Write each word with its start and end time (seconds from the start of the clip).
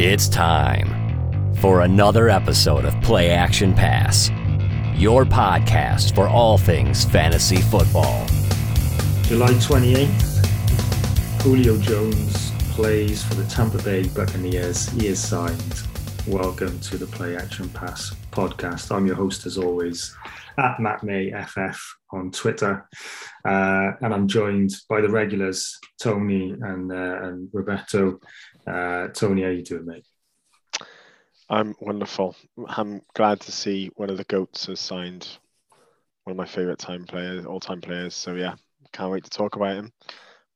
It's 0.00 0.28
time 0.28 1.54
for 1.56 1.80
another 1.80 2.28
episode 2.28 2.84
of 2.84 2.94
Play 3.02 3.30
Action 3.30 3.74
Pass, 3.74 4.30
your 4.94 5.24
podcast 5.24 6.14
for 6.14 6.28
all 6.28 6.56
things 6.56 7.04
fantasy 7.04 7.56
football. 7.56 8.24
July 9.22 9.50
28th, 9.54 11.42
Julio 11.42 11.76
Jones 11.78 12.52
plays 12.74 13.24
for 13.24 13.34
the 13.34 13.44
Tampa 13.46 13.82
Bay 13.82 14.06
Buccaneers. 14.06 14.88
He 14.90 15.08
is 15.08 15.18
signed. 15.18 15.82
Welcome 16.28 16.78
to 16.78 16.96
the 16.96 17.06
Play 17.06 17.34
Action 17.34 17.68
Pass 17.70 18.14
podcast. 18.30 18.94
I'm 18.94 19.04
your 19.04 19.16
host, 19.16 19.46
as 19.46 19.58
always, 19.58 20.14
at 20.58 20.78
Matt 20.78 21.02
May 21.02 21.32
FF 21.32 21.76
on 22.12 22.30
Twitter, 22.30 22.88
uh, 23.44 23.92
and 24.00 24.14
I'm 24.14 24.28
joined 24.28 24.70
by 24.88 25.00
the 25.00 25.08
regulars, 25.08 25.76
Tony 26.00 26.52
and 26.52 26.92
uh, 26.92 27.22
and 27.22 27.48
Roberto. 27.52 28.20
Uh, 28.68 29.08
Tony, 29.08 29.42
how 29.42 29.48
you 29.48 29.62
doing, 29.62 29.86
mate? 29.86 30.04
I'm 31.48 31.74
wonderful. 31.80 32.36
I'm 32.66 33.00
glad 33.14 33.40
to 33.40 33.52
see 33.52 33.90
one 33.96 34.10
of 34.10 34.18
the 34.18 34.24
goats 34.24 34.66
has 34.66 34.80
signed 34.80 35.26
one 36.24 36.32
of 36.32 36.36
my 36.36 36.44
favorite 36.44 36.78
time 36.78 37.06
players, 37.06 37.46
all-time 37.46 37.80
players. 37.80 38.14
So 38.14 38.34
yeah, 38.34 38.56
can't 38.92 39.10
wait 39.10 39.24
to 39.24 39.30
talk 39.30 39.56
about 39.56 39.76
him. 39.76 39.92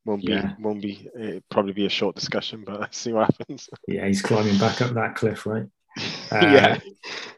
Won't 0.04 0.26
be, 0.26 0.32
yeah. 0.32 0.52
won't 0.58 0.82
be. 0.82 1.08
It'll 1.18 1.40
probably 1.50 1.72
be 1.72 1.86
a 1.86 1.90
short 1.90 2.14
discussion, 2.14 2.64
but 2.66 2.80
let's 2.80 2.98
see 2.98 3.12
what 3.12 3.30
happens. 3.38 3.70
Yeah, 3.88 4.06
he's 4.06 4.20
climbing 4.20 4.58
back 4.58 4.82
up 4.82 4.92
that 4.94 5.14
cliff, 5.14 5.46
right? 5.46 5.66
Uh, 6.32 6.40
yeah. 6.40 6.78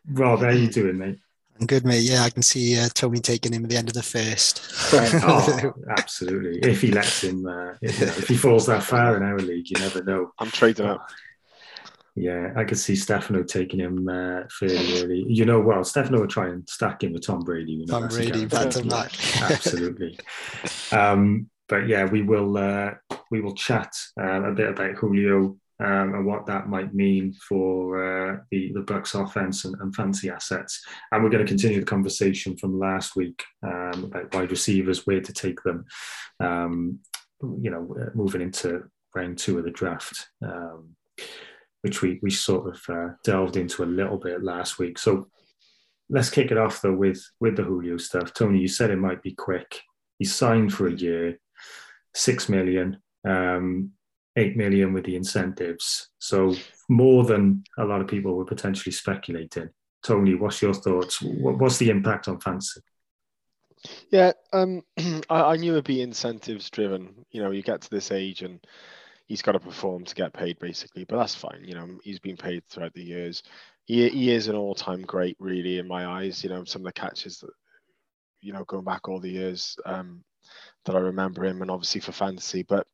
Rob, 0.06 0.38
how 0.38 0.46
are 0.46 0.52
you 0.52 0.68
doing, 0.68 0.96
mate? 0.96 1.18
I'm 1.60 1.66
good, 1.66 1.84
mate. 1.84 2.02
Yeah, 2.02 2.22
I 2.22 2.30
can 2.30 2.42
see 2.42 2.78
uh, 2.78 2.88
Tony 2.94 3.20
taking 3.20 3.52
him 3.52 3.64
at 3.64 3.70
the 3.70 3.76
end 3.76 3.88
of 3.88 3.94
the 3.94 4.02
first. 4.02 4.60
oh, 4.92 5.72
absolutely. 5.88 6.58
If 6.68 6.80
he 6.80 6.90
lets 6.90 7.22
him, 7.22 7.46
uh, 7.46 7.74
if, 7.80 8.00
you 8.00 8.06
know, 8.06 8.12
if, 8.12 8.28
he 8.28 8.36
falls 8.36 8.66
that 8.66 8.82
far 8.82 9.16
in 9.16 9.22
our 9.22 9.38
league, 9.38 9.70
you 9.70 9.76
never 9.78 10.02
know. 10.02 10.32
I'm 10.38 10.50
trading 10.50 10.86
up. 10.86 11.08
Yeah, 12.16 12.52
I 12.56 12.64
could 12.64 12.78
see 12.78 12.94
Stefano 12.94 13.42
taking 13.42 13.80
him 13.80 14.08
uh, 14.08 14.42
fairly 14.50 15.02
early. 15.02 15.24
You 15.28 15.44
know, 15.44 15.60
well, 15.60 15.82
Stefano 15.84 16.20
will 16.20 16.28
try 16.28 16.48
and 16.48 16.68
stack 16.68 17.02
him 17.02 17.12
with 17.12 17.26
Tom 17.26 17.40
Brady. 17.40 17.72
You 17.72 17.86
know, 17.86 18.00
Tom 18.00 18.08
Brady, 18.08 18.46
back 18.46 18.70
to 18.70 18.84
back. 18.84 19.12
Absolutely. 19.42 20.18
Um, 20.92 21.50
but 21.68 21.88
yeah, 21.88 22.04
we 22.04 22.22
will 22.22 22.56
uh, 22.56 22.92
we 23.30 23.40
will 23.40 23.54
chat 23.54 23.92
uh, 24.20 24.44
a 24.44 24.52
bit 24.52 24.68
about 24.68 24.94
Julio 24.94 25.56
um, 25.80 26.14
and 26.14 26.26
what 26.26 26.46
that 26.46 26.68
might 26.68 26.94
mean 26.94 27.32
for 27.32 28.32
uh, 28.32 28.38
the 28.50 28.72
the 28.72 28.80
Bucs 28.80 29.20
offense 29.20 29.64
and, 29.64 29.74
and, 29.80 29.94
fantasy 29.94 30.30
assets. 30.30 30.84
And 31.10 31.22
we're 31.22 31.30
going 31.30 31.44
to 31.44 31.48
continue 31.48 31.80
the 31.80 31.86
conversation 31.86 32.56
from 32.56 32.78
last 32.78 33.16
week 33.16 33.42
um, 33.62 34.04
about 34.04 34.34
wide 34.34 34.50
receivers, 34.50 35.06
where 35.06 35.20
to 35.20 35.32
take 35.32 35.62
them. 35.62 35.84
Um, 36.40 37.00
you 37.42 37.70
know, 37.70 37.94
moving 38.14 38.40
into 38.40 38.84
round 39.14 39.38
two 39.38 39.58
of 39.58 39.64
the 39.64 39.70
draft. 39.70 40.28
Um, 40.42 40.96
which 41.84 42.00
we, 42.00 42.18
we 42.22 42.30
sort 42.30 42.74
of 42.74 42.80
uh, 42.88 43.12
delved 43.24 43.58
into 43.58 43.84
a 43.84 43.84
little 43.84 44.16
bit 44.16 44.42
last 44.42 44.78
week. 44.78 44.98
So 44.98 45.28
let's 46.08 46.30
kick 46.30 46.50
it 46.50 46.56
off 46.56 46.80
though 46.80 46.94
with 46.94 47.22
with 47.40 47.56
the 47.56 47.62
Julio 47.62 47.98
stuff. 47.98 48.32
Tony, 48.32 48.58
you 48.58 48.68
said 48.68 48.90
it 48.90 48.96
might 48.96 49.22
be 49.22 49.34
quick. 49.34 49.80
He 50.18 50.24
signed 50.24 50.72
for 50.72 50.86
a 50.86 50.92
year, 50.92 51.38
six 52.14 52.48
million, 52.48 53.02
um, 53.28 53.90
eight 54.36 54.56
million 54.56 54.92
with 54.92 55.04
the 55.04 55.16
incentives. 55.16 56.08
So 56.18 56.54
more 56.88 57.24
than 57.24 57.64
a 57.78 57.84
lot 57.84 58.00
of 58.00 58.08
people 58.08 58.34
were 58.34 58.44
potentially 58.44 58.92
speculating. 58.92 59.70
Tony, 60.02 60.34
what's 60.34 60.60
your 60.60 60.74
thoughts? 60.74 61.22
What's 61.22 61.78
the 61.78 61.90
impact 61.90 62.28
on 62.28 62.40
fantasy? 62.40 62.80
Yeah, 64.10 64.32
um, 64.52 64.82
I, 65.30 65.42
I, 65.42 65.56
knew 65.56 65.72
it'd 65.72 65.84
be 65.84 66.02
incentives 66.02 66.70
driven. 66.70 67.26
You 67.30 67.42
know, 67.42 67.50
you 67.50 67.62
get 67.62 67.82
to 67.82 67.90
this 67.90 68.10
age 68.10 68.42
and 68.42 68.60
he's 69.26 69.42
got 69.42 69.52
to 69.52 69.60
perform 69.60 70.04
to 70.04 70.14
get 70.14 70.32
paid 70.32 70.58
basically, 70.58 71.04
but 71.04 71.16
that's 71.16 71.34
fine. 71.34 71.62
You 71.64 71.74
know, 71.74 71.88
he's 72.02 72.18
been 72.18 72.36
paid 72.36 72.62
throughout 72.68 72.94
the 72.94 73.02
years. 73.02 73.42
He, 73.84 74.08
he 74.08 74.30
is 74.30 74.48
an 74.48 74.56
all-time 74.56 75.02
great, 75.02 75.36
really, 75.38 75.78
in 75.78 75.86
my 75.86 76.06
eyes. 76.06 76.42
You 76.42 76.50
know, 76.50 76.64
some 76.64 76.82
of 76.82 76.86
the 76.86 76.92
catches 76.92 77.40
that, 77.40 77.50
you 78.40 78.52
know, 78.52 78.64
going 78.64 78.84
back 78.84 79.08
all 79.08 79.20
the 79.20 79.30
years 79.30 79.76
um, 79.84 80.24
that 80.84 80.96
I 80.96 81.00
remember 81.00 81.44
him, 81.44 81.62
and 81.62 81.70
obviously 81.70 82.00
for 82.00 82.12
fantasy. 82.12 82.62
But 82.62 82.86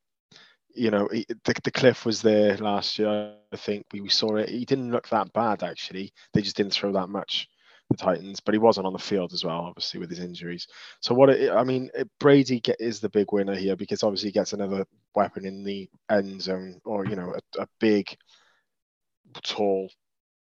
you 0.74 0.90
know, 0.90 1.08
the, 1.08 1.54
the 1.64 1.70
cliff 1.70 2.04
was 2.04 2.22
there 2.22 2.56
last 2.56 2.98
year. 2.98 3.34
I 3.52 3.56
think 3.56 3.86
we, 3.92 4.00
we 4.00 4.08
saw 4.08 4.36
it. 4.36 4.48
He 4.48 4.64
didn't 4.64 4.90
look 4.90 5.08
that 5.08 5.32
bad 5.32 5.62
actually. 5.62 6.12
They 6.32 6.42
just 6.42 6.56
didn't 6.56 6.72
throw 6.72 6.92
that 6.92 7.08
much 7.08 7.48
the 7.90 7.96
Titans, 7.96 8.40
but 8.40 8.54
he 8.54 8.58
wasn't 8.58 8.86
on 8.86 8.92
the 8.92 8.98
field 8.98 9.32
as 9.32 9.44
well, 9.44 9.60
obviously 9.60 9.98
with 9.98 10.10
his 10.10 10.20
injuries. 10.20 10.68
So 11.00 11.14
what 11.14 11.30
it, 11.30 11.50
I 11.50 11.64
mean, 11.64 11.90
Brady 12.20 12.60
get, 12.60 12.76
is 12.80 13.00
the 13.00 13.08
big 13.08 13.32
winner 13.32 13.56
here 13.56 13.76
because 13.76 14.02
obviously 14.02 14.28
he 14.28 14.32
gets 14.32 14.52
another 14.52 14.86
weapon 15.14 15.44
in 15.44 15.64
the 15.64 15.88
end 16.08 16.40
zone, 16.40 16.80
or 16.84 17.04
you 17.04 17.16
know, 17.16 17.34
a, 17.34 17.62
a 17.62 17.66
big, 17.80 18.16
tall 19.42 19.90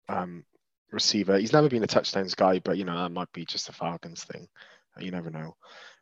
um, 0.09 0.44
receiver. 0.91 1.38
He's 1.38 1.53
never 1.53 1.69
been 1.69 1.83
a 1.83 1.88
touchdowns 1.88 2.35
guy, 2.35 2.59
but 2.59 2.77
you 2.77 2.85
know 2.85 2.97
that 2.97 3.11
might 3.11 3.31
be 3.31 3.45
just 3.45 3.69
a 3.69 3.73
Falcons 3.73 4.23
thing. 4.23 4.47
You 4.99 5.11
never 5.11 5.29
know. 5.29 5.55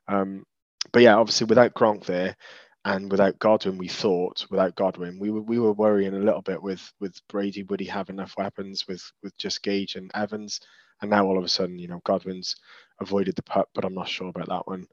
Um, 0.07 0.45
but 0.91 1.01
yeah, 1.01 1.15
obviously 1.15 1.45
without 1.45 1.73
Gronk 1.73 2.05
there, 2.05 2.35
and 2.85 3.11
without 3.11 3.39
Godwin, 3.39 3.77
we 3.79 3.89
thought 3.89 4.45
without 4.51 4.75
Godwin, 4.75 5.19
we 5.19 5.31
were 5.31 5.41
we 5.41 5.59
were 5.59 5.73
worrying 5.73 6.15
a 6.15 6.19
little 6.19 6.43
bit 6.43 6.61
with 6.63 6.93
with 7.01 7.19
Brady. 7.29 7.63
Would 7.63 7.81
he 7.81 7.87
have 7.87 8.09
enough 8.09 8.35
weapons 8.37 8.87
with 8.87 9.03
with 9.23 9.37
just 9.37 9.63
Gage 9.63 9.95
and 9.97 10.11
Evans? 10.15 10.61
And 11.01 11.11
now 11.11 11.27
all 11.27 11.37
of 11.37 11.45
a 11.45 11.49
sudden, 11.49 11.79
you 11.79 11.89
know, 11.89 12.01
Godwin's 12.05 12.55
avoided 13.01 13.35
the 13.35 13.43
PUP, 13.43 13.69
but 13.75 13.85
I'm 13.85 13.95
not 13.95 14.09
sure 14.09 14.29
about 14.29 14.49
that 14.49 14.67
one. 14.67 14.87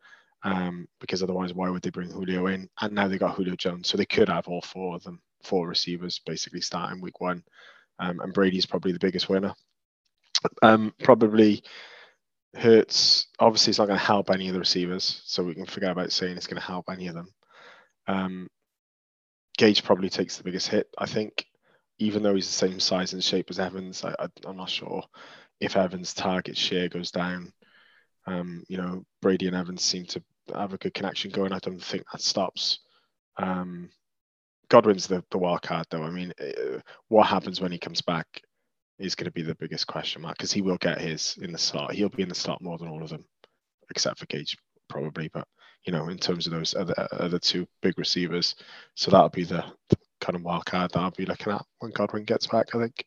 Um, 0.44 0.88
because 1.00 1.22
otherwise, 1.22 1.54
why 1.54 1.70
would 1.70 1.82
they 1.82 1.90
bring 1.90 2.10
Julio 2.10 2.48
in? 2.48 2.68
And 2.80 2.94
now 2.94 3.08
they 3.08 3.18
got 3.18 3.36
Julio 3.36 3.56
Jones, 3.56 3.88
so 3.88 3.98
they 3.98 4.06
could 4.06 4.28
have 4.28 4.48
all 4.48 4.62
four 4.62 4.96
of 4.96 5.04
them, 5.04 5.20
four 5.44 5.68
receivers 5.68 6.20
basically 6.26 6.62
starting 6.62 7.00
week 7.00 7.20
one. 7.20 7.44
Um, 8.00 8.20
and 8.20 8.34
Brady's 8.34 8.66
probably 8.66 8.92
the 8.92 8.98
biggest 9.00 9.28
winner. 9.28 9.54
Um, 10.62 10.94
probably 11.04 11.62
Hurts. 12.54 13.28
Obviously, 13.38 13.70
it's 13.70 13.78
not 13.78 13.86
going 13.88 13.98
to 13.98 14.04
help 14.04 14.30
any 14.30 14.48
of 14.48 14.54
the 14.54 14.60
receivers, 14.60 15.22
so 15.26 15.44
we 15.44 15.54
can 15.54 15.66
forget 15.66 15.92
about 15.92 16.12
saying 16.12 16.36
it's 16.36 16.48
going 16.48 16.60
to 16.60 16.66
help 16.66 16.90
any 16.90 17.08
of 17.08 17.14
them. 17.14 17.28
Um, 18.06 18.48
Gage 19.58 19.84
probably 19.84 20.08
takes 20.08 20.36
the 20.36 20.44
biggest 20.44 20.68
hit, 20.68 20.88
I 20.98 21.06
think, 21.06 21.46
even 21.98 22.22
though 22.22 22.34
he's 22.34 22.46
the 22.46 22.52
same 22.52 22.80
size 22.80 23.12
and 23.12 23.22
shape 23.22 23.50
as 23.50 23.58
Evans. 23.58 24.04
I, 24.04 24.14
am 24.46 24.56
not 24.56 24.70
sure 24.70 25.04
if 25.60 25.76
Evans' 25.76 26.14
target 26.14 26.56
share 26.56 26.88
goes 26.88 27.10
down, 27.10 27.52
um, 28.26 28.64
you 28.68 28.76
know, 28.76 29.04
Brady 29.20 29.46
and 29.46 29.56
Evans 29.56 29.82
seem 29.82 30.06
to 30.06 30.22
have 30.54 30.72
a 30.72 30.78
good 30.78 30.94
connection 30.94 31.30
going. 31.30 31.52
I 31.52 31.58
don't 31.58 31.82
think 31.82 32.04
that 32.10 32.20
stops. 32.20 32.80
Um, 33.36 33.90
Godwin's 34.68 35.06
the, 35.06 35.22
the 35.30 35.38
wild 35.38 35.62
card, 35.62 35.86
though. 35.90 36.02
I 36.02 36.10
mean, 36.10 36.32
uh, 36.40 36.78
what 37.08 37.26
happens 37.26 37.60
when 37.60 37.72
he 37.72 37.78
comes 37.78 38.00
back 38.00 38.26
is 38.98 39.14
going 39.14 39.26
to 39.26 39.32
be 39.32 39.42
the 39.42 39.54
biggest 39.56 39.86
question 39.86 40.22
mark 40.22 40.36
because 40.36 40.52
he 40.52 40.62
will 40.62 40.78
get 40.78 41.00
his 41.00 41.36
in 41.42 41.52
the 41.52 41.58
slot. 41.58 41.92
He'll 41.92 42.08
be 42.08 42.22
in 42.22 42.28
the 42.28 42.34
slot 42.34 42.62
more 42.62 42.78
than 42.78 42.88
all 42.88 43.02
of 43.02 43.10
them, 43.10 43.24
except 43.90 44.18
for 44.18 44.26
Gage, 44.26 44.56
probably. 44.88 45.28
But 45.28 45.46
you 45.84 45.92
know, 45.92 46.08
in 46.08 46.18
terms 46.18 46.46
of 46.46 46.52
those 46.52 46.74
other 46.74 46.94
other 47.12 47.38
two 47.38 47.66
big 47.80 47.98
receivers, 47.98 48.54
so 48.94 49.10
that'll 49.10 49.28
be 49.28 49.44
the, 49.44 49.64
the 49.88 49.96
kind 50.20 50.36
of 50.36 50.42
wild 50.42 50.64
card 50.66 50.92
that 50.92 51.00
I'll 51.00 51.10
be 51.10 51.26
looking 51.26 51.52
at 51.52 51.64
when 51.80 51.92
Godwin 51.92 52.24
gets 52.24 52.46
back. 52.46 52.74
I 52.74 52.78
think. 52.78 53.04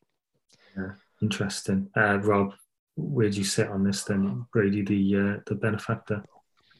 Yeah. 0.77 0.91
Interesting. 1.21 1.89
Uh, 1.95 2.19
Rob, 2.19 2.53
where 2.95 3.29
do 3.29 3.37
you 3.37 3.43
sit 3.43 3.67
on 3.67 3.83
this 3.83 4.03
then? 4.03 4.45
Brady, 4.51 4.81
the 4.81 5.15
uh, 5.15 5.39
the 5.47 5.55
benefactor. 5.55 6.23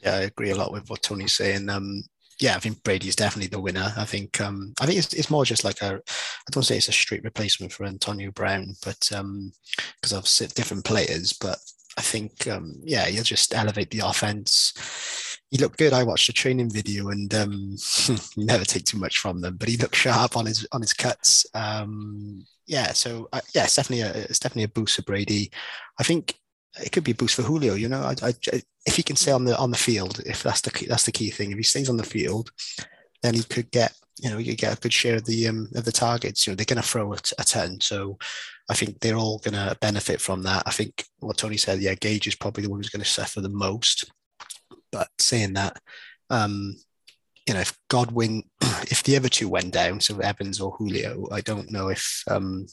Yeah, 0.01 0.15
I 0.15 0.21
agree 0.21 0.51
a 0.51 0.55
lot 0.55 0.71
with 0.71 0.89
what 0.89 1.01
Tony's 1.01 1.35
saying. 1.35 1.69
Um, 1.69 2.03
yeah, 2.39 2.55
I 2.55 2.59
think 2.59 2.83
Brady 2.83 3.07
is 3.07 3.15
definitely 3.15 3.47
the 3.47 3.61
winner. 3.61 3.93
I 3.95 4.05
think 4.05 4.41
um, 4.41 4.73
I 4.79 4.85
think 4.85 4.99
it's, 4.99 5.13
it's 5.13 5.29
more 5.29 5.45
just 5.45 5.63
like 5.63 5.81
a 5.81 5.95
I 5.95 6.51
don't 6.51 6.63
say 6.63 6.77
it's 6.77 6.89
a 6.89 6.93
straight 6.93 7.23
replacement 7.23 7.71
for 7.71 7.85
Antonio 7.85 8.31
Brown, 8.31 8.75
but 8.83 8.99
because 8.99 9.13
um, 9.13 9.51
of 10.17 10.53
different 10.53 10.83
players. 10.83 11.33
But 11.33 11.57
I 11.97 12.01
think 12.01 12.47
um, 12.47 12.75
yeah, 12.83 13.07
you'll 13.07 13.23
just 13.23 13.55
elevate 13.55 13.89
the 13.91 14.05
offense. 14.05 14.73
He 15.51 15.57
looked 15.57 15.77
good. 15.77 15.93
I 15.93 16.03
watched 16.03 16.29
a 16.29 16.33
training 16.33 16.71
video, 16.71 17.09
and 17.09 17.33
um, 17.33 17.75
you 18.35 18.45
never 18.45 18.65
take 18.65 18.85
too 18.85 18.97
much 18.97 19.19
from 19.19 19.41
them, 19.41 19.57
but 19.57 19.69
he 19.69 19.77
looked 19.77 19.95
sharp 19.95 20.35
on 20.37 20.45
his 20.45 20.67
on 20.71 20.81
his 20.81 20.93
cuts. 20.93 21.45
Um, 21.53 22.45
yeah, 22.67 22.93
so 22.93 23.29
uh, 23.31 23.41
yeah, 23.53 23.63
it's 23.63 23.75
definitely 23.75 24.01
a 24.01 24.23
it's 24.23 24.39
definitely 24.39 24.63
a 24.63 24.69
boost 24.69 24.95
for 24.95 25.03
Brady. 25.03 25.51
I 25.99 26.03
think 26.03 26.35
it 26.83 26.91
could 26.91 27.03
be 27.03 27.11
a 27.11 27.15
boost 27.15 27.35
for 27.35 27.43
Julio. 27.43 27.75
You 27.75 27.87
know, 27.87 28.01
I, 28.01 28.15
I, 28.21 28.33
if 28.85 28.95
he 28.95 29.03
can 29.03 29.15
stay 29.15 29.31
on 29.31 29.45
the 29.45 29.57
on 29.57 29.71
the 29.71 29.77
field, 29.77 30.19
if 30.25 30.43
that's 30.43 30.61
the 30.61 30.71
key, 30.71 30.87
that's 30.87 31.05
the 31.05 31.11
key 31.11 31.29
thing. 31.29 31.51
If 31.51 31.57
he 31.57 31.63
stays 31.63 31.89
on 31.89 31.97
the 31.97 32.03
field, 32.03 32.51
then 33.21 33.33
he 33.33 33.43
could 33.43 33.71
get 33.71 33.93
you 34.19 34.29
know 34.29 34.37
he 34.37 34.45
could 34.45 34.57
get 34.57 34.77
a 34.77 34.81
good 34.81 34.93
share 34.93 35.15
of 35.15 35.25
the 35.25 35.47
um, 35.47 35.69
of 35.75 35.85
the 35.85 35.91
targets. 35.91 36.45
You 36.45 36.51
know, 36.51 36.55
they're 36.55 36.65
going 36.65 36.81
to 36.81 36.87
throw 36.87 37.13
a, 37.13 37.17
a 37.37 37.43
ten, 37.43 37.79
so 37.81 38.17
I 38.69 38.73
think 38.73 38.99
they're 38.99 39.17
all 39.17 39.39
going 39.39 39.53
to 39.53 39.77
benefit 39.79 40.19
from 40.19 40.41
that. 40.43 40.63
I 40.65 40.71
think 40.71 41.05
what 41.19 41.37
Tony 41.37 41.57
said, 41.57 41.79
yeah, 41.79 41.95
Gage 41.95 42.27
is 42.27 42.35
probably 42.35 42.63
the 42.63 42.69
one 42.69 42.79
who's 42.79 42.89
going 42.89 43.03
to 43.03 43.09
suffer 43.09 43.41
the 43.41 43.49
most. 43.49 44.11
But 44.95 45.09
saying 45.19 45.53
that, 45.55 45.77
um, 46.29 46.77
you 47.45 47.53
know, 47.53 47.59
if 47.59 47.77
Godwin, 47.89 48.43
if 48.61 49.03
the 49.03 49.17
other 49.17 49.27
two 49.27 49.49
went 49.49 49.73
down, 49.73 49.99
so 49.99 50.17
Evans 50.19 50.61
or 50.61 50.71
Julio, 50.71 51.27
I 51.33 51.41
don't 51.41 51.69
know 51.69 51.89
if 51.89 52.23
um, 52.29 52.65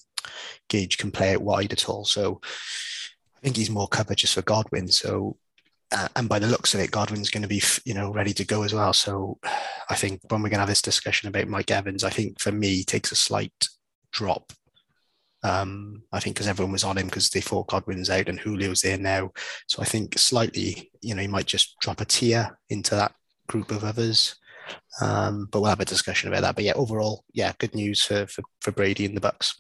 Gage 0.69 0.98
can 0.98 1.10
play 1.10 1.32
it 1.32 1.42
wide 1.42 1.72
at 1.72 1.88
all. 1.88 2.04
So 2.04 2.40
I 2.44 3.40
think 3.42 3.56
he's 3.56 3.70
more 3.70 3.88
covered 3.88 4.19
just 4.19 4.34
for 4.34 4.42
Godwin. 4.42 4.86
So, 4.86 5.36
uh, 5.90 6.06
and 6.14 6.28
by 6.28 6.38
the 6.38 6.46
looks 6.46 6.74
of 6.74 6.80
it, 6.80 6.92
Godwin's 6.92 7.28
going 7.28 7.42
to 7.42 7.48
be, 7.48 7.60
you 7.84 7.94
know, 7.94 8.12
ready 8.12 8.32
to 8.34 8.44
go 8.44 8.62
as 8.62 8.72
well. 8.72 8.92
So 8.92 9.38
I 9.90 9.96
think 9.96 10.20
when 10.28 10.42
we're 10.42 10.48
going 10.48 10.58
to 10.58 10.60
have 10.60 10.69
this 10.69 10.80
discussion 10.80 11.28
about 11.28 11.48
Mike 11.48 11.72
Evans, 11.72 12.04
I 12.04 12.10
think 12.10 12.38
for 12.38 12.52
me, 12.52 12.84
takes 12.84 13.10
a 13.10 13.16
slight 13.16 13.66
drop 14.12 14.52
Um, 15.42 16.02
I 16.12 16.20
think 16.20 16.36
because 16.36 16.46
everyone 16.46 16.72
was 16.72 16.84
on 16.84 16.98
him 16.98 17.06
because 17.06 17.30
they 17.30 17.40
thought 17.40 17.68
Godwin's 17.68 18.10
out 18.10 18.28
and 18.28 18.38
Julio's 18.38 18.82
there 18.82 18.98
now. 18.98 19.32
So 19.66 19.82
I 19.82 19.84
think 19.84 20.18
slightly, 20.18 20.90
you 21.00 21.14
know, 21.14 21.22
he 21.22 21.28
might 21.28 21.46
just 21.46 21.78
drop 21.80 22.00
a 22.00 22.04
tier 22.04 22.58
into 22.70 22.94
that 22.94 23.12
group 23.48 23.70
of 23.70 23.84
others. 23.84 24.36
Um, 25.00 25.48
but 25.50 25.60
we'll 25.60 25.70
have 25.70 25.80
a 25.80 25.84
discussion 25.84 26.28
about 26.28 26.42
that. 26.42 26.54
But 26.54 26.64
yeah, 26.64 26.74
overall, 26.74 27.24
yeah, 27.32 27.52
good 27.58 27.74
news 27.74 28.04
for 28.04 28.26
for, 28.26 28.42
for 28.60 28.70
Brady 28.70 29.04
and 29.04 29.16
the 29.16 29.20
Bucs. 29.20 29.54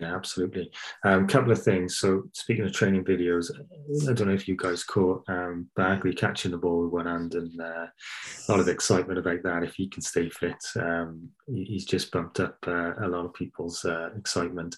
Yeah, 0.00 0.16
absolutely. 0.16 0.70
A 1.04 1.12
um, 1.12 1.26
couple 1.26 1.52
of 1.52 1.62
things. 1.62 1.98
So, 1.98 2.22
speaking 2.32 2.64
of 2.64 2.72
training 2.72 3.04
videos, 3.04 3.50
I 4.08 4.14
don't 4.14 4.28
know 4.28 4.34
if 4.34 4.48
you 4.48 4.56
guys 4.56 4.82
caught 4.82 5.22
um, 5.28 5.68
Barkley 5.76 6.14
catching 6.14 6.52
the 6.52 6.56
ball 6.56 6.84
with 6.84 6.92
one 6.92 7.04
hand, 7.04 7.34
and 7.34 7.60
uh, 7.60 7.86
a 7.86 8.48
lot 8.48 8.60
of 8.60 8.68
excitement 8.68 9.18
about 9.18 9.42
that. 9.42 9.62
If 9.62 9.74
he 9.74 9.88
can 9.88 10.00
stay 10.00 10.30
fit, 10.30 10.56
um, 10.76 11.28
he's 11.46 11.84
just 11.84 12.10
bumped 12.12 12.40
up 12.40 12.56
uh, 12.66 12.94
a 13.04 13.08
lot 13.08 13.26
of 13.26 13.34
people's 13.34 13.84
uh, 13.84 14.08
excitement. 14.16 14.74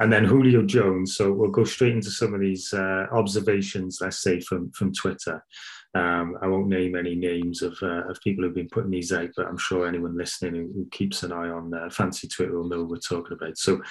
And 0.00 0.10
then 0.10 0.24
Julio 0.24 0.62
Jones. 0.62 1.16
So, 1.16 1.32
we'll 1.32 1.50
go 1.50 1.64
straight 1.64 1.92
into 1.92 2.10
some 2.10 2.32
of 2.32 2.40
these 2.40 2.72
uh, 2.72 3.08
observations, 3.12 3.98
let's 4.00 4.22
say, 4.22 4.40
from, 4.40 4.70
from 4.72 4.94
Twitter. 4.94 5.44
Um, 5.94 6.38
I 6.40 6.46
won't 6.46 6.68
name 6.68 6.96
any 6.96 7.14
names 7.14 7.60
of, 7.60 7.76
uh, 7.82 8.08
of 8.08 8.18
people 8.22 8.44
who've 8.44 8.54
been 8.54 8.70
putting 8.70 8.90
these 8.90 9.12
out, 9.12 9.28
but 9.36 9.46
I'm 9.46 9.58
sure 9.58 9.86
anyone 9.86 10.16
listening 10.16 10.54
who, 10.54 10.72
who 10.72 10.88
keeps 10.90 11.22
an 11.22 11.32
eye 11.32 11.50
on 11.50 11.74
uh, 11.74 11.90
fantasy 11.90 12.28
Twitter 12.28 12.56
will 12.56 12.68
know 12.68 12.80
what 12.80 12.88
we're 12.88 12.96
talking 12.96 13.36
about. 13.36 13.58
So, 13.58 13.82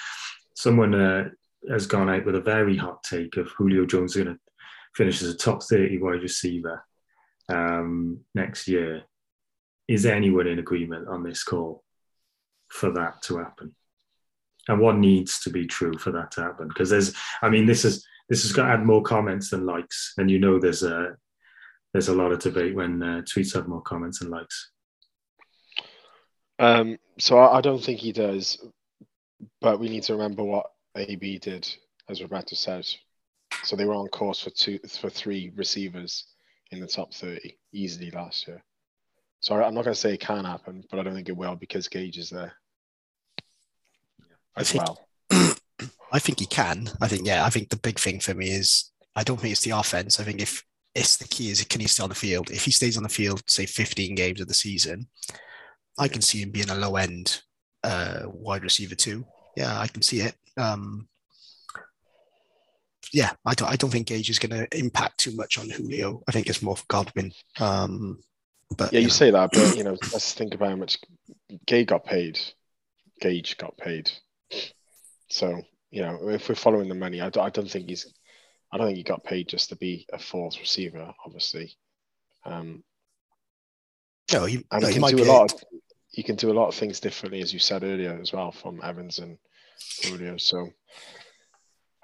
someone 0.54 0.94
uh, 0.94 1.28
has 1.70 1.86
gone 1.86 2.10
out 2.10 2.24
with 2.24 2.34
a 2.34 2.40
very 2.40 2.76
hot 2.76 3.02
take 3.02 3.36
of 3.36 3.48
Julio 3.48 3.86
Jones 3.86 4.16
going 4.16 4.28
to 4.28 4.38
finish 4.94 5.22
as 5.22 5.28
a 5.28 5.36
top 5.36 5.62
30 5.62 5.98
wide 5.98 6.22
receiver 6.22 6.84
um, 7.48 8.20
next 8.34 8.68
year. 8.68 9.02
Is 9.88 10.06
anyone 10.06 10.46
in 10.46 10.58
agreement 10.58 11.08
on 11.08 11.22
this 11.22 11.42
call 11.42 11.82
for 12.68 12.90
that 12.92 13.22
to 13.22 13.38
happen? 13.38 13.74
And 14.68 14.80
what 14.80 14.96
needs 14.96 15.40
to 15.40 15.50
be 15.50 15.66
true 15.66 15.98
for 15.98 16.12
that 16.12 16.30
to 16.32 16.42
happen? 16.42 16.68
Because 16.68 16.90
there's, 16.90 17.14
I 17.42 17.48
mean, 17.48 17.66
this 17.66 17.84
is 17.84 18.06
this 18.28 18.42
has 18.42 18.52
got 18.52 18.70
add 18.70 18.86
more 18.86 19.02
comments 19.02 19.50
than 19.50 19.66
likes, 19.66 20.14
and 20.16 20.30
you 20.30 20.38
know, 20.38 20.60
there's 20.60 20.84
a 20.84 21.16
there's 21.92 22.08
a 22.08 22.14
lot 22.14 22.30
of 22.30 22.38
debate 22.38 22.74
when 22.74 23.02
uh, 23.02 23.22
tweets 23.22 23.52
have 23.54 23.66
more 23.66 23.82
comments 23.82 24.20
than 24.20 24.30
likes. 24.30 24.70
Um, 26.60 26.96
so 27.18 27.38
I, 27.38 27.58
I 27.58 27.60
don't 27.60 27.82
think 27.82 27.98
he 27.98 28.12
does 28.12 28.56
but 29.60 29.80
we 29.80 29.88
need 29.88 30.02
to 30.04 30.12
remember 30.12 30.42
what 30.44 30.66
AB 30.96 31.38
did, 31.38 31.68
as 32.08 32.22
Roberto 32.22 32.54
said. 32.54 32.86
So 33.64 33.76
they 33.76 33.84
were 33.84 33.94
on 33.94 34.08
course 34.08 34.40
for 34.40 34.50
two 34.50 34.78
for 35.00 35.10
three 35.10 35.52
receivers 35.54 36.24
in 36.70 36.80
the 36.80 36.86
top 36.86 37.12
30 37.12 37.56
easily 37.72 38.10
last 38.10 38.48
year. 38.48 38.62
So 39.40 39.54
I'm 39.54 39.74
not 39.74 39.84
going 39.84 39.94
to 39.94 40.00
say 40.00 40.14
it 40.14 40.20
can 40.20 40.44
happen, 40.44 40.84
but 40.90 40.98
I 40.98 41.02
don't 41.02 41.14
think 41.14 41.28
it 41.28 41.36
will 41.36 41.56
because 41.56 41.88
Gage 41.88 42.16
is 42.16 42.30
there 42.30 42.54
as 44.56 44.68
I 44.68 44.72
think, 44.72 44.84
well. 44.84 45.56
I 46.12 46.18
think 46.18 46.40
he 46.40 46.46
can. 46.46 46.90
I 47.00 47.08
think 47.08 47.26
yeah. 47.26 47.44
I 47.44 47.50
think 47.50 47.70
the 47.70 47.76
big 47.76 47.98
thing 47.98 48.20
for 48.20 48.34
me 48.34 48.50
is 48.50 48.90
I 49.16 49.22
don't 49.22 49.40
think 49.40 49.52
it's 49.52 49.62
the 49.62 49.70
offense. 49.70 50.20
I 50.20 50.24
think 50.24 50.40
if 50.40 50.64
it's 50.94 51.16
the 51.16 51.28
key 51.28 51.50
is 51.50 51.64
can 51.64 51.80
he 51.80 51.86
stay 51.86 52.02
on 52.02 52.08
the 52.08 52.14
field? 52.14 52.50
If 52.50 52.64
he 52.64 52.70
stays 52.70 52.96
on 52.96 53.02
the 53.02 53.08
field, 53.08 53.42
say 53.46 53.66
15 53.66 54.14
games 54.14 54.40
of 54.40 54.48
the 54.48 54.54
season, 54.54 55.08
I 55.98 56.08
can 56.08 56.22
see 56.22 56.42
him 56.42 56.50
being 56.50 56.70
a 56.70 56.74
low 56.74 56.96
end 56.96 57.42
uh, 57.84 58.22
wide 58.26 58.62
receiver 58.62 58.94
too. 58.94 59.24
Yeah, 59.56 59.78
I 59.78 59.86
can 59.86 60.02
see 60.02 60.20
it. 60.20 60.34
Um, 60.56 61.08
yeah, 63.12 63.30
I 63.44 63.54
don't, 63.54 63.68
I 63.68 63.76
don't 63.76 63.90
think 63.90 64.06
Gage 64.06 64.30
is 64.30 64.38
going 64.38 64.58
to 64.58 64.78
impact 64.78 65.18
too 65.18 65.36
much 65.36 65.58
on 65.58 65.68
Julio. 65.68 66.22
I 66.28 66.32
think 66.32 66.46
it's 66.46 66.62
more 66.62 66.76
for 66.76 66.84
Godwin. 66.88 67.32
Um, 67.60 68.22
but 68.76 68.92
yeah, 68.92 69.00
you, 69.00 69.02
you 69.02 69.08
know. 69.08 69.12
say 69.12 69.30
that, 69.30 69.50
but 69.52 69.76
you 69.76 69.84
know, 69.84 69.96
let's 70.12 70.32
think 70.32 70.54
about 70.54 70.70
how 70.70 70.76
much 70.76 70.98
Gage 71.66 71.88
got 71.88 72.04
paid. 72.04 72.40
Gage 73.20 73.56
got 73.58 73.76
paid. 73.76 74.10
So 75.28 75.62
you 75.90 76.00
know, 76.00 76.28
if 76.30 76.48
we're 76.48 76.54
following 76.54 76.88
the 76.88 76.94
money, 76.94 77.20
I 77.20 77.28
don't, 77.28 77.44
I 77.44 77.50
don't 77.50 77.70
think 77.70 77.88
he's, 77.88 78.10
I 78.72 78.78
don't 78.78 78.86
think 78.86 78.96
he 78.96 79.04
got 79.04 79.24
paid 79.24 79.46
just 79.46 79.68
to 79.68 79.76
be 79.76 80.06
a 80.10 80.18
fourth 80.18 80.58
receiver. 80.58 81.12
Obviously, 81.24 81.76
um, 82.46 82.82
no, 84.32 84.46
he, 84.46 84.64
he, 84.80 84.92
he 84.94 84.98
might 84.98 85.16
do 85.16 85.24
a 85.24 85.26
lot. 85.26 85.52
Of, 85.52 85.64
you 86.12 86.24
can 86.24 86.36
do 86.36 86.50
a 86.50 86.54
lot 86.54 86.68
of 86.68 86.74
things 86.74 87.00
differently, 87.00 87.40
as 87.40 87.52
you 87.52 87.58
said 87.58 87.82
earlier 87.82 88.18
as 88.20 88.32
well, 88.32 88.52
from 88.52 88.80
Evans 88.82 89.18
and 89.18 89.38
Julio. 90.02 90.36
So 90.36 90.68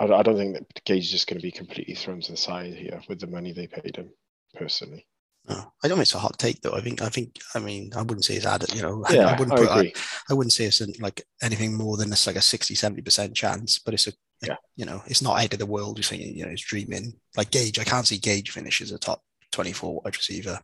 I, 0.01 0.05
I 0.05 0.23
don't 0.23 0.37
think 0.37 0.55
that 0.55 0.85
Gage 0.85 1.05
is 1.05 1.11
just 1.11 1.27
going 1.27 1.39
to 1.39 1.47
be 1.47 1.51
completely 1.51 1.95
thrown 1.95 2.21
to 2.21 2.33
the 2.33 2.37
side 2.37 2.75
here 2.75 3.01
with 3.09 3.21
the 3.21 3.27
money 3.27 3.53
they 3.53 3.67
paid 3.67 3.97
him, 3.97 4.11
personally. 4.55 5.07
No, 5.49 5.73
I 5.83 5.89
don't 5.89 5.97
think 5.97 6.03
it's 6.03 6.15
a 6.15 6.19
hot 6.19 6.39
take 6.39 6.61
though. 6.61 6.75
I 6.75 6.83
think 6.83 7.01
I 7.01 7.09
think 7.09 7.39
I 7.55 7.59
mean 7.59 7.91
I 7.97 8.01
wouldn't 8.01 8.25
say 8.25 8.35
it's 8.35 8.45
added, 8.45 8.75
you 8.75 8.83
know. 8.83 9.03
Yeah, 9.09 9.29
I 9.29 9.39
wouldn't 9.39 9.59
I, 9.59 9.63
put, 9.63 9.71
I, 9.71 9.93
I, 10.29 10.35
wouldn't 10.35 10.53
say 10.53 10.65
it's 10.65 10.83
like 11.01 11.23
anything 11.43 11.75
more 11.75 11.97
than 11.97 12.13
it's 12.13 12.27
like 12.27 12.37
a 12.37 12.43
60 12.43 12.75
70% 12.75 13.35
chance, 13.35 13.79
but 13.79 13.95
it's 13.95 14.09
a 14.09 14.13
yeah, 14.43 14.57
you 14.77 14.85
know, 14.85 15.03
it's 15.07 15.23
not 15.23 15.41
out 15.41 15.53
of 15.55 15.59
the 15.59 15.67
world. 15.67 15.97
You're 15.97 16.05
saying, 16.05 16.37
you 16.37 16.45
know, 16.45 16.51
it's 16.51 16.65
dreaming. 16.65 17.15
Like 17.37 17.51
Gage, 17.51 17.79
I 17.79 17.85
can't 17.85 18.07
see 18.07 18.19
Gage 18.19 18.51
finish 18.51 18.83
as 18.83 18.93
a 18.93 18.99
top 18.99 19.23
24 19.53 20.03
wide 20.05 20.17
receiver. 20.17 20.61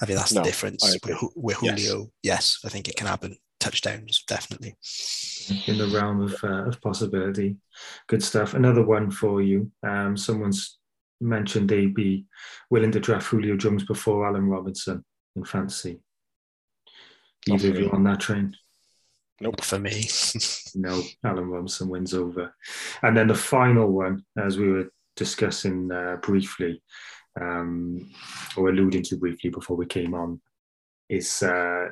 I 0.00 0.06
think 0.06 0.18
that's 0.18 0.32
no, 0.32 0.42
the 0.42 0.46
difference 0.48 0.98
with, 1.04 1.20
with, 1.34 1.56
Julio. 1.56 2.10
Yes. 2.22 2.58
yes. 2.58 2.58
I 2.64 2.68
think 2.68 2.88
it 2.88 2.96
can 2.96 3.06
happen. 3.06 3.36
Touchdowns, 3.60 4.22
definitely. 4.28 4.76
In 5.66 5.78
the 5.78 5.88
realm 5.88 6.20
of, 6.20 6.36
uh, 6.44 6.68
of 6.68 6.80
possibility. 6.82 7.56
Good 8.06 8.22
stuff. 8.22 8.54
Another 8.54 8.84
one 8.84 9.10
for 9.10 9.40
you. 9.40 9.70
Um, 9.82 10.16
someone's 10.16 10.78
mentioned 11.20 11.68
they'd 11.68 11.94
be 11.94 12.26
willing 12.70 12.92
to 12.92 13.00
draft 13.00 13.26
Julio 13.26 13.56
Jones 13.56 13.84
before 13.84 14.26
Allen 14.26 14.48
Robinson 14.48 15.04
in 15.34 15.44
fantasy. 15.44 16.00
Either 17.48 17.70
of 17.70 17.78
you 17.78 17.90
on 17.90 18.04
that 18.04 18.20
train? 18.20 18.54
Nope, 19.40 19.62
for 19.62 19.78
me. 19.78 20.08
no, 20.74 21.02
Allen 21.24 21.48
Robinson 21.48 21.88
wins 21.88 22.14
over. 22.14 22.54
And 23.02 23.16
then 23.16 23.28
the 23.28 23.34
final 23.34 23.90
one, 23.90 24.24
as 24.38 24.58
we 24.58 24.68
were 24.68 24.90
discussing 25.14 25.90
uh, 25.92 26.16
briefly, 26.22 26.82
um, 27.40 28.10
or 28.56 28.68
alluding 28.68 29.02
to 29.04 29.16
briefly 29.16 29.50
before 29.50 29.76
we 29.76 29.86
came 29.86 30.14
on, 30.14 30.40
is 31.08 31.42
uh, 31.42 31.86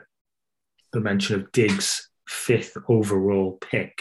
the 0.93 1.01
mention 1.01 1.41
of 1.41 1.53
Diggs' 1.53 2.11
fifth 2.29 2.77
overall 2.89 3.59
pick. 3.61 4.01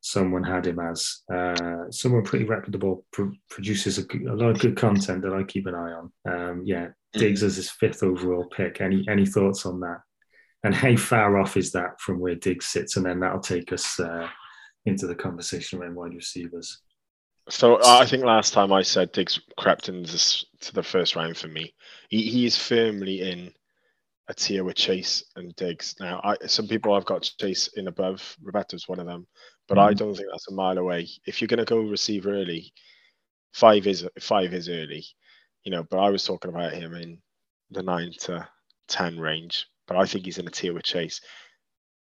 Someone 0.00 0.44
had 0.44 0.66
him 0.66 0.78
as 0.78 1.22
uh, 1.32 1.90
someone 1.90 2.22
pretty 2.22 2.44
reputable 2.44 3.04
pro- 3.12 3.32
produces 3.50 3.98
a, 3.98 4.04
a, 4.30 4.34
lot 4.34 4.50
of 4.50 4.60
good 4.60 4.76
content 4.76 5.22
that 5.22 5.34
I 5.34 5.42
keep 5.42 5.66
an 5.66 5.74
eye 5.74 5.92
on. 5.92 6.12
Um, 6.30 6.62
yeah, 6.64 6.88
Diggs 7.12 7.42
as 7.42 7.56
his 7.56 7.70
fifth 7.70 8.02
overall 8.02 8.46
pick. 8.46 8.80
Any 8.80 9.04
any 9.08 9.26
thoughts 9.26 9.66
on 9.66 9.80
that? 9.80 10.00
And 10.64 10.74
how 10.74 10.96
far 10.96 11.38
off 11.38 11.56
is 11.56 11.72
that 11.72 12.00
from 12.00 12.20
where 12.20 12.34
Diggs 12.34 12.66
sits? 12.66 12.96
And 12.96 13.06
then 13.06 13.20
that'll 13.20 13.40
take 13.40 13.72
us 13.72 13.98
uh, 14.00 14.28
into 14.86 15.06
the 15.06 15.14
conversation 15.14 15.80
around 15.80 15.94
wide 15.94 16.14
receivers. 16.14 16.80
So 17.50 17.80
I 17.84 18.04
think 18.04 18.24
last 18.24 18.52
time 18.52 18.72
I 18.72 18.82
said 18.82 19.12
Diggs 19.12 19.40
crept 19.56 19.88
into 19.88 20.46
to 20.60 20.74
the 20.74 20.82
first 20.82 21.16
round 21.16 21.36
for 21.36 21.48
me. 21.48 21.74
He, 22.08 22.22
he 22.22 22.46
is 22.46 22.56
firmly 22.56 23.22
in 23.22 23.52
a 24.28 24.34
tier 24.34 24.64
with 24.64 24.76
Chase 24.76 25.24
and 25.36 25.56
Diggs. 25.56 25.94
Now, 25.98 26.20
I, 26.22 26.36
some 26.46 26.68
people 26.68 26.92
I've 26.92 27.06
got 27.06 27.30
Chase 27.40 27.68
in 27.68 27.88
above. 27.88 28.36
Roberto's 28.42 28.88
one 28.88 29.00
of 29.00 29.06
them, 29.06 29.26
but 29.66 29.78
mm-hmm. 29.78 29.88
I 29.88 29.94
don't 29.94 30.14
think 30.14 30.28
that's 30.30 30.48
a 30.48 30.54
mile 30.54 30.76
away. 30.76 31.08
If 31.26 31.40
you're 31.40 31.48
going 31.48 31.58
to 31.58 31.64
go 31.64 31.80
receiver 31.80 32.34
early, 32.34 32.72
five 33.52 33.86
is 33.86 34.06
five 34.20 34.52
is 34.52 34.68
early, 34.68 35.04
you 35.64 35.70
know. 35.70 35.84
But 35.84 36.00
I 36.00 36.10
was 36.10 36.24
talking 36.24 36.50
about 36.50 36.74
him 36.74 36.94
in 36.94 37.18
the 37.70 37.82
nine 37.82 38.12
to 38.20 38.46
ten 38.88 39.18
range. 39.18 39.66
But 39.86 39.96
I 39.96 40.04
think 40.04 40.26
he's 40.26 40.38
in 40.38 40.46
a 40.46 40.50
tier 40.50 40.74
with 40.74 40.84
Chase, 40.84 41.22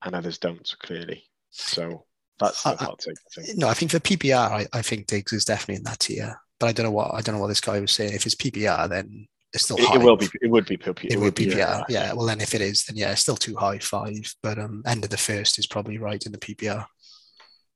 and 0.03 0.13
others 0.13 0.37
don't 0.37 0.71
clearly. 0.83 1.23
So 1.49 2.05
that's 2.39 2.63
the 2.63 2.69
I, 2.69 2.75
hot 2.75 2.99
take. 2.99 3.15
I 3.37 3.41
think. 3.41 3.57
No, 3.57 3.67
I 3.67 3.73
think 3.73 3.91
for 3.91 3.99
PPR, 3.99 4.51
I, 4.51 4.67
I 4.73 4.81
think 4.81 5.07
Diggs 5.07 5.33
is 5.33 5.45
definitely 5.45 5.75
in 5.75 5.83
that 5.83 5.99
tier. 5.99 6.39
But 6.59 6.69
I 6.69 6.71
don't 6.71 6.85
know 6.85 6.91
what 6.91 7.13
I 7.13 7.21
don't 7.21 7.35
know 7.35 7.41
what 7.41 7.47
this 7.47 7.61
guy 7.61 7.79
was 7.79 7.91
saying. 7.91 8.13
If 8.13 8.25
it's 8.25 8.35
PPR, 8.35 8.89
then 8.89 9.27
it's 9.53 9.65
still 9.65 9.77
it, 9.77 9.85
high. 9.85 9.95
It 9.95 10.01
will 10.01 10.17
be. 10.17 10.27
It 10.41 10.49
would 10.49 10.65
be 10.65 10.77
PPR. 10.77 11.05
It, 11.05 11.13
it 11.13 11.19
would 11.19 11.35
be 11.35 11.47
PPR. 11.47 11.55
Yeah. 11.57 11.83
yeah. 11.89 12.13
Well, 12.13 12.25
then 12.25 12.41
if 12.41 12.55
it 12.55 12.61
is, 12.61 12.85
then 12.85 12.97
yeah, 12.97 13.11
it's 13.11 13.21
still 13.21 13.35
too 13.35 13.55
high, 13.55 13.79
five. 13.79 14.33
But 14.41 14.57
um, 14.57 14.83
end 14.85 15.03
of 15.03 15.09
the 15.09 15.17
first 15.17 15.59
is 15.59 15.67
probably 15.67 15.97
right 15.97 16.23
in 16.25 16.31
the 16.31 16.37
PPR. 16.37 16.85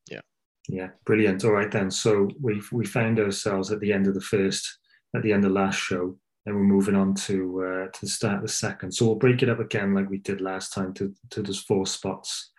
Yeah. 0.10 0.22
Yeah. 0.68 0.88
Brilliant. 1.06 1.44
All 1.46 1.52
right 1.52 1.72
then. 1.72 1.92
So 1.92 2.30
we 2.42 2.62
we 2.72 2.86
found 2.86 3.20
ourselves 3.20 3.72
at 3.72 3.80
the 3.80 3.94
end 3.94 4.08
of 4.08 4.16
the 4.16 4.22
first, 4.22 4.80
at 5.16 5.22
the 5.22 5.34
end 5.34 5.46
of 5.46 5.52
last 5.52 5.78
show, 5.78 6.18
and 6.46 6.56
we're 6.56 6.64
moving 6.64 6.96
on 6.96 7.14
to 7.14 7.64
uh, 7.64 7.92
to 7.92 8.02
the 8.02 8.08
start 8.08 8.38
of 8.38 8.42
the 8.42 8.48
second. 8.48 8.92
So 8.92 9.06
we'll 9.06 9.16
break 9.16 9.44
it 9.44 9.50
up 9.50 9.60
again 9.60 9.94
like 9.94 10.10
we 10.10 10.18
did 10.18 10.42
last 10.42 10.74
time 10.74 10.94
to 10.96 11.14
to 11.32 11.44
those 11.44 11.60
four 11.60 11.86
spots. 11.86 12.52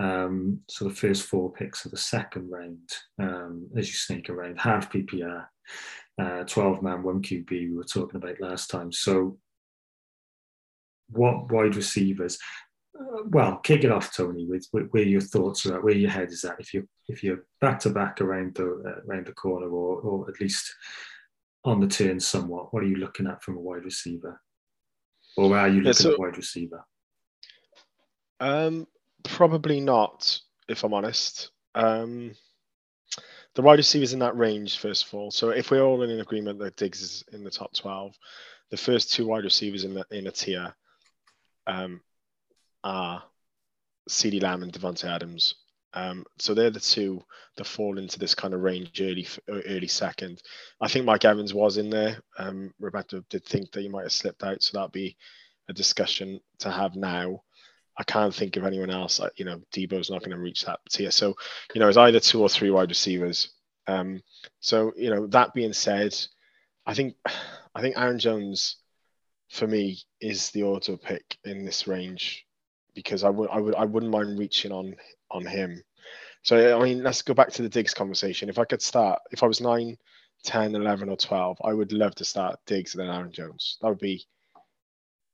Um, 0.00 0.60
so 0.66 0.86
the 0.86 0.94
first 0.94 1.24
four 1.24 1.52
picks 1.52 1.84
of 1.84 1.90
the 1.90 1.98
second 1.98 2.50
round, 2.50 2.88
um, 3.18 3.68
as 3.76 3.86
you 3.86 3.94
sneak 3.94 4.30
around, 4.30 4.58
half 4.58 4.90
PPR, 4.90 5.44
uh, 6.18 6.44
12 6.44 6.82
man, 6.82 7.02
one 7.02 7.20
QB 7.20 7.50
we 7.50 7.76
were 7.76 7.84
talking 7.84 8.16
about 8.16 8.40
last 8.40 8.70
time. 8.70 8.92
So 8.92 9.38
what 11.10 11.52
wide 11.52 11.76
receivers? 11.76 12.38
Uh, 12.98 13.24
well, 13.26 13.58
kick 13.58 13.84
it 13.84 13.92
off, 13.92 14.14
Tony, 14.14 14.46
with, 14.46 14.66
with, 14.72 14.88
where 14.90 15.02
your 15.02 15.20
thoughts 15.20 15.66
are 15.66 15.76
at, 15.76 15.84
where 15.84 15.94
your 15.94 16.10
head 16.10 16.30
is 16.30 16.44
at. 16.44 16.58
If 16.58 16.72
you 16.72 16.88
if 17.08 17.22
you're 17.22 17.44
back 17.60 17.78
to 17.80 17.90
back 17.90 18.20
around 18.20 18.54
the 18.54 18.64
uh, 18.64 19.00
around 19.06 19.26
the 19.26 19.32
corner, 19.32 19.68
or 19.68 20.00
or 20.00 20.28
at 20.30 20.40
least 20.40 20.74
on 21.64 21.80
the 21.80 21.88
turn 21.88 22.20
somewhat, 22.20 22.72
what 22.72 22.82
are 22.82 22.86
you 22.86 22.96
looking 22.96 23.26
at 23.26 23.42
from 23.42 23.56
a 23.56 23.60
wide 23.60 23.84
receiver, 23.84 24.40
or 25.36 25.56
are 25.56 25.68
you 25.68 25.82
looking 25.82 26.06
yeah, 26.06 26.10
so, 26.10 26.12
at 26.12 26.18
wide 26.18 26.36
receiver? 26.36 26.84
Um, 28.38 28.86
Probably 29.22 29.80
not, 29.80 30.40
if 30.68 30.84
I'm 30.84 30.94
honest. 30.94 31.50
Um, 31.74 32.34
the 33.54 33.62
wide 33.62 33.78
receivers 33.78 34.12
in 34.12 34.20
that 34.20 34.36
range, 34.36 34.78
first 34.78 35.06
of 35.06 35.14
all. 35.14 35.30
So 35.30 35.50
if 35.50 35.70
we're 35.70 35.82
all 35.82 36.02
in 36.02 36.20
agreement 36.20 36.58
that 36.60 36.76
Diggs 36.76 37.02
is 37.02 37.24
in 37.32 37.44
the 37.44 37.50
top 37.50 37.74
12, 37.74 38.16
the 38.70 38.76
first 38.76 39.12
two 39.12 39.26
wide 39.26 39.44
receivers 39.44 39.84
in 39.84 39.94
the 39.94 40.06
in 40.10 40.26
a 40.28 40.30
tier 40.30 40.74
um, 41.66 42.00
are 42.84 43.22
CeeDee 44.08 44.42
Lamb 44.42 44.62
and 44.62 44.72
Davante 44.72 45.04
Adams. 45.04 45.56
Um, 45.92 46.24
so 46.38 46.54
they're 46.54 46.70
the 46.70 46.78
two 46.78 47.22
that 47.56 47.66
fall 47.66 47.98
into 47.98 48.18
this 48.18 48.34
kind 48.34 48.54
of 48.54 48.60
range 48.60 49.00
early 49.00 49.26
early 49.48 49.88
second. 49.88 50.40
I 50.80 50.86
think 50.86 51.04
Mike 51.04 51.24
Evans 51.24 51.52
was 51.52 51.78
in 51.78 51.90
there. 51.90 52.20
Um, 52.38 52.72
Roberto 52.78 53.24
did 53.28 53.44
think 53.44 53.72
that 53.72 53.80
he 53.80 53.88
might 53.88 54.04
have 54.04 54.12
slipped 54.12 54.44
out, 54.44 54.62
so 54.62 54.78
that'd 54.78 54.92
be 54.92 55.16
a 55.68 55.72
discussion 55.72 56.40
to 56.60 56.70
have 56.70 56.94
now. 56.94 57.42
I 57.98 58.04
can't 58.04 58.34
think 58.34 58.56
of 58.56 58.64
anyone 58.64 58.90
else. 58.90 59.20
You 59.36 59.44
know, 59.44 59.60
Deebo's 59.72 60.10
not 60.10 60.20
going 60.20 60.30
to 60.30 60.38
reach 60.38 60.64
that 60.64 60.80
tier. 60.88 61.10
So, 61.10 61.34
you 61.74 61.80
know, 61.80 61.88
it's 61.88 61.96
either 61.96 62.20
two 62.20 62.40
or 62.40 62.48
three 62.48 62.70
wide 62.70 62.88
receivers. 62.88 63.50
Um, 63.86 64.22
so, 64.60 64.92
you 64.96 65.10
know, 65.10 65.26
that 65.28 65.52
being 65.54 65.72
said, 65.72 66.16
I 66.86 66.94
think 66.94 67.14
I 67.74 67.80
think 67.80 67.96
Aaron 67.96 68.18
Jones 68.18 68.76
for 69.48 69.66
me 69.66 69.98
is 70.20 70.50
the 70.50 70.64
auto 70.64 70.96
pick 70.96 71.36
in 71.44 71.64
this 71.64 71.86
range 71.86 72.46
because 72.94 73.24
I 73.24 73.30
would 73.30 73.48
I 73.50 73.58
would 73.58 73.74
I 73.74 73.84
wouldn't 73.84 74.12
mind 74.12 74.38
reaching 74.38 74.72
on 74.72 74.96
on 75.30 75.44
him. 75.44 75.82
So 76.42 76.80
I 76.80 76.82
mean, 76.82 77.02
let's 77.02 77.22
go 77.22 77.34
back 77.34 77.50
to 77.52 77.62
the 77.62 77.68
Diggs 77.68 77.94
conversation. 77.94 78.48
If 78.48 78.58
I 78.58 78.64
could 78.64 78.82
start, 78.82 79.20
if 79.30 79.42
I 79.42 79.46
was 79.46 79.60
9, 79.60 79.96
10, 80.44 80.74
11 80.74 81.08
or 81.08 81.16
12, 81.16 81.58
I 81.62 81.72
would 81.72 81.92
love 81.92 82.14
to 82.16 82.24
start 82.24 82.58
Diggs 82.66 82.94
and 82.94 83.02
then 83.02 83.14
Aaron 83.14 83.32
Jones. 83.32 83.76
That 83.80 83.88
would 83.88 83.98
be 83.98 84.24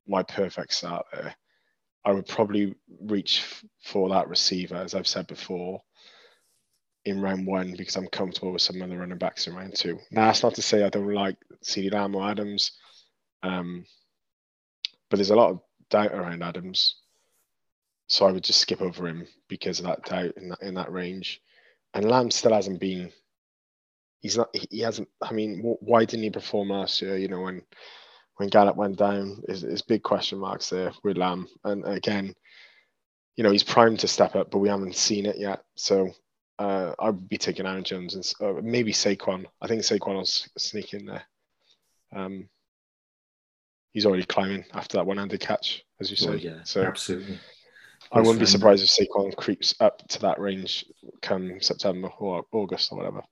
my 0.06 0.22
perfect 0.22 0.72
start 0.72 1.06
there. 1.12 1.34
I 2.06 2.12
would 2.12 2.28
probably 2.28 2.76
reach 3.00 3.44
for 3.82 4.08
that 4.10 4.28
receiver, 4.28 4.76
as 4.76 4.94
I've 4.94 5.08
said 5.08 5.26
before, 5.26 5.82
in 7.04 7.20
round 7.20 7.46
one 7.48 7.74
because 7.76 7.96
I'm 7.96 8.06
comfortable 8.06 8.52
with 8.52 8.62
some 8.62 8.80
other 8.80 8.96
running 8.96 9.18
backs 9.18 9.48
in 9.48 9.56
round 9.56 9.74
two. 9.74 9.98
Now, 10.12 10.26
that's 10.26 10.44
not 10.44 10.54
to 10.54 10.62
say 10.62 10.84
I 10.84 10.88
don't 10.88 11.12
like 11.12 11.36
CeeDee 11.64 11.92
Lamb 11.92 12.14
or 12.14 12.30
Adams, 12.30 12.72
um, 13.42 13.84
but 15.10 15.16
there's 15.16 15.30
a 15.30 15.36
lot 15.36 15.50
of 15.50 15.60
doubt 15.90 16.12
around 16.12 16.44
Adams, 16.44 16.94
so 18.06 18.24
I 18.24 18.30
would 18.30 18.44
just 18.44 18.60
skip 18.60 18.80
over 18.80 19.08
him 19.08 19.26
because 19.48 19.80
of 19.80 19.86
that 19.86 20.04
doubt 20.04 20.36
in 20.36 20.50
that 20.50 20.62
in 20.62 20.74
that 20.74 20.92
range. 20.92 21.42
And 21.92 22.04
Lamb 22.04 22.30
still 22.30 22.52
hasn't 22.52 22.80
been. 22.80 23.10
He's 24.20 24.36
not. 24.36 24.54
He 24.70 24.80
hasn't. 24.80 25.08
I 25.20 25.32
mean, 25.32 25.60
why 25.80 26.04
didn't 26.04 26.22
he 26.22 26.30
perform 26.30 26.70
last 26.70 27.02
year? 27.02 27.16
You 27.16 27.26
know, 27.26 27.40
when 27.40 27.62
when 28.36 28.48
Gallup 28.48 28.76
went 28.76 28.98
down 28.98 29.42
is, 29.48 29.64
is 29.64 29.82
big 29.82 30.02
question 30.02 30.38
marks 30.38 30.70
there 30.70 30.92
with 31.02 31.16
Lamb. 31.16 31.48
And 31.64 31.84
again, 31.86 32.34
you 33.36 33.44
know, 33.44 33.50
he's 33.50 33.62
primed 33.62 34.00
to 34.00 34.08
step 34.08 34.36
up, 34.36 34.50
but 34.50 34.58
we 34.58 34.68
haven't 34.68 34.96
seen 34.96 35.26
it 35.26 35.38
yet. 35.38 35.62
So 35.74 36.10
uh, 36.58 36.92
I'd 36.98 37.28
be 37.28 37.38
taking 37.38 37.66
Aaron 37.66 37.84
Jones 37.84 38.14
and 38.14 38.32
uh, 38.40 38.60
maybe 38.62 38.92
Saquon. 38.92 39.46
I 39.60 39.66
think 39.66 39.82
Saquon 39.82 40.16
will 40.16 40.24
sneak 40.24 40.94
in 40.94 41.06
there. 41.06 41.22
Um, 42.14 42.48
he's 43.92 44.06
already 44.06 44.24
climbing 44.24 44.64
after 44.72 44.96
that 44.98 45.06
one-handed 45.06 45.40
catch, 45.40 45.84
as 46.00 46.10
you 46.10 46.16
say. 46.16 46.28
Well, 46.28 46.38
yeah, 46.38 46.62
so 46.64 46.82
absolutely. 46.82 47.38
I 48.12 48.20
wouldn't 48.20 48.38
be 48.38 48.46
surprised 48.46 48.84
if 48.84 48.90
Saquon 48.90 49.34
creeps 49.34 49.74
up 49.80 50.06
to 50.08 50.20
that 50.20 50.38
range 50.38 50.84
come 51.22 51.60
September 51.60 52.08
or 52.18 52.44
August 52.52 52.92
or 52.92 52.98
whatever. 52.98 53.22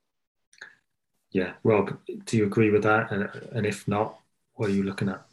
Yeah, 1.30 1.52
Rob, 1.62 1.99
do 2.25 2.37
you 2.37 2.46
agree 2.46 2.70
with 2.70 2.82
that? 2.82 3.11
And, 3.11 3.28
and 3.52 3.66
if 3.66 3.87
not, 3.87 4.18
what 4.54 4.70
are 4.70 4.73
you 4.73 4.82
looking 4.82 5.08
at? 5.08 5.25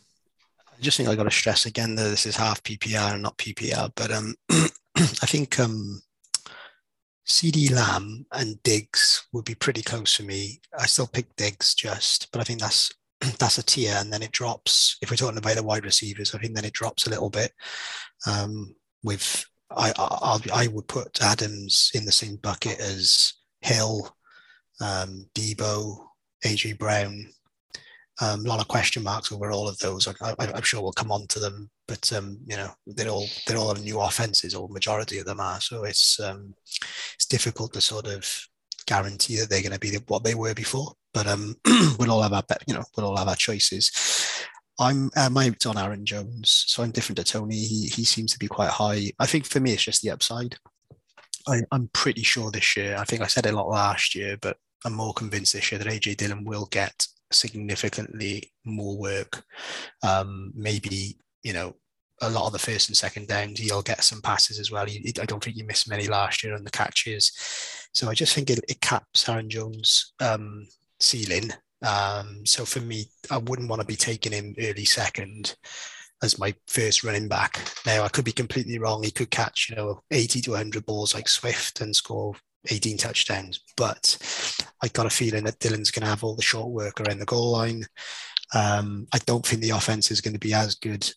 I 0.57 0.81
just 0.81 0.97
think 0.97 1.09
I 1.09 1.15
got 1.15 1.23
to 1.23 1.31
stress 1.31 1.65
again 1.65 1.95
that 1.95 2.03
this 2.03 2.25
is 2.25 2.35
half 2.35 2.63
PPR 2.63 3.13
and 3.13 3.23
not 3.23 3.37
PPR. 3.37 3.91
But 3.95 4.11
um, 4.11 4.35
I 4.49 5.25
think 5.25 5.59
um, 5.59 6.01
CeeDee 7.27 7.71
Lamb 7.71 8.25
and 8.33 8.61
Diggs 8.63 9.27
would 9.31 9.45
be 9.45 9.55
pretty 9.55 9.81
close 9.81 10.15
for 10.15 10.23
me. 10.23 10.59
I 10.77 10.85
still 10.85 11.07
pick 11.07 11.35
Diggs 11.35 11.75
just, 11.75 12.31
but 12.31 12.41
I 12.41 12.43
think 12.43 12.59
that's 12.59 12.91
that's 13.39 13.57
a 13.57 13.63
tier, 13.63 13.95
and 13.97 14.11
then 14.11 14.23
it 14.23 14.31
drops. 14.31 14.97
If 15.01 15.11
we're 15.11 15.17
talking 15.17 15.37
about 15.37 15.55
the 15.55 15.63
wide 15.63 15.85
receivers, 15.85 16.33
I 16.33 16.39
think 16.39 16.55
then 16.55 16.65
it 16.65 16.73
drops 16.73 17.05
a 17.05 17.09
little 17.09 17.29
bit. 17.29 17.51
Um, 18.27 18.75
with 19.03 19.45
I, 19.69 19.93
I 19.97 20.39
I 20.53 20.67
would 20.67 20.87
put 20.87 21.21
Adams 21.21 21.91
in 21.93 22.05
the 22.05 22.11
same 22.11 22.37
bucket 22.37 22.79
as 22.79 23.33
Hill, 23.61 24.15
um, 24.81 25.27
Deebo, 25.35 26.05
AJ 26.45 26.79
Brown, 26.79 27.27
um, 28.21 28.45
a 28.45 28.49
lot 28.49 28.59
of 28.59 28.67
question 28.67 29.03
marks 29.03 29.31
over 29.31 29.51
all 29.51 29.67
of 29.67 29.77
those. 29.79 30.07
I, 30.07 30.35
am 30.39 30.61
sure 30.61 30.81
we'll 30.81 30.91
come 30.91 31.11
on 31.11 31.25
to 31.27 31.39
them, 31.39 31.69
but 31.87 32.11
um, 32.13 32.37
you 32.45 32.55
know 32.55 32.69
they're 32.85 33.09
all 33.09 33.25
they're 33.47 33.57
all 33.57 33.73
new 33.73 33.99
offenses, 33.99 34.53
or 34.53 34.69
majority 34.69 35.17
of 35.17 35.25
them 35.25 35.39
are. 35.39 35.59
So 35.59 35.83
it's 35.83 36.19
um, 36.19 36.53
it's 37.15 37.25
difficult 37.25 37.73
to 37.73 37.81
sort 37.81 38.07
of 38.07 38.47
guarantee 38.85 39.37
that 39.37 39.49
they're 39.49 39.61
going 39.61 39.73
to 39.73 39.79
be 39.79 39.97
what 40.07 40.23
they 40.23 40.35
were 40.35 40.53
before. 40.53 40.93
But 41.13 41.27
um, 41.27 41.55
we'll 41.99 42.11
all 42.11 42.21
have 42.21 42.33
our 42.33 42.43
you 42.67 42.75
know 42.75 42.83
we'll 42.95 43.07
all 43.07 43.17
have 43.17 43.27
our 43.27 43.35
choices. 43.35 43.91
I'm 44.79 45.09
uh, 45.15 45.29
my 45.29 45.51
on 45.65 45.77
Aaron 45.77 46.05
Jones, 46.05 46.65
so 46.67 46.83
I'm 46.83 46.91
different 46.91 47.17
to 47.17 47.23
Tony. 47.23 47.55
He 47.55 47.87
he 47.87 48.05
seems 48.05 48.31
to 48.33 48.39
be 48.39 48.47
quite 48.47 48.69
high. 48.69 49.11
I 49.19 49.25
think 49.25 49.45
for 49.45 49.59
me 49.59 49.73
it's 49.73 49.83
just 49.83 50.03
the 50.03 50.11
upside. 50.11 50.57
I, 51.47 51.61
I'm 51.71 51.89
pretty 51.91 52.21
sure 52.21 52.51
this 52.51 52.77
year. 52.77 52.95
I 52.97 53.03
think 53.03 53.23
I 53.23 53.27
said 53.27 53.47
a 53.47 53.51
lot 53.51 53.67
last 53.67 54.13
year, 54.13 54.37
but 54.39 54.57
I'm 54.85 54.93
more 54.93 55.13
convinced 55.13 55.53
this 55.53 55.71
year 55.71 55.79
that 55.79 55.87
AJ 55.87 56.17
Dillon 56.17 56.43
will 56.43 56.67
get 56.67 57.07
significantly 57.33 58.51
more 58.65 58.97
work. 58.97 59.43
Um, 60.03 60.51
maybe 60.55 61.17
you 61.43 61.53
know 61.53 61.75
a 62.21 62.29
lot 62.29 62.45
of 62.45 62.53
the 62.53 62.59
first 62.59 62.87
and 62.87 62.95
second 62.95 63.27
downs, 63.27 63.59
he'll 63.59 63.81
get 63.81 64.03
some 64.03 64.21
passes 64.21 64.59
as 64.59 64.71
well. 64.71 64.85
I 64.87 65.25
don't 65.25 65.43
think 65.43 65.55
he 65.55 65.63
missed 65.63 65.89
many 65.89 66.07
last 66.07 66.43
year 66.43 66.53
on 66.53 66.63
the 66.63 66.69
catches. 66.69 67.31
So 67.93 68.09
I 68.09 68.13
just 68.13 68.33
think 68.33 68.49
it, 68.49 68.59
it 68.69 68.79
caps 68.79 69.27
Aaron 69.27 69.49
Jones' 69.49 70.13
um, 70.19 70.67
ceiling. 70.99 71.51
Um, 71.83 72.45
so 72.45 72.63
for 72.63 72.79
me, 72.79 73.05
I 73.31 73.37
wouldn't 73.37 73.69
want 73.69 73.81
to 73.81 73.87
be 73.87 73.95
taking 73.95 74.31
him 74.31 74.55
early 74.59 74.85
second 74.85 75.55
as 76.21 76.37
my 76.37 76.53
first 76.67 77.03
running 77.03 77.27
back. 77.27 77.59
Now 77.85 78.03
I 78.03 78.09
could 78.09 78.25
be 78.25 78.31
completely 78.31 78.77
wrong. 78.77 79.03
He 79.03 79.11
could 79.11 79.31
catch, 79.31 79.67
you 79.69 79.75
know, 79.75 80.03
80 80.11 80.41
to 80.41 80.51
100 80.51 80.85
balls 80.85 81.15
like 81.15 81.27
Swift 81.27 81.81
and 81.81 81.95
score 81.95 82.35
18 82.69 82.97
touchdowns. 82.97 83.61
But 83.77 84.17
I 84.81 84.87
got 84.89 85.05
a 85.05 85.09
feeling 85.09 85.43
that 85.45 85.59
Dillon's 85.59 85.91
going 85.91 86.03
to 86.03 86.09
have 86.09 86.23
all 86.23 86.35
the 86.35 86.41
short 86.41 86.69
work 86.69 86.99
around 87.01 87.19
the 87.19 87.25
goal 87.25 87.51
line. 87.51 87.85
Um, 88.53 89.07
I 89.13 89.19
don't 89.19 89.45
think 89.45 89.61
the 89.61 89.71
offense 89.71 90.11
is 90.11 90.21
going 90.21 90.33
to 90.33 90.39
be 90.39 90.53
as 90.53 90.75
good 90.75 91.09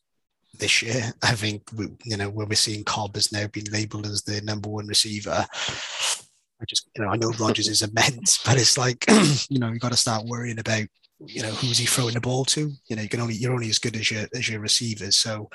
this 0.58 0.82
year. 0.82 1.12
I 1.22 1.32
think 1.32 1.62
we, 1.76 1.88
you 2.04 2.16
know 2.16 2.30
when 2.30 2.48
we're 2.48 2.54
seeing 2.54 2.84
Cobb 2.84 3.14
has 3.16 3.32
now 3.32 3.46
been 3.48 3.64
labelled 3.72 4.06
as 4.06 4.22
the 4.22 4.40
number 4.42 4.68
one 4.68 4.86
receiver. 4.86 5.46
I 6.60 6.64
just 6.68 6.88
you 6.96 7.04
know 7.04 7.10
I 7.10 7.16
know 7.16 7.32
Rodgers 7.38 7.68
is 7.68 7.82
immense, 7.82 8.38
but 8.44 8.56
it's 8.56 8.78
like 8.78 9.04
you 9.48 9.58
know 9.58 9.70
you've 9.70 9.80
got 9.80 9.92
to 9.92 9.98
start 9.98 10.26
worrying 10.26 10.58
about 10.58 10.86
you 11.26 11.42
know 11.42 11.50
who's 11.50 11.78
he 11.78 11.86
throwing 11.86 12.14
the 12.14 12.20
ball 12.20 12.44
to. 12.46 12.70
You 12.88 12.96
know 12.96 13.02
you 13.02 13.08
can 13.08 13.20
only 13.20 13.34
you're 13.34 13.52
only 13.52 13.68
as 13.68 13.78
good 13.78 13.96
as 13.96 14.10
your 14.10 14.26
as 14.34 14.48
your 14.48 14.60
receivers. 14.60 15.16
So 15.16 15.50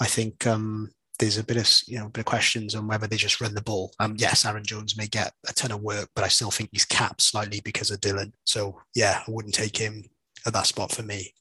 I 0.00 0.06
think 0.06 0.46
um, 0.46 0.90
there's 1.18 1.38
a 1.38 1.44
bit 1.44 1.56
of 1.56 1.70
you 1.86 1.98
know 1.98 2.08
bit 2.08 2.20
of 2.20 2.26
questions 2.26 2.74
on 2.74 2.86
whether 2.86 3.06
they 3.06 3.16
just 3.16 3.40
run 3.40 3.54
the 3.54 3.62
ball. 3.62 3.92
Um, 4.00 4.16
yes, 4.18 4.44
Aaron 4.44 4.64
Jones 4.64 4.96
may 4.96 5.06
get 5.06 5.32
a 5.48 5.52
ton 5.52 5.72
of 5.72 5.80
work, 5.80 6.08
but 6.14 6.24
I 6.24 6.28
still 6.28 6.50
think 6.50 6.70
he's 6.72 6.84
capped 6.84 7.22
slightly 7.22 7.60
because 7.60 7.90
of 7.90 8.00
Dillon. 8.00 8.32
So 8.44 8.80
yeah, 8.94 9.22
I 9.26 9.30
wouldn't 9.30 9.54
take 9.54 9.76
him 9.76 10.04
at 10.46 10.52
that 10.52 10.66
spot 10.66 10.92
for 10.92 11.02
me. 11.02 11.32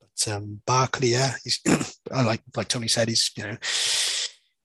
But 0.00 0.32
um, 0.32 0.60
Barkley, 0.66 1.08
yeah, 1.08 1.34
he's 1.44 1.60
like 2.10 2.42
like 2.56 2.68
Tony 2.68 2.88
said, 2.88 3.08
he's 3.08 3.30
you 3.36 3.44
know 3.44 3.56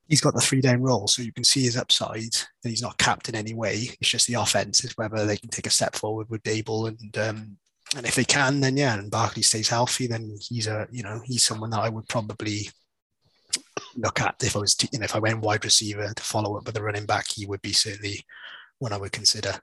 he's 0.08 0.22
got 0.22 0.34
the 0.34 0.42
three 0.42 0.62
down 0.62 0.82
role, 0.82 1.08
so 1.08 1.22
you 1.22 1.34
can 1.34 1.44
see 1.44 1.63
his 1.63 1.77
upside, 1.77 2.22
and 2.63 2.70
he's 2.70 2.82
not 2.82 2.98
capped 2.98 3.30
in 3.30 3.36
any 3.36 3.54
way. 3.54 3.89
It's 4.00 4.10
just 4.10 4.27
the 4.27 4.36
offense 4.36 4.84
is 4.84 4.98
whether 4.98 5.25
they 5.25 5.38
can 5.38 5.50
take 5.50 5.68
a 5.68 5.72
step 5.72 5.96
forward 5.96 6.27
with 6.30 6.44
Daboll 6.44 6.88
and. 6.88 7.18
Um, 7.18 7.58
and 7.96 8.06
if 8.06 8.16
they 8.16 8.25
can, 8.25 8.60
then 8.60 8.75
yeah, 8.75 8.96
and 8.96 9.10
Barkley 9.10 9.44
stays 9.44 9.70
healthy, 9.70 10.08
then 10.08 10.36
he's 10.42 10.68
a 10.68 10.89
you 10.92 11.04
know 11.04 11.22
he's 11.24 11.46
someone 11.46 11.70
that 11.70 11.80
I 11.80 11.88
would 11.88 12.06
probably 12.10 12.70
look 13.96 14.22
at 14.22 14.36
if 14.43 14.55
I 14.55 14.60
was, 14.60 14.75
to, 14.75 14.89
you 14.91 15.00
know, 15.00 15.05
if 15.05 15.15
I 15.15 15.19
went 15.19 15.41
wide 15.41 15.65
receiver 15.65 16.12
to 16.13 16.24
follow 16.24 16.57
up 16.57 16.65
with 16.65 16.77
a 16.77 16.81
running 16.81 17.05
back, 17.05 17.25
he 17.29 17.46
would 17.46 17.62
be 17.62 17.74
certainly 17.74 18.25
one 18.79 18.93
I 18.93 18.98
would 18.98 19.12
consider. 19.12 19.53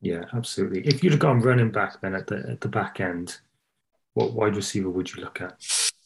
Yeah, 0.00 0.24
absolutely. 0.34 0.80
If 0.86 1.02
you'd 1.02 1.12
have 1.12 1.20
gone 1.20 1.40
running 1.40 1.70
back 1.70 2.00
then 2.00 2.14
at 2.14 2.26
the 2.26 2.44
at 2.50 2.60
the 2.60 2.68
back 2.68 3.00
end, 3.00 3.38
what 4.14 4.32
wide 4.32 4.56
receiver 4.56 4.90
would 4.90 5.14
you 5.14 5.22
look 5.22 5.40
at? 5.40 5.54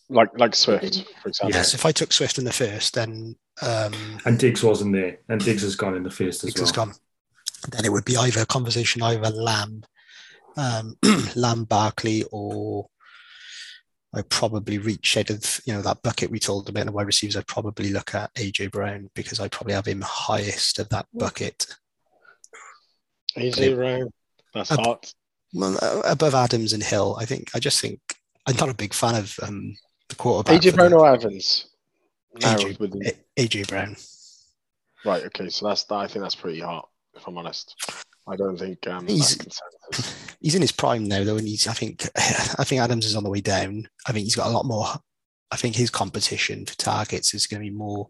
Like 0.08 0.38
like 0.38 0.54
Swift, 0.54 1.04
for 1.22 1.28
example. 1.30 1.56
Yes, 1.56 1.74
if 1.74 1.86
I 1.86 1.92
took 1.92 2.12
Swift 2.12 2.38
in 2.38 2.44
the 2.44 2.52
first, 2.52 2.94
then 2.94 3.36
um, 3.62 3.94
and 4.26 4.38
Diggs 4.38 4.62
wasn't 4.62 4.92
there, 4.92 5.18
and 5.28 5.42
Diggs 5.42 5.62
has 5.62 5.76
gone 5.76 5.96
in 5.96 6.02
the 6.02 6.10
first 6.10 6.44
as 6.44 6.52
Diggs 6.52 6.60
well. 6.60 6.66
Has 6.66 6.72
gone. 6.72 6.92
Then 7.70 7.84
it 7.84 7.90
would 7.90 8.04
be 8.04 8.16
either 8.16 8.42
a 8.42 8.46
conversation 8.46 9.02
either 9.02 9.30
Lamb, 9.30 9.82
um, 10.58 10.96
Lamb 11.34 11.64
Barkley, 11.64 12.22
or 12.30 12.86
I 14.16 14.22
probably 14.22 14.78
reach 14.78 15.16
out 15.18 15.28
of 15.28 15.60
you 15.66 15.74
know 15.74 15.82
that 15.82 16.02
bucket 16.02 16.30
we 16.30 16.38
told 16.38 16.68
about 16.68 16.86
the 16.86 16.92
wide 16.92 17.06
receivers. 17.06 17.36
I'd 17.36 17.46
probably 17.46 17.90
look 17.90 18.14
at 18.14 18.32
AJ 18.34 18.70
Brown 18.70 19.10
because 19.14 19.40
I 19.40 19.48
probably 19.48 19.74
have 19.74 19.86
him 19.86 20.00
highest 20.00 20.78
of 20.78 20.88
that 20.88 21.06
bucket. 21.12 21.66
AJ 23.36 23.74
Brown, 23.74 24.10
that's 24.54 24.72
ab- 24.72 24.78
hot. 24.78 25.12
Well, 25.52 25.78
above 26.04 26.34
Adams 26.34 26.72
and 26.72 26.82
Hill, 26.82 27.16
I 27.20 27.26
think. 27.26 27.50
I 27.54 27.58
just 27.58 27.80
think 27.80 28.00
I'm 28.46 28.56
not 28.56 28.70
a 28.70 28.74
big 28.74 28.94
fan 28.94 29.16
of 29.16 29.38
um, 29.42 29.76
the 30.08 30.14
quarterback. 30.14 30.62
AJ 30.62 30.74
Brown 30.74 30.92
the, 30.92 30.96
or 30.96 31.12
Evans? 31.12 31.66
AJ, 32.38 33.16
AJ 33.36 33.68
Brown. 33.68 33.96
Right. 35.04 35.24
Okay. 35.24 35.50
So 35.50 35.68
that's 35.68 35.84
I 35.90 36.06
think 36.06 36.22
that's 36.22 36.34
pretty 36.34 36.60
hot. 36.60 36.88
if 37.14 37.28
I'm 37.28 37.36
honest. 37.36 37.76
I 38.28 38.36
don't 38.36 38.58
think 38.58 38.86
um, 38.88 39.06
He's- 39.06 39.38
he's 40.40 40.54
in 40.54 40.62
his 40.62 40.72
prime 40.72 41.04
now 41.04 41.22
though, 41.24 41.36
and 41.36 41.46
he's 41.46 41.66
I 41.68 41.72
think 41.72 42.08
I 42.16 42.64
think 42.64 42.80
Adams 42.80 43.06
is 43.06 43.14
on 43.16 43.24
the 43.24 43.30
way 43.30 43.40
down. 43.40 43.88
I 44.06 44.12
think 44.12 44.24
he's 44.24 44.36
got 44.36 44.48
a 44.48 44.50
lot 44.50 44.66
more. 44.66 44.86
I 45.50 45.56
think 45.56 45.76
his 45.76 45.90
competition 45.90 46.66
for 46.66 46.74
targets 46.76 47.32
is 47.34 47.46
going 47.46 47.62
to 47.62 47.70
be 47.70 47.76
more 47.76 48.08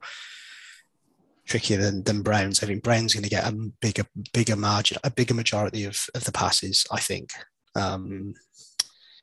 trickier 1.46 1.76
than, 1.76 2.02
than 2.02 2.22
Brown's. 2.22 2.62
I 2.62 2.66
think 2.66 2.82
Brown's 2.82 3.12
going 3.14 3.24
to 3.24 3.30
get 3.30 3.46
a 3.46 3.52
bigger 3.80 4.04
bigger 4.32 4.56
margin, 4.56 4.98
a 5.04 5.10
bigger 5.10 5.34
majority 5.34 5.84
of, 5.84 6.06
of 6.14 6.24
the 6.24 6.32
passes. 6.32 6.86
I 6.90 7.00
think. 7.00 7.30
Um, 7.74 8.34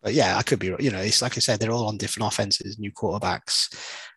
but 0.04 0.14
yeah, 0.14 0.38
I 0.38 0.44
could 0.44 0.60
be. 0.60 0.68
You 0.80 0.92
know, 0.92 1.00
it's 1.00 1.22
like 1.22 1.38
I 1.38 1.40
said, 1.40 1.60
they're 1.60 1.72
all 1.72 1.88
on 1.88 1.98
different 1.98 2.28
offenses, 2.32 2.78
new 2.78 2.92
quarterbacks. 2.92 3.74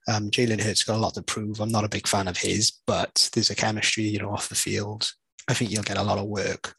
Um, 0.09 0.31
Jalen 0.31 0.61
Hurts 0.61 0.85
got 0.85 0.97
a 0.97 0.99
lot 0.99 1.15
to 1.15 1.23
prove. 1.23 1.61
I'm 1.61 1.71
not 1.71 1.85
a 1.85 1.89
big 1.89 2.07
fan 2.07 2.29
of 2.29 2.37
his, 2.37 2.73
but 2.87 3.31
there's 3.33 3.51
a 3.51 3.55
chemistry, 3.55 4.05
you 4.05 4.19
know, 4.19 4.31
off 4.31 4.49
the 4.49 4.55
field. 4.57 5.13
I 5.49 5.55
think 5.55 5.71
you'll 5.71 5.83
get 5.83 5.99
a 5.99 6.03
lot 6.03 6.19
of 6.19 6.27
work. 6.27 6.75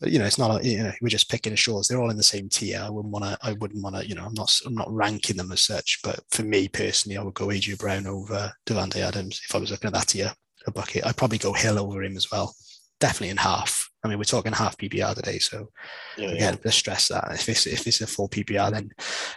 But 0.00 0.12
you 0.12 0.18
know, 0.18 0.26
it's 0.26 0.38
not. 0.38 0.60
A, 0.60 0.66
you 0.66 0.82
know, 0.82 0.92
we're 1.00 1.08
just 1.08 1.30
picking 1.30 1.52
the 1.52 1.56
straws. 1.56 1.88
They're 1.88 2.00
all 2.00 2.10
in 2.10 2.18
the 2.18 2.22
same 2.22 2.48
tier. 2.48 2.80
I 2.84 2.90
wouldn't 2.90 3.12
want 3.12 3.24
to. 3.24 3.38
I 3.42 3.54
wouldn't 3.54 3.82
want 3.82 3.96
to. 3.96 4.06
You 4.06 4.14
know, 4.14 4.24
I'm 4.26 4.34
not. 4.34 4.52
I'm 4.66 4.74
not 4.74 4.92
ranking 4.92 5.36
them 5.36 5.52
as 5.52 5.62
such. 5.62 6.00
But 6.04 6.20
for 6.30 6.42
me 6.42 6.68
personally, 6.68 7.16
I 7.16 7.22
would 7.22 7.34
go 7.34 7.46
AJ 7.46 7.78
Brown 7.78 8.06
over 8.06 8.52
Davante 8.66 8.96
Adams 8.96 9.40
if 9.48 9.54
I 9.54 9.58
was 9.58 9.70
looking 9.70 9.88
at 9.88 9.94
that 9.94 10.08
tier. 10.08 10.32
A 10.66 10.70
bucket. 10.72 11.06
I'd 11.06 11.16
probably 11.16 11.38
go 11.38 11.52
Hill 11.52 11.78
over 11.78 12.02
him 12.02 12.16
as 12.16 12.30
well. 12.30 12.54
Definitely 13.00 13.30
in 13.30 13.36
half. 13.38 13.88
I 14.04 14.08
mean, 14.08 14.18
we're 14.18 14.24
talking 14.24 14.52
half 14.52 14.76
PPR 14.76 15.14
today, 15.14 15.38
so 15.38 15.70
Yeah, 16.16 16.28
yeah. 16.28 16.34
again, 16.34 16.58
let's 16.64 16.76
stress 16.76 17.08
that 17.08 17.24
if 17.32 17.48
it's 17.48 17.66
if 17.66 17.86
it's 17.86 18.00
a 18.00 18.06
full 18.06 18.28
PPR, 18.28 18.70
then 18.70 18.90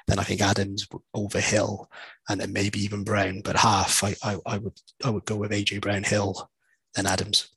then 0.08 0.20
I 0.20 0.24
think 0.24 0.42
Adams 0.42 0.88
over 1.14 1.40
Hill, 1.40 1.90
and 2.30 2.40
then 2.42 2.52
maybe 2.52 2.80
even 2.80 3.04
Brown. 3.04 3.42
But 3.44 3.56
half, 3.56 4.04
I 4.04 4.16
I, 4.24 4.38
I 4.46 4.58
would 4.58 4.78
I 5.06 5.10
would 5.10 5.26
go 5.26 5.38
with 5.38 5.52
AJ 5.52 5.82
Brown, 5.82 6.04
Hill, 6.04 6.50
then 6.96 7.06
Adams. 7.06 7.50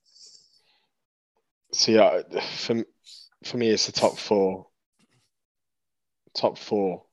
So 1.74 1.92
yeah, 1.92 2.22
for 2.56 2.84
for 3.44 3.56
me, 3.56 3.68
it's 3.70 3.86
the 3.86 3.92
top 3.92 4.18
four, 4.18 4.66
top 6.34 6.58
four 6.58 7.04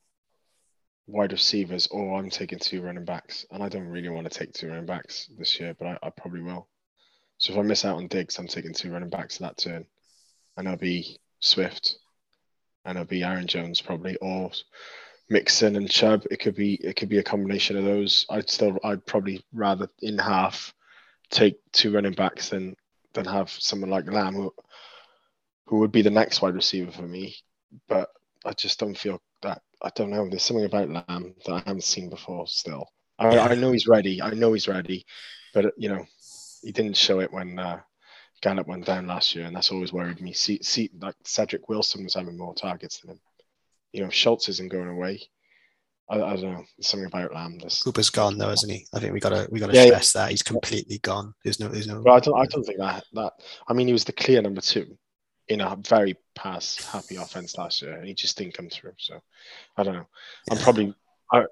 wide 1.07 1.31
receivers, 1.31 1.87
or 1.87 2.17
I'm 2.17 2.29
taking 2.29 2.59
two 2.59 2.81
running 2.81 3.05
backs, 3.05 3.45
and 3.51 3.63
I 3.63 3.69
don't 3.69 3.87
really 3.87 4.09
want 4.09 4.31
to 4.31 4.37
take 4.37 4.53
two 4.53 4.67
running 4.67 4.85
backs 4.85 5.29
this 5.37 5.59
year, 5.59 5.75
but 5.77 5.87
I, 5.87 5.99
I 6.03 6.09
probably 6.09 6.41
will. 6.41 6.67
So 7.37 7.53
if 7.53 7.59
I 7.59 7.61
miss 7.63 7.85
out 7.85 7.97
on 7.97 8.07
Diggs, 8.07 8.37
I'm 8.37 8.47
taking 8.47 8.73
two 8.73 8.91
running 8.91 9.09
backs 9.09 9.37
that 9.37 9.57
turn, 9.57 9.85
and 10.57 10.67
I'll 10.67 10.77
be 10.77 11.17
Swift, 11.39 11.97
and 12.85 12.97
I'll 12.97 13.05
be 13.05 13.23
Aaron 13.23 13.47
Jones 13.47 13.81
probably, 13.81 14.17
or 14.17 14.51
Mixon 15.29 15.77
and 15.77 15.89
Chubb. 15.89 16.25
It 16.29 16.41
could 16.41 16.55
be 16.55 16.73
it 16.75 16.97
could 16.97 17.09
be 17.09 17.19
a 17.19 17.23
combination 17.23 17.77
of 17.77 17.85
those. 17.85 18.25
I'd 18.29 18.49
still 18.49 18.77
I'd 18.83 19.05
probably 19.05 19.43
rather 19.53 19.89
in 20.01 20.17
half 20.17 20.73
take 21.29 21.59
two 21.71 21.93
running 21.93 22.13
backs 22.13 22.49
than 22.49 22.75
than 23.23 23.33
have 23.33 23.49
someone 23.49 23.89
like 23.89 24.11
Lamb 24.11 24.35
who, 24.35 24.53
who 25.67 25.79
would 25.79 25.91
be 25.91 26.01
the 26.01 26.09
next 26.09 26.41
wide 26.41 26.55
receiver 26.55 26.91
for 26.91 27.03
me. 27.03 27.35
But 27.87 28.09
I 28.45 28.53
just 28.53 28.79
don't 28.79 28.97
feel 28.97 29.21
that 29.41 29.61
I 29.81 29.89
don't 29.95 30.09
know. 30.09 30.27
There's 30.27 30.43
something 30.43 30.65
about 30.65 30.89
Lamb 30.89 31.35
that 31.45 31.53
I 31.53 31.63
haven't 31.65 31.83
seen 31.83 32.09
before 32.09 32.47
still. 32.47 32.87
I, 33.17 33.35
Yeah. 33.35 33.45
I 33.45 33.55
know 33.55 33.71
he's 33.71 33.87
ready. 33.87 34.21
I 34.21 34.31
know 34.31 34.53
he's 34.53 34.67
ready, 34.67 35.05
but 35.53 35.73
you 35.77 35.89
know, 35.89 36.05
he 36.61 36.71
didn't 36.71 36.97
show 36.97 37.19
it 37.19 37.31
when 37.31 37.59
uh, 37.59 37.81
Gallup 38.41 38.67
went 38.67 38.85
down 38.85 39.07
last 39.07 39.35
year, 39.35 39.45
and 39.45 39.55
that's 39.55 39.71
always 39.71 39.93
worried 39.93 40.21
me. 40.21 40.33
See, 40.33 40.59
see, 40.61 40.89
like 40.99 41.15
Cedric 41.23 41.69
Wilson 41.69 42.03
was 42.03 42.13
having 42.13 42.37
more 42.37 42.55
targets 42.55 42.99
than 42.99 43.11
him. 43.11 43.19
You 43.91 44.03
know, 44.03 44.09
Schultz 44.09 44.49
isn't 44.49 44.71
going 44.71 44.87
away. 44.87 45.21
I, 46.09 46.21
I 46.21 46.35
don't 46.35 46.53
know. 46.53 46.65
Something 46.81 47.07
about 47.07 47.33
Lamb. 47.33 47.59
This, 47.59 47.83
Cooper's 47.83 48.09
gone 48.09 48.37
though, 48.37 48.49
isn't 48.51 48.69
he? 48.69 48.85
I 48.93 48.99
think 48.99 49.13
we 49.13 49.19
gotta 49.19 49.47
we 49.51 49.59
gotta 49.59 49.73
Yeah, 49.73 49.83
yeah. 49.83 49.87
stress 49.99 50.13
that 50.13 50.31
he's 50.31 50.41
completely 50.43 50.97
gone. 50.99 51.33
There's 51.43 51.59
no 51.59 51.67
there's 51.67 51.87
no. 51.87 52.01
But 52.01 52.11
I 52.13 52.19
don't. 52.19 52.39
I 52.39 52.45
don't 52.45 52.63
think 52.63 52.79
that 52.79 53.03
that. 53.13 53.33
I 53.67 53.73
mean, 53.73 53.87
he 53.87 53.93
was 53.93 54.03
the 54.05 54.13
clear 54.13 54.41
number 54.41 54.61
two 54.61 54.97
in 55.49 55.61
a 55.61 55.75
very 55.87 56.15
pass 56.35 56.83
happy 56.85 57.15
offense 57.15 57.57
last 57.57 57.81
year, 57.81 57.93
and 57.93 58.07
he 58.07 58.13
just 58.13 58.37
didn't 58.37 58.53
come 58.53 58.69
through. 58.69 58.93
So 58.97 59.19
I 59.77 59.83
don't 59.83 59.93
know. 59.93 60.07
I'm 60.51 60.57
Yeah. 60.57 60.63
probably. 60.63 60.93
I, 61.31 61.45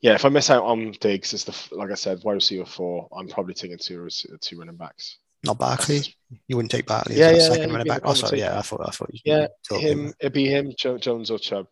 yeah, 0.00 0.14
if 0.14 0.24
I 0.24 0.28
miss 0.28 0.48
out 0.48 0.62
on 0.62 0.92
Diggs, 1.00 1.34
as 1.34 1.42
the 1.42 1.76
like 1.76 1.90
I 1.90 1.94
said, 1.94 2.22
wide 2.22 2.34
receiver 2.34 2.64
four, 2.64 3.08
I'm 3.18 3.26
probably 3.28 3.54
taking 3.54 3.78
two 3.78 4.08
two 4.40 4.58
running 4.60 4.76
backs. 4.76 5.18
Not 5.42 5.58
Barkley. 5.58 6.00
You 6.46 6.56
wouldn't 6.56 6.70
take 6.70 6.86
Barkley 6.86 7.16
Yeah, 7.16 7.26
as 7.30 7.42
yeah, 7.42 7.48
second 7.48 7.68
yeah, 7.68 7.72
running 7.76 7.88
back. 7.88 8.02
Oh, 8.04 8.14
sorry. 8.14 8.38
Yeah. 8.38 8.58
I 8.58 8.62
thought 8.62 8.80
I 8.86 8.90
thought 8.90 9.10
you 9.12 9.20
Yeah, 9.24 9.46
told 9.68 9.82
Him, 9.82 10.14
it'd 10.20 10.32
be 10.32 10.46
him, 10.46 10.72
jo- 10.78 10.96
Jones 10.98 11.30
or 11.30 11.38
Chubb. 11.38 11.66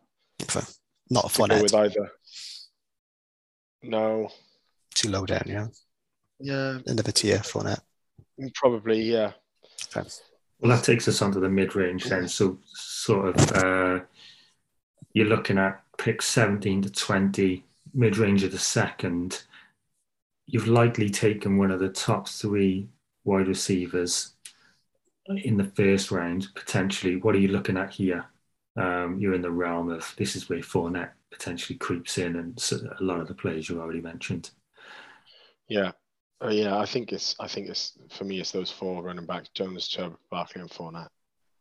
Not 1.11 1.23
go 1.23 1.29
Fournette. 1.29 1.63
with 1.63 1.75
either. 1.75 2.11
No. 3.83 4.31
Too 4.95 5.09
low 5.09 5.27
down. 5.27 5.43
Yeah, 5.47 5.67
Yeah, 6.39 6.79
end 6.87 7.01
of 7.01 7.09
a 7.09 7.13
tier 7.13 7.39
Fournette. 7.39 7.81
probably. 8.55 9.01
Yeah. 9.03 9.33
Okay. 9.97 10.09
Well, 10.61 10.77
that 10.77 10.85
takes 10.85 11.09
us 11.09 11.21
onto 11.23 11.41
the 11.41 11.49
mid 11.49 11.75
range 11.75 12.05
then. 12.05 12.29
So, 12.29 12.59
sort 12.65 13.29
of, 13.37 13.53
uh, 13.53 14.01
you're 15.13 15.27
looking 15.27 15.59
at 15.59 15.83
pick 15.99 16.23
17 16.23 16.83
to 16.83 16.91
20, 16.91 17.65
mid 17.95 18.17
range 18.17 18.45
of 18.45 18.53
the 18.53 18.59
second. 18.59 19.43
You've 20.47 20.69
likely 20.69 21.11
taken 21.11 21.57
one 21.59 21.71
of 21.71 21.81
the 21.81 21.89
top 21.89 22.29
three 22.29 22.89
wide 23.25 23.49
receivers 23.49 24.35
in 25.29 25.57
the 25.57 25.65
first 25.65 26.11
round, 26.11 26.49
potentially. 26.55 27.17
What 27.17 27.35
are 27.35 27.39
you 27.39 27.49
looking 27.49 27.77
at 27.77 27.91
here? 27.91 28.25
Um, 28.77 29.19
you're 29.19 29.35
in 29.35 29.43
the 29.43 29.51
realm 29.51 29.91
of 29.91 30.15
this 30.17 30.35
is 30.37 30.49
where 30.49 30.61
Fournette 30.61 31.11
potentially 31.33 31.79
creeps 31.79 32.19
in, 32.19 32.37
and 32.37 32.59
a 33.01 33.03
lot 33.03 33.21
of 33.21 33.29
the 33.29 33.35
players 33.35 33.69
you 33.69 33.81
already 33.81 34.01
mentioned. 34.01 34.51
Yeah. 35.69 35.93
Uh, 36.43 36.49
yeah, 36.49 36.77
I 36.77 36.87
think 36.87 37.13
it's 37.13 37.37
I 37.41 37.47
think 37.47 37.69
it's 37.69 37.97
for 38.11 38.25
me 38.25 38.41
it's 38.41 38.51
those 38.51 38.71
four 38.71 39.03
running 39.03 39.27
backs, 39.27 39.49
Jones, 39.55 39.89
Chubb, 39.89 40.17
Barkley 40.31 40.61
and 40.61 40.71
Fournette. 40.71 41.09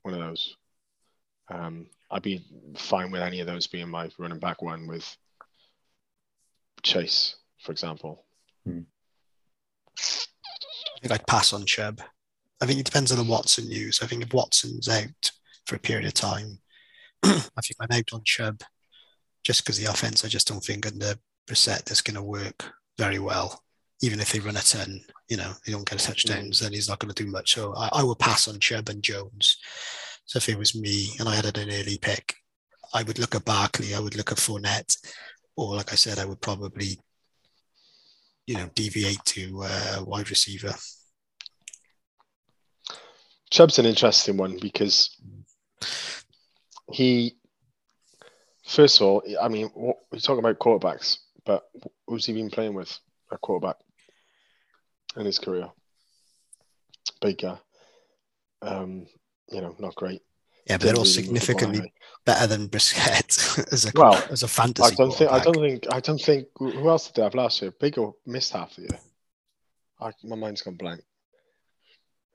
One 0.01 0.13
of 0.13 0.19
those. 0.19 0.57
Um 1.49 1.87
I'd 2.09 2.23
be 2.23 2.43
fine 2.75 3.11
with 3.11 3.21
any 3.21 3.39
of 3.39 3.47
those 3.47 3.67
being 3.67 3.89
my 3.89 4.09
running 4.17 4.39
back 4.39 4.61
one 4.61 4.87
with 4.87 5.15
Chase, 6.83 7.35
for 7.59 7.71
example. 7.71 8.25
I 9.97 10.99
think 11.01 11.13
I'd 11.13 11.27
pass 11.27 11.53
on 11.53 11.65
Chubb. 11.65 12.01
I 12.61 12.65
think 12.65 12.79
it 12.79 12.85
depends 12.85 13.11
on 13.11 13.17
the 13.17 13.31
Watson 13.31 13.67
news. 13.67 14.01
I 14.01 14.07
think 14.07 14.23
if 14.23 14.33
Watson's 14.33 14.89
out 14.89 15.31
for 15.65 15.75
a 15.75 15.79
period 15.79 16.05
of 16.05 16.13
time, 16.13 16.59
I 17.23 17.29
think 17.61 17.75
I'm 17.79 17.97
out 17.97 18.13
on 18.13 18.21
Chubb 18.25 18.61
just 19.43 19.63
because 19.63 19.77
the 19.77 19.89
offense, 19.91 20.23
I 20.23 20.27
just 20.27 20.47
don't 20.47 20.63
think 20.63 20.85
under 20.85 21.15
Brissett 21.47 21.85
that's 21.85 22.01
going 22.01 22.15
to 22.15 22.23
work 22.23 22.71
very 22.97 23.19
well. 23.19 23.63
Even 24.01 24.19
if 24.19 24.31
they 24.31 24.39
run 24.39 24.57
a 24.57 24.61
10, 24.61 25.01
you 25.29 25.37
know, 25.37 25.51
they 25.65 25.71
don't 25.71 25.87
get 25.87 26.01
a 26.01 26.05
touchdowns, 26.05 26.59
then 26.59 26.73
he's 26.73 26.89
not 26.89 26.99
going 26.99 27.13
to 27.13 27.23
do 27.23 27.29
much. 27.29 27.53
So 27.53 27.73
I, 27.75 27.89
I 27.93 28.03
would 28.03 28.19
pass 28.19 28.47
on 28.47 28.59
Chubb 28.59 28.89
and 28.89 29.03
Jones. 29.03 29.57
So 30.25 30.37
if 30.37 30.49
it 30.49 30.57
was 30.57 30.75
me 30.75 31.09
and 31.19 31.29
I 31.29 31.35
had 31.35 31.57
an 31.57 31.69
early 31.69 31.97
pick, 32.01 32.35
I 32.93 33.03
would 33.03 33.19
look 33.19 33.35
at 33.35 33.45
Barkley, 33.45 33.93
I 33.93 33.99
would 33.99 34.15
look 34.15 34.31
at 34.31 34.37
Fournette, 34.37 34.97
or 35.55 35.75
like 35.75 35.91
I 35.91 35.95
said, 35.95 36.19
I 36.19 36.25
would 36.25 36.41
probably 36.41 36.99
you 38.47 38.57
know, 38.57 38.69
deviate 38.75 39.23
to 39.25 39.63
uh, 39.63 40.03
wide 40.05 40.29
receiver. 40.29 40.73
Chubb's 43.49 43.79
an 43.79 43.85
interesting 43.85 44.37
one 44.37 44.57
because 44.59 45.15
he, 46.91 47.37
first 48.71 48.99
of 48.99 49.07
all, 49.07 49.23
I 49.41 49.47
mean, 49.47 49.67
what, 49.73 49.97
we're 50.11 50.19
talking 50.19 50.39
about 50.39 50.59
quarterbacks, 50.59 51.17
but 51.45 51.63
who's 52.07 52.25
he 52.25 52.33
been 52.33 52.49
playing 52.49 52.73
with 52.73 52.97
a 53.31 53.37
quarterback 53.37 53.77
in 55.17 55.25
his 55.25 55.39
career? 55.39 55.69
Baker. 57.19 57.59
Um, 58.61 59.07
you 59.49 59.61
know, 59.61 59.75
not 59.79 59.95
great. 59.95 60.21
Yeah, 60.67 60.77
but 60.77 60.85
they're 60.85 60.95
all 60.95 61.03
really 61.03 61.15
move 61.15 61.23
the 61.23 61.23
ball 61.23 61.39
significantly 61.39 61.93
better 62.25 62.47
than 62.47 62.69
Brissett 62.69 63.71
as 63.73 63.85
a 63.85 63.91
Well, 63.95 64.23
as 64.29 64.43
a 64.43 64.47
fantasy. 64.47 64.93
I 64.93 64.95
don't 64.95 65.11
think. 65.11 65.31
I 65.31 65.39
don't 65.39 65.55
think. 65.55 65.85
I 65.91 65.99
don't 65.99 66.21
think. 66.21 66.47
Who 66.57 66.69
who 66.71 66.89
else 66.89 67.07
did 67.07 67.15
they 67.15 67.23
have 67.23 67.35
last 67.35 67.61
year? 67.61 67.71
Baker 67.71 68.11
missed 68.25 68.53
half 68.53 68.75
the 68.75 68.83
year. 68.83 68.99
I, 69.99 70.11
my 70.23 70.35
mind's 70.35 70.61
gone 70.61 70.75
blank. 70.75 71.01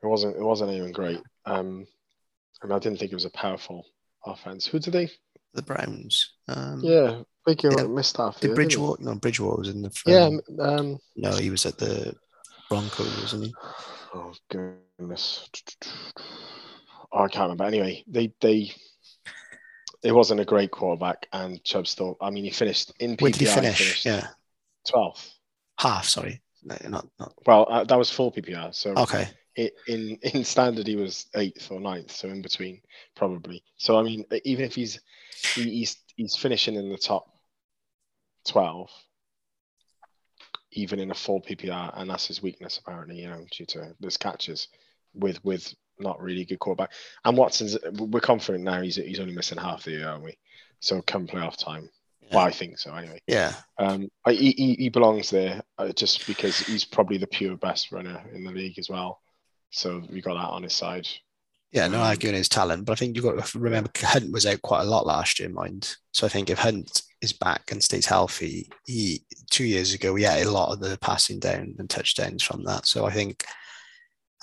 It 0.03 0.07
wasn't. 0.07 0.37
It 0.37 0.42
wasn't 0.42 0.72
even 0.72 0.92
great. 0.92 1.20
Um, 1.44 1.87
and 2.62 2.72
I 2.72 2.79
didn't 2.81 2.99
think 2.99 3.12
it 3.12 3.16
was 3.16 3.25
a 3.25 3.31
powerful 3.31 3.87
offense. 4.25 4.66
Who 4.66 4.81
did 4.81 4.92
they? 4.92 5.09
The 5.57 5.62
Browns. 5.62 6.33
Um, 6.49 6.81
Yeah, 6.83 7.23
Baker 7.45 7.71
Yeah, 7.77 7.85
missed 7.87 8.16
half 8.19 8.37
the 8.37 8.40
Did 8.42 8.49
year. 8.49 8.55
Bridgewater? 8.57 9.03
No, 9.03 9.14
Bridgewater 9.16 9.59
was 9.59 9.69
in 9.69 9.83
the. 9.83 10.03
Yeah. 10.07 10.31
um, 10.64 10.99
no, 11.16 11.33
he 11.37 11.51
was 11.51 11.66
at 11.66 11.79
the 11.79 12.14
Broncos, 12.69 13.21
wasn't 13.21 13.45
he? 13.47 13.55
oh 14.14 14.33
goodness. 14.51 15.49
Oh, 17.12 17.23
I 17.25 17.29
can't 17.29 17.45
remember. 17.45 17.64
Anyway, 17.64 18.05
they 18.07 18.33
they. 18.40 18.73
It 20.03 20.12
wasn't 20.12 20.40
a 20.40 20.45
great 20.45 20.71
quarterback, 20.71 21.27
and 21.33 21.62
Chubb 21.64 21.87
still. 21.87 22.16
I 22.21 22.31
mean, 22.31 22.45
he 22.45 22.51
finished 22.51 22.92
in 23.01 23.16
PPR. 23.16 23.23
Where 23.23 23.31
did 23.33 23.40
he 23.40 23.47
finish? 23.47 24.05
Yeah, 24.05 24.27
twelfth. 24.88 25.33
half. 25.79 26.05
Sorry, 26.07 26.42
no, 26.62 26.77
not 26.88 27.09
not. 27.19 27.33
Well, 27.47 27.66
uh, 27.71 27.85
that 27.85 27.99
was 27.99 28.11
full 28.11 28.31
PPR. 28.33 28.75
So 28.75 28.90
Okay, 28.95 29.29
i- 29.59 29.71
in 29.88 30.16
in 30.23 30.45
standard 30.45 30.87
he 30.87 30.97
was 30.97 31.27
eighth 31.35 31.71
or 31.71 31.81
ninth, 31.81 32.11
so 32.11 32.29
in 32.29 32.42
between 32.42 32.81
probably. 33.14 33.62
So 33.77 33.99
I 33.99 34.03
mean, 34.03 34.25
even 34.45 34.64
if 34.64 34.75
he's 34.75 35.01
he, 35.55 35.62
he's 35.71 35.97
he's 36.16 36.37
finishing 36.37 36.75
in 36.77 36.88
the 36.90 36.99
top 36.99 37.27
twelve, 38.47 38.90
even 40.73 40.99
in 41.01 41.11
a 41.11 41.14
full 41.14 41.40
PPR, 41.40 41.92
and 41.97 42.11
that's 42.11 42.27
his 42.27 42.42
weakness 42.42 42.79
apparently. 42.79 43.21
You 43.21 43.29
know, 43.29 43.45
due 43.51 43.66
to 43.66 43.95
his 44.03 44.16
catches 44.16 44.69
with 45.14 45.42
with 45.45 45.75
not 45.99 46.21
really 46.21 46.45
good 46.45 46.59
quarterback. 46.59 46.92
And 47.25 47.37
Watson's, 47.38 47.77
we're 47.99 48.21
confident 48.21 48.64
now 48.64 48.83
he's 48.83 48.97
he's 48.97 49.21
only 49.21 49.35
missing 49.35 49.59
half 49.59 49.85
the 49.85 49.92
year, 49.92 50.09
aren't 50.09 50.25
we? 50.25 50.37
So 50.81 51.01
come 51.03 51.27
playoff 51.27 51.57
time, 51.57 51.88
Yeah. 52.21 52.37
well, 52.37 52.45
I 52.45 52.51
think 52.51 52.79
so 52.79 52.95
anyway. 52.95 53.19
Yeah, 53.27 53.55
Um, 53.79 54.11
I, 54.27 54.33
he, 54.35 54.51
he 54.53 54.75
he 54.75 54.88
belongs 54.90 55.31
there 55.31 55.62
uh, 55.79 55.88
just 55.92 56.27
because 56.27 56.59
he's 56.59 56.85
probably 56.85 57.16
the 57.16 57.27
pure 57.27 57.57
best 57.57 57.92
runner 57.92 58.23
in 58.35 58.45
the 58.45 58.53
league 58.53 58.79
as 58.79 58.90
well. 58.90 59.21
So 59.70 60.02
we 60.11 60.20
got 60.20 60.35
that 60.35 60.50
on 60.50 60.62
his 60.62 60.74
side. 60.74 61.09
yeah, 61.72 61.88
no 61.88 61.98
Um, 61.98 62.05
arguing 62.05 62.35
his 62.37 62.48
talent, 62.48 62.85
but 62.85 62.92
I 62.92 62.96
think 62.96 63.16
you've 63.16 63.24
got 63.24 63.44
to 63.44 63.59
remember 63.59 63.90
Hunt 63.96 64.33
was 64.33 64.46
out 64.46 64.62
quite 64.62 64.83
a 64.83 64.90
lot 64.90 65.07
last 65.07 65.38
year, 65.38 65.48
mind. 65.48 65.96
So 66.12 66.26
I 66.26 66.31
think 66.31 66.48
if 66.48 66.59
Hunt 66.59 67.02
is 67.20 67.33
back 67.33 67.70
and 67.70 67.83
stays 67.83 68.07
healthy, 68.07 68.70
he 68.85 69.24
two 69.50 69.64
years 69.64 69.92
ago 69.94 70.14
he 70.14 70.24
had 70.24 70.46
a 70.46 70.50
lot 70.50 70.72
of 70.72 70.81
the 70.81 70.96
passing 70.98 71.38
down 71.38 71.74
and 71.79 71.90
touchdowns 71.90 72.42
from 72.42 72.64
that. 72.64 72.87
So 72.87 73.07
I 73.07 73.12
think 73.12 73.44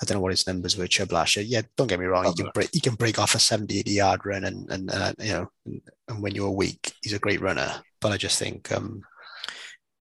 I 0.02 0.04
don't 0.04 0.16
know 0.16 0.20
what 0.22 0.32
his 0.32 0.46
numbers 0.46 0.76
were 0.76 0.86
Chubb 0.86 1.12
last 1.12 1.36
year. 1.36 1.44
Yeah, 1.44 1.62
don't 1.76 1.86
get 1.86 2.00
me 2.00 2.06
wrong, 2.06 2.26
he 2.26 2.34
can 2.34 2.50
break 2.54 2.70
he 2.72 2.80
can 2.80 2.94
break 2.94 3.18
off 3.18 3.34
a 3.34 3.38
70, 3.38 3.78
80 3.78 3.90
yard 3.90 4.20
run 4.26 4.44
and 4.44 4.70
and 4.70 4.90
uh, 4.90 5.12
you 5.18 5.32
know 5.32 5.48
and, 5.66 5.80
and 6.08 6.22
when 6.22 6.34
you're 6.34 6.50
weak, 6.50 6.92
he's 7.02 7.12
a 7.12 7.18
great 7.18 7.40
runner. 7.40 7.82
But 8.00 8.12
I 8.12 8.16
just 8.16 8.38
think 8.38 8.70
um 8.72 9.02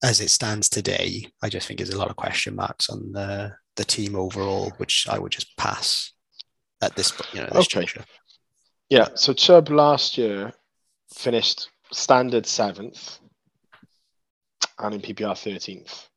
as 0.03 0.21
it 0.21 0.29
stands 0.29 0.69
today, 0.69 1.27
I 1.41 1.49
just 1.49 1.67
think 1.67 1.79
there's 1.79 1.93
a 1.93 1.97
lot 1.97 2.09
of 2.09 2.15
question 2.15 2.55
marks 2.55 2.89
on 2.89 3.11
the 3.11 3.53
the 3.79 3.85
team 3.85 4.13
overall, 4.15 4.71
which 4.77 5.07
I 5.09 5.17
would 5.17 5.31
just 5.31 5.55
pass 5.55 6.11
at 6.81 6.95
this 6.95 7.13
you 7.33 7.39
know 7.39 7.47
this 7.47 7.65
Okay. 7.65 7.79
juncture. 7.79 8.03
Yeah. 8.89 9.07
So 9.15 9.31
Chubb 9.33 9.69
last 9.69 10.17
year 10.17 10.51
finished 11.15 11.69
standard 11.91 12.45
seventh, 12.45 13.19
and 14.79 14.93
in 14.95 15.01
PPR 15.01 15.37
thirteenth. 15.37 16.07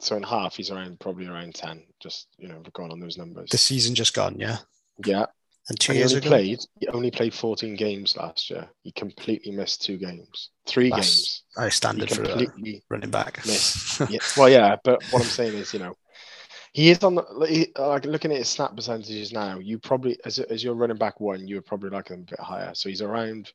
So 0.00 0.16
in 0.16 0.24
half, 0.24 0.56
he's 0.56 0.70
around 0.72 0.98
probably 0.98 1.28
around 1.28 1.54
ten. 1.54 1.84
Just 2.00 2.26
you 2.36 2.48
know, 2.48 2.56
we're 2.56 2.70
going 2.72 2.90
on 2.90 2.98
those 3.00 3.16
numbers. 3.16 3.48
The 3.50 3.58
season 3.58 3.94
just 3.94 4.12
gone, 4.14 4.36
yeah. 4.40 4.58
yeah. 5.06 5.26
And 5.68 5.78
two 5.78 5.92
And 5.92 5.98
years 6.00 6.12
only 6.12 6.26
ago, 6.26 6.28
played. 6.30 6.58
He 6.80 6.88
only 6.88 7.10
played 7.12 7.32
fourteen 7.32 7.76
games 7.76 8.16
last 8.16 8.50
year. 8.50 8.68
He 8.82 8.90
completely 8.90 9.52
missed 9.52 9.82
two 9.84 9.96
games, 9.98 10.50
three 10.66 10.90
That's 10.90 11.06
games. 11.06 11.42
He 11.66 11.70
standard 11.70 12.10
for 12.10 12.24
a 12.24 12.46
running 12.90 13.10
back. 13.10 13.36
missed. 13.46 14.00
yeah. 14.10 14.18
Well, 14.36 14.48
yeah, 14.48 14.74
but 14.82 15.00
what 15.12 15.22
I'm 15.22 15.28
saying 15.28 15.54
is, 15.54 15.72
you 15.72 15.78
know, 15.78 15.94
he 16.72 16.90
is 16.90 17.02
on 17.04 17.14
the 17.14 17.22
like, 17.32 17.50
he- 17.50 17.72
like 17.78 18.04
looking 18.06 18.32
at 18.32 18.38
his 18.38 18.48
snap 18.48 18.74
percentages 18.74 19.32
now. 19.32 19.58
You 19.58 19.78
probably, 19.78 20.18
as 20.24 20.38
as 20.38 20.64
you're 20.64 20.74
running 20.74 20.96
back 20.96 21.20
one, 21.20 21.46
you 21.46 21.56
would 21.56 21.66
probably 21.66 21.90
like 21.90 22.08
him 22.08 22.20
a 22.20 22.30
bit 22.30 22.40
higher. 22.40 22.74
So 22.74 22.88
he's 22.88 23.02
around 23.02 23.52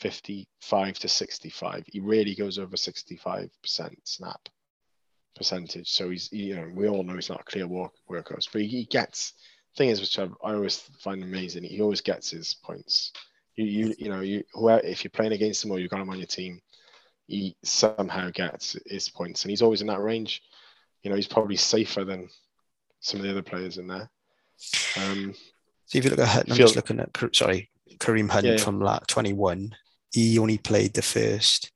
55 0.00 0.98
to 1.00 1.08
65. 1.08 1.84
He 1.86 2.00
really 2.00 2.34
goes 2.34 2.58
over 2.58 2.76
65 2.76 3.50
percent 3.62 3.98
snap 4.04 4.48
percentage. 5.36 5.90
So 5.90 6.10
he's, 6.10 6.32
you 6.32 6.56
know, 6.56 6.70
we 6.74 6.88
all 6.88 7.02
know 7.04 7.14
he's 7.14 7.30
not 7.30 7.40
a 7.40 7.44
clear 7.44 7.66
work 7.66 7.92
workhorse, 8.10 8.48
but 8.52 8.62
he, 8.62 8.68
he 8.68 8.84
gets. 8.84 9.34
Thing 9.76 9.90
is, 9.90 10.00
which 10.00 10.18
I, 10.18 10.24
I 10.44 10.54
always 10.54 10.78
find 10.98 11.22
amazing, 11.22 11.62
he 11.62 11.80
always 11.80 12.00
gets 12.00 12.30
his 12.30 12.54
points. 12.54 13.12
You, 13.54 13.64
you, 13.64 13.94
you 13.98 14.08
know, 14.08 14.20
you 14.20 14.42
whoever 14.52 14.84
if 14.84 15.04
you're 15.04 15.12
playing 15.12 15.32
against 15.32 15.64
him 15.64 15.70
or 15.70 15.78
you've 15.78 15.90
got 15.90 16.00
him 16.00 16.10
on 16.10 16.18
your 16.18 16.26
team, 16.26 16.60
he 17.28 17.56
somehow 17.62 18.30
gets 18.30 18.76
his 18.86 19.08
points, 19.08 19.44
and 19.44 19.50
he's 19.50 19.62
always 19.62 19.80
in 19.80 19.86
that 19.86 20.00
range. 20.00 20.42
You 21.02 21.10
know, 21.10 21.16
he's 21.16 21.28
probably 21.28 21.56
safer 21.56 22.04
than 22.04 22.28
some 23.00 23.20
of 23.20 23.24
the 23.24 23.30
other 23.30 23.42
players 23.42 23.78
in 23.78 23.86
there. 23.86 24.10
Um, 24.96 25.34
So 25.86 25.98
if 25.98 26.04
you 26.04 26.10
look 26.10 26.20
at 26.20 26.28
Hunt, 26.28 26.50
I'm 26.50 26.56
just 26.56 26.76
looking 26.76 27.00
at 27.00 27.10
sorry 27.34 27.70
Kareem 27.98 28.30
Hunt 28.30 28.46
Yeah, 28.46 28.52
yeah. 28.52 28.58
from 28.58 28.80
like 28.80 29.06
21. 29.06 29.74
He 30.12 30.38
only 30.38 30.58
played 30.58 30.94
the 30.94 31.02
first 31.02 31.70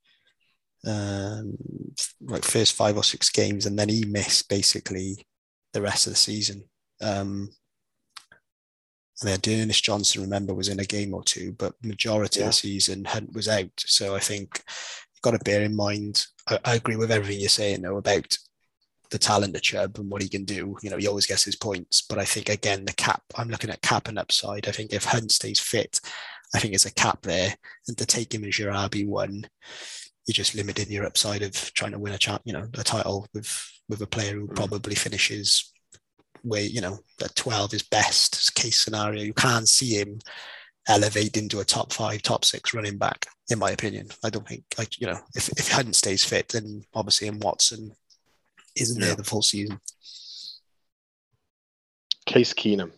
um 0.86 1.56
like 2.20 2.44
first 2.44 2.74
five 2.74 2.96
or 2.96 3.04
six 3.04 3.30
games, 3.30 3.64
and 3.66 3.78
then 3.78 3.88
he 3.88 4.04
missed 4.04 4.48
basically 4.48 5.26
the 5.72 5.80
rest 5.80 6.06
of 6.06 6.12
the 6.12 6.18
season. 6.18 6.64
Um, 7.00 7.50
and 9.20 9.30
then 9.30 9.40
Dennis 9.40 9.80
Johnson, 9.80 10.22
remember, 10.22 10.52
was 10.54 10.68
in 10.68 10.80
a 10.80 10.84
game 10.84 11.14
or 11.14 11.22
two, 11.22 11.52
but 11.52 11.74
majority 11.82 12.40
of 12.40 12.46
the 12.46 12.52
season 12.52 13.04
Hunt 13.04 13.32
was 13.32 13.48
out. 13.48 13.70
So 13.78 14.14
I 14.14 14.18
think 14.18 14.62
you've 15.14 15.22
got 15.22 15.30
to 15.30 15.38
bear 15.44 15.62
in 15.62 15.74
mind. 15.74 16.26
I, 16.48 16.58
I 16.64 16.74
agree 16.74 16.96
with 16.96 17.10
everything 17.10 17.40
you're 17.40 17.48
saying 17.48 17.82
though 17.82 17.96
about 17.96 18.36
the 19.10 19.18
talent 19.18 19.54
of 19.56 19.62
Chubb 19.62 19.98
and 19.98 20.10
what 20.10 20.22
he 20.22 20.28
can 20.28 20.44
do. 20.44 20.76
You 20.82 20.90
know, 20.90 20.96
he 20.96 21.06
always 21.06 21.26
gets 21.26 21.44
his 21.44 21.56
points. 21.56 22.02
But 22.02 22.18
I 22.18 22.24
think 22.24 22.48
again, 22.48 22.84
the 22.84 22.92
cap, 22.92 23.22
I'm 23.36 23.48
looking 23.48 23.70
at 23.70 23.82
cap 23.82 24.08
and 24.08 24.18
upside. 24.18 24.66
I 24.68 24.72
think 24.72 24.92
if 24.92 25.04
Hunt 25.04 25.30
stays 25.32 25.60
fit, 25.60 26.00
I 26.54 26.58
think 26.58 26.72
there's 26.72 26.86
a 26.86 26.94
cap 26.94 27.22
there. 27.22 27.54
And 27.88 27.96
to 27.98 28.06
take 28.06 28.34
him 28.34 28.44
as 28.44 28.58
your 28.58 28.72
RB 28.72 29.06
one, 29.06 29.46
you're 30.26 30.32
just 30.32 30.54
limiting 30.54 30.90
your 30.90 31.04
upside 31.06 31.42
of 31.42 31.52
trying 31.74 31.92
to 31.92 31.98
win 31.98 32.14
a 32.14 32.18
champ, 32.18 32.42
you 32.44 32.52
know, 32.52 32.66
a 32.74 32.84
title 32.84 33.26
with 33.34 33.70
with 33.88 34.00
a 34.00 34.06
player 34.06 34.34
who 34.34 34.48
Mm. 34.48 34.56
probably 34.56 34.94
finishes 34.94 35.70
where, 36.42 36.62
you 36.62 36.80
know, 36.80 36.98
that 37.18 37.34
12 37.36 37.74
is 37.74 37.82
best 37.82 38.54
case 38.54 38.80
scenario. 38.80 39.22
You 39.22 39.34
can't 39.34 39.68
see 39.68 39.94
him 40.00 40.18
elevate 40.88 41.36
into 41.36 41.60
a 41.60 41.64
top 41.64 41.92
five, 41.92 42.22
top 42.22 42.44
six 42.44 42.74
running 42.74 42.98
back, 42.98 43.26
in 43.50 43.58
my 43.58 43.70
opinion. 43.70 44.08
I 44.22 44.30
don't 44.30 44.46
think 44.46 44.64
like, 44.78 45.00
you 45.00 45.06
know, 45.06 45.18
if 45.34 45.48
if 45.50 45.70
Hunt 45.70 45.94
stays 45.96 46.24
fit, 46.24 46.48
then 46.48 46.82
obviously 46.94 47.28
in 47.28 47.40
Watson 47.40 47.92
isn't 48.76 49.00
Yeah. 49.00 49.06
there 49.08 49.16
the 49.16 49.24
full 49.24 49.42
season. 49.42 49.80
Case 52.26 52.52
Keenum. 52.54 52.92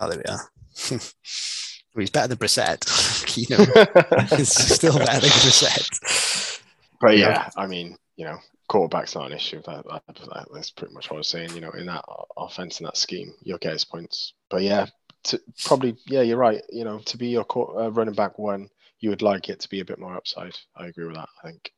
Oh, 0.00 0.08
there 0.08 0.18
we 0.18 0.24
are. 0.32 0.50
well, 0.90 2.00
he's 2.00 2.10
better 2.10 2.28
than 2.28 2.38
Brissett. 2.38 2.80
Keenum 3.26 4.32
is 4.38 4.52
still 4.52 4.96
better 4.98 5.20
than 5.20 5.30
Brissett. 5.30 6.60
But 7.00 7.18
Yeah. 7.18 7.28
yeah, 7.30 7.50
I 7.56 7.66
mean, 7.66 7.96
you 8.16 8.24
know, 8.24 8.38
quarterback's 8.68 9.14
not 9.14 9.26
an 9.30 9.36
issue. 9.36 9.60
That, 9.66 9.84
that, 9.86 10.02
that- 10.06 10.48
that's 10.52 10.70
pretty 10.70 10.94
much 10.94 11.10
what 11.10 11.16
I 11.16 11.18
was 11.18 11.28
saying. 11.28 11.54
You 11.54 11.60
know, 11.60 11.70
in 11.72 11.86
that 11.86 12.04
offense, 12.36 12.80
in 12.80 12.84
that 12.84 12.96
scheme, 12.96 13.32
you'll 13.42 13.58
get 13.58 13.72
his 13.72 13.84
points. 13.84 14.32
But 14.48 14.62
yeah, 14.62 14.86
to, 15.24 15.40
probably, 15.64 15.96
yeah, 16.06 16.22
you're 16.22 16.38
right. 16.38 16.62
You 16.70 16.84
know, 16.84 16.98
to 17.00 17.16
be 17.18 17.28
your 17.28 17.44
quar- 17.44 17.78
uh, 17.82 17.88
running 17.90 18.14
back 18.14 18.38
one, 18.38 18.68
you 19.00 19.10
would 19.10 19.22
like 19.22 19.48
it 19.48 19.60
to 19.60 19.68
be 19.68 19.80
a 19.80 19.84
bit 19.84 19.98
more 19.98 20.16
upside. 20.16 20.56
I 20.74 20.86
agree 20.86 21.06
with 21.06 21.16
that. 21.16 21.28
I 21.42 21.48
think. 21.48 21.72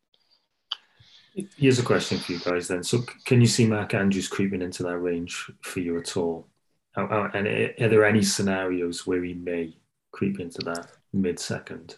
Here's 1.57 1.79
a 1.79 1.85
question 1.85 2.19
for 2.19 2.33
you 2.33 2.40
guys 2.40 2.69
then. 2.69 2.83
So, 2.83 3.05
can 3.25 3.40
you 3.40 3.47
see 3.47 3.66
Mark 3.66 3.95
Andrews 3.95 4.29
creeping 4.29 4.62
into 4.62 4.83
that 4.83 4.99
range 4.99 5.51
for 5.62 5.81
you 5.81 5.99
at 5.99 6.16
all? 6.16 6.49
And 6.97 7.47
are 7.47 7.88
there 7.88 8.05
any 8.05 8.23
scenarios 8.23 9.07
where 9.07 9.23
he 9.23 9.35
may 9.35 9.77
creep 10.11 10.40
into 10.40 10.59
that 10.64 10.90
mid 11.12 11.38
second? 11.38 11.97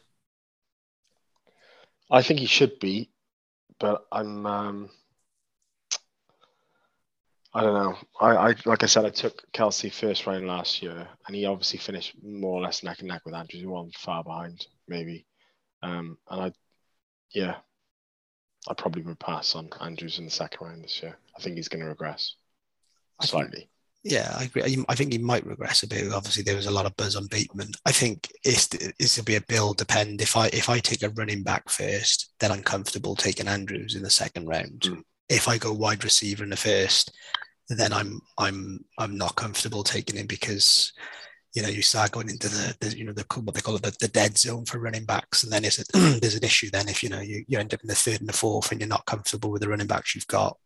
I 2.11 2.23
think 2.23 2.41
he 2.41 2.47
should 2.47 2.79
be, 2.79 3.11
but 3.79 4.07
I'm. 4.13 4.47
Um, 4.47 4.91
I 7.55 7.63
don't 7.63 7.75
know. 7.75 7.97
I, 8.21 8.37
I 8.51 8.55
like 8.65 8.83
I 8.83 8.87
said, 8.87 9.05
I 9.05 9.11
took 9.11 9.43
Kelce 9.53 9.93
first 9.93 10.27
round 10.27 10.47
last 10.47 10.83
year, 10.83 11.07
and 11.27 11.37
he 11.37 11.45
obviously 11.45 11.79
finished 11.79 12.15
more 12.23 12.59
or 12.59 12.63
less 12.63 12.83
neck 12.83 13.01
and 13.01 13.09
neck 13.09 13.23
with 13.25 13.35
Andrews. 13.35 13.61
He 13.61 13.67
wasn't 13.67 13.95
far 13.95 14.25
behind, 14.25 14.67
maybe. 14.89 15.27
Um, 15.83 16.17
and 16.31 16.43
I, 16.43 16.53
yeah, 17.35 17.57
I 18.69 18.75
probably 18.75 19.03
would 19.03 19.19
pass 19.19 19.55
on 19.55 19.69
Andrews 19.81 20.19
in 20.19 20.25
the 20.25 20.31
second 20.31 20.67
round 20.67 20.85
this 20.85 21.03
year. 21.03 21.17
I 21.37 21.41
think 21.41 21.57
he's 21.57 21.69
going 21.69 21.83
to 21.83 21.89
regress 21.89 22.37
slightly. 23.21 23.69
Yeah, 24.05 24.35
I 24.37 24.45
agree. 24.45 24.85
I- 24.89 24.95
think 24.97 25.13
he 25.13 25.19
might 25.19 25.47
regress 25.47 25.83
a 25.83 25.87
bit. 25.87 26.13
Obviously, 26.13 26.43
there 26.43 26.57
was 26.57 26.67
a 26.67 26.73
lot 26.73 26.87
of 26.87 26.97
buzz 26.97 27.15
on 27.15 27.27
Bateman. 27.29 27.73
I 27.87 27.93
think 27.93 28.31
it's 28.45 28.69
it's 28.99 29.15
to 29.15 29.23
be 29.23 29.37
a 29.37 29.41
build 29.43 29.77
depend. 29.77 30.21
If 30.21 30.37
I 30.37 30.49
if 30.49 30.69
I 30.69 30.81
take 30.81 31.03
a 31.03 31.11
running 31.11 31.45
back 31.45 31.69
first, 31.69 32.33
then 32.41 32.51
I'm 32.51 32.63
comfortable 32.63 33.15
taking 33.15 33.47
Andrews 33.47 33.95
in 33.95 34.03
the 34.03 34.11
second 34.11 34.49
round. 34.49 34.81
Mm. 34.81 35.03
If 35.29 35.49
I 35.49 35.57
go 35.57 35.73
wide 35.73 36.03
receiver 36.03 36.43
in 36.43 36.51
the 36.51 36.57
first, 36.57 37.13
then 37.69 37.93
I'm 37.93 38.21
I'm 38.39 38.85
I'm 38.99 39.17
not 39.17 39.37
comfortable 39.37 39.85
taking 39.85 40.17
him 40.17 40.27
because 40.27 40.93
you 41.55 41.63
know 41.63 41.69
you 41.69 41.83
start 41.83 42.13
going 42.13 42.31
into 42.31 42.49
the, 42.49 42.75
the 42.81 42.97
you 42.97 43.05
know 43.05 43.13
the 43.13 43.25
what 43.41 43.55
they 43.55 43.61
call 43.61 43.77
it 43.77 43.83
the, 43.83 43.95
the 44.01 44.09
dead 44.09 44.39
zone 44.39 44.65
for 44.65 44.79
running 44.79 45.05
backs, 45.05 45.43
and 45.43 45.53
then 45.53 45.65
it's 45.65 45.79
a, 45.79 45.85
there's 46.21 46.35
an 46.37 46.45
issue 46.45 46.71
then 46.71 46.89
if 46.89 47.03
you 47.03 47.09
know 47.09 47.21
you, 47.21 47.45
you 47.49 47.59
end 47.59 47.75
up 47.75 47.81
in 47.83 47.89
the 47.89 47.95
third 47.95 48.21
and 48.21 48.29
the 48.29 48.33
fourth 48.33 48.71
and 48.73 48.81
you're 48.81 48.89
not 48.89 49.07
comfortable 49.07 49.51
with 49.51 49.63
the 49.63 49.69
running 49.69 49.87
backs 49.87 50.15
you've 50.15 50.27
got 50.27 50.57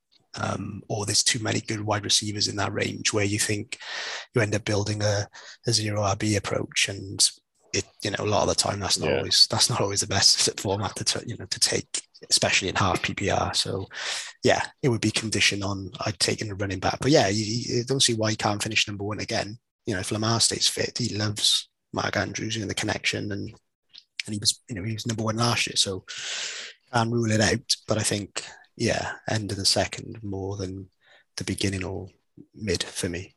um, 0.41 0.83
or 0.89 1.07
there's 1.07 1.25
too 1.25 1.39
many 1.39 1.61
good 1.61 1.81
wide 1.81 2.05
receivers 2.05 2.49
in 2.49 2.57
that 2.57 2.73
range 2.73 3.13
where 3.13 3.25
you 3.25 3.39
think 3.39 3.79
you 4.35 4.43
end 4.43 4.55
up 4.55 4.65
building 4.65 5.03
a, 5.03 5.27
a 5.67 5.73
zero 5.73 6.03
RB 6.03 6.37
approach. 6.37 6.89
And 6.89 7.27
it 7.73 7.85
you 8.03 8.11
know 8.11 8.17
a 8.21 8.27
lot 8.27 8.43
of 8.43 8.49
the 8.49 8.55
time 8.55 8.81
that's 8.81 8.99
not 8.99 9.11
Yeah. 9.11 9.17
always 9.19 9.47
that's 9.51 9.69
not 9.69 9.81
always 9.81 10.01
the 10.01 10.07
best 10.07 10.61
format 10.61 10.95
to 10.97 11.05
t- 11.05 11.27
you 11.27 11.37
know 11.37 11.47
to 11.47 11.61
take 11.61 12.01
especially 12.31 12.69
in 12.69 12.75
half 12.77 13.03
PPR 13.03 13.55
so 13.55 13.87
yeah 14.45 14.63
it 14.83 14.89
would 14.89 15.01
be 15.01 15.11
conditioned 15.11 15.63
on 15.65 15.91
I'd 16.07 16.19
taken 16.19 16.51
a 16.51 16.55
running 16.55 16.79
back. 16.79 16.99
But 17.01 17.11
yeah 17.11 17.29
you, 17.29 17.45
you 17.45 17.85
don't 17.85 18.03
see 18.03 18.15
why 18.15 18.31
you 18.31 18.37
can't 18.37 18.63
finish 18.63 18.87
number 18.87 19.05
one 19.05 19.21
again 19.21 19.59
you 19.87 19.95
know 19.95 20.01
if 20.01 20.11
Lamar 20.13 20.41
stays 20.41 20.69
fit 20.69 20.99
he 20.99 21.17
loves 21.17 21.69
Mark 21.93 22.17
Andrews 22.17 22.55
you 22.55 22.63
know 22.63 22.69
the 22.69 22.75
connection 22.75 23.33
and 23.33 23.55
and 24.27 24.35
he 24.35 24.39
was 24.39 24.61
you 24.69 24.75
know 24.75 24.83
he 24.83 24.93
was 24.93 25.07
number 25.07 25.23
one 25.23 25.37
last 25.37 25.67
year 25.67 25.77
so 25.77 26.05
can't 26.93 27.13
rule 27.13 27.31
it 27.31 27.41
out 27.41 27.77
but 27.87 27.99
I 27.99 28.03
think 28.03 28.43
yeah, 28.77 29.13
end 29.29 29.51
of 29.51 29.57
the 29.57 29.65
second 29.65 30.23
more 30.23 30.57
than 30.57 30.89
the 31.37 31.45
beginning 31.45 31.83
or 31.83 32.09
mid 32.55 32.83
for 32.83 33.09
me. 33.09 33.35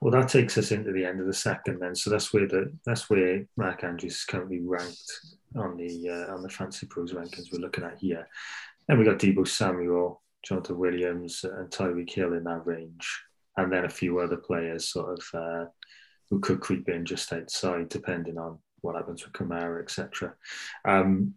Well, 0.00 0.12
that 0.12 0.28
takes 0.28 0.58
us 0.58 0.72
into 0.72 0.92
the 0.92 1.04
end 1.04 1.20
of 1.20 1.26
the 1.26 1.34
second 1.34 1.80
then. 1.80 1.94
So 1.94 2.10
that's 2.10 2.32
where 2.32 2.48
the 2.48 2.72
that's 2.84 3.08
where 3.08 3.46
Mark 3.56 3.84
Andrews 3.84 4.16
is 4.16 4.24
currently 4.24 4.60
ranked 4.60 5.12
on 5.56 5.76
the 5.76 6.08
uh, 6.08 6.34
on 6.34 6.42
the 6.42 6.48
FantasyPros 6.48 7.14
rankings 7.14 7.52
we're 7.52 7.60
looking 7.60 7.84
at 7.84 7.98
here. 7.98 8.26
Then 8.88 8.98
we 8.98 9.04
got 9.04 9.18
Deebo 9.18 9.46
Samuel, 9.46 10.22
Jonathan 10.42 10.78
Williams, 10.78 11.44
and 11.44 11.70
Tyreek 11.70 12.10
Hill 12.10 12.34
in 12.34 12.44
that 12.44 12.66
range. 12.66 13.22
And 13.56 13.72
then 13.72 13.84
a 13.84 13.90
few 13.90 14.18
other 14.18 14.36
players 14.36 14.88
sort 14.88 15.18
of 15.18 15.40
uh, 15.40 15.64
who 16.30 16.40
could 16.40 16.60
creep 16.60 16.88
in 16.88 17.04
just 17.04 17.32
outside, 17.32 17.88
depending 17.88 18.38
on 18.38 18.58
what 18.80 18.96
happens 18.96 19.24
with 19.24 19.32
Kamara, 19.32 19.82
etc. 19.82 20.34
Um, 20.84 21.34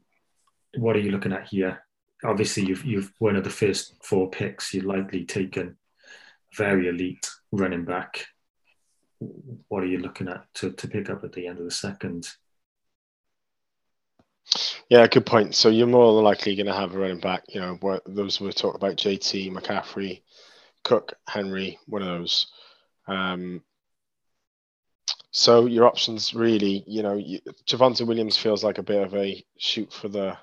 what 0.77 0.95
are 0.95 0.99
you 0.99 1.11
looking 1.11 1.33
at 1.33 1.47
here? 1.47 1.83
Obviously, 2.23 2.65
you've 2.65 2.83
you've 2.85 3.11
one 3.19 3.35
of 3.35 3.43
the 3.43 3.49
first 3.49 3.95
four 4.03 4.29
picks. 4.29 4.73
You've 4.73 4.85
likely 4.85 5.25
taken 5.25 5.77
very 6.55 6.87
elite 6.87 7.29
running 7.51 7.85
back. 7.85 8.25
What 9.19 9.83
are 9.83 9.87
you 9.87 9.99
looking 9.99 10.27
at 10.27 10.45
to, 10.55 10.71
to 10.71 10.87
pick 10.87 11.09
up 11.09 11.23
at 11.23 11.33
the 11.33 11.47
end 11.47 11.59
of 11.59 11.65
the 11.65 11.71
second? 11.71 12.27
Yeah, 14.89 15.05
good 15.07 15.25
point. 15.25 15.55
So 15.55 15.69
you're 15.69 15.87
more 15.87 16.15
than 16.15 16.23
likely 16.23 16.55
going 16.55 16.67
to 16.67 16.73
have 16.73 16.95
a 16.95 16.97
running 16.97 17.19
back. 17.19 17.43
You 17.49 17.61
know, 17.61 17.99
those 18.05 18.39
we 18.39 18.51
talk 18.51 18.75
about: 18.75 18.95
JT, 18.95 19.51
McCaffrey, 19.51 20.21
Cook, 20.83 21.13
Henry, 21.27 21.79
one 21.85 22.01
of 22.01 22.07
those. 22.07 22.47
Um, 23.07 23.61
so 25.31 25.65
your 25.65 25.85
options 25.85 26.33
really, 26.33 26.83
you 26.87 27.03
know, 27.03 27.15
you, 27.15 27.39
Javonte 27.65 28.05
Williams 28.05 28.37
feels 28.37 28.63
like 28.63 28.77
a 28.77 28.83
bit 28.83 29.03
of 29.03 29.13
a 29.13 29.43
shoot 29.57 29.91
for 29.91 30.07
the 30.07 30.37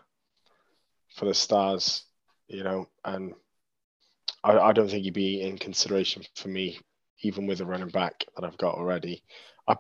for 1.17 1.25
the 1.27 1.35
stars, 1.35 2.05
you 2.49 2.65
know, 2.65 2.89
and 3.05 3.35
I, 4.43 4.59
I 4.59 4.73
don't 4.73 4.89
think 4.89 5.05
he'd 5.05 5.15
be 5.15 5.43
in 5.43 5.59
consideration 5.59 6.23
for 6.35 6.49
me, 6.49 6.79
even 7.23 7.47
with 7.47 7.61
a 7.61 7.65
running 7.65 7.89
back 7.89 8.25
that 8.37 8.45
I've 8.45 8.59
got 8.59 8.75
already. 8.75 9.23
I 9.67 9.77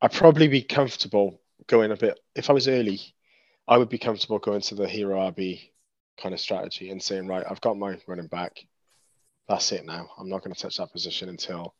I'd 0.00 0.12
probably 0.12 0.48
be 0.48 0.62
comfortable 0.62 1.40
going 1.68 1.92
a 1.92 1.96
bit 1.96 2.18
if 2.34 2.50
I 2.50 2.52
was 2.52 2.68
early. 2.68 3.00
I 3.68 3.78
would 3.78 3.88
be 3.88 3.98
comfortable 3.98 4.38
going 4.38 4.62
to 4.62 4.74
the 4.74 4.88
hero 4.88 5.18
RB 5.30 5.60
kind 6.20 6.34
of 6.34 6.40
strategy 6.40 6.90
and 6.90 7.00
saying, 7.00 7.28
right, 7.28 7.46
I've 7.48 7.60
got 7.60 7.78
my 7.78 7.98
running 8.08 8.26
back. 8.26 8.66
That's 9.48 9.72
it 9.72 9.84
now. 9.84 10.08
I'm 10.18 10.28
not 10.28 10.42
going 10.42 10.54
to 10.54 10.60
touch 10.60 10.76
that 10.76 10.92
position 10.92 11.28
until 11.28 11.74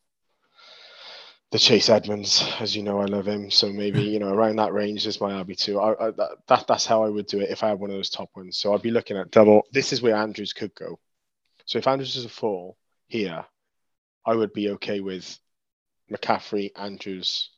the 1.53 1.59
Chase 1.59 1.90
Edmonds, 1.90 2.51
as 2.61 2.75
you 2.75 2.83
know, 2.83 3.01
I 3.01 3.05
love 3.05 3.29
him. 3.29 3.51
So 3.51 3.70
maybe 3.70 4.03
you 4.14 4.18
know 4.18 4.33
around 4.33 4.57
that 4.57 4.72
range 4.72 5.07
is 5.07 5.20
my 5.20 5.42
RB 5.42 5.57
two. 5.57 5.79
I, 5.79 6.09
I, 6.09 6.11
that 6.48 6.64
that's 6.66 6.87
how 6.87 7.05
I 7.05 7.09
would 7.09 7.27
do 7.27 7.40
it 7.40 7.51
if 7.51 7.62
I 7.62 7.68
had 7.68 7.79
one 7.79 7.90
of 7.90 7.96
those 7.96 8.11
top 8.11 8.31
ones. 8.35 8.57
So 8.57 8.75
I'd 8.75 8.83
be 8.83 8.90
looking 8.90 9.16
at 9.16 9.31
double. 9.31 9.62
This 9.72 9.92
is 9.92 10.03
where 10.03 10.16
Andrews 10.16 10.53
could 10.53 10.75
go. 10.75 10.98
So 11.66 11.79
if 11.79 11.87
Andrews 11.87 12.16
is 12.16 12.25
a 12.25 12.31
four 12.31 12.75
here, 13.07 13.44
I 14.27 14.35
would 14.35 14.53
be 14.53 14.70
okay 14.70 15.01
with 15.01 15.38
McCaffrey, 16.11 16.70
Andrews, 16.77 17.51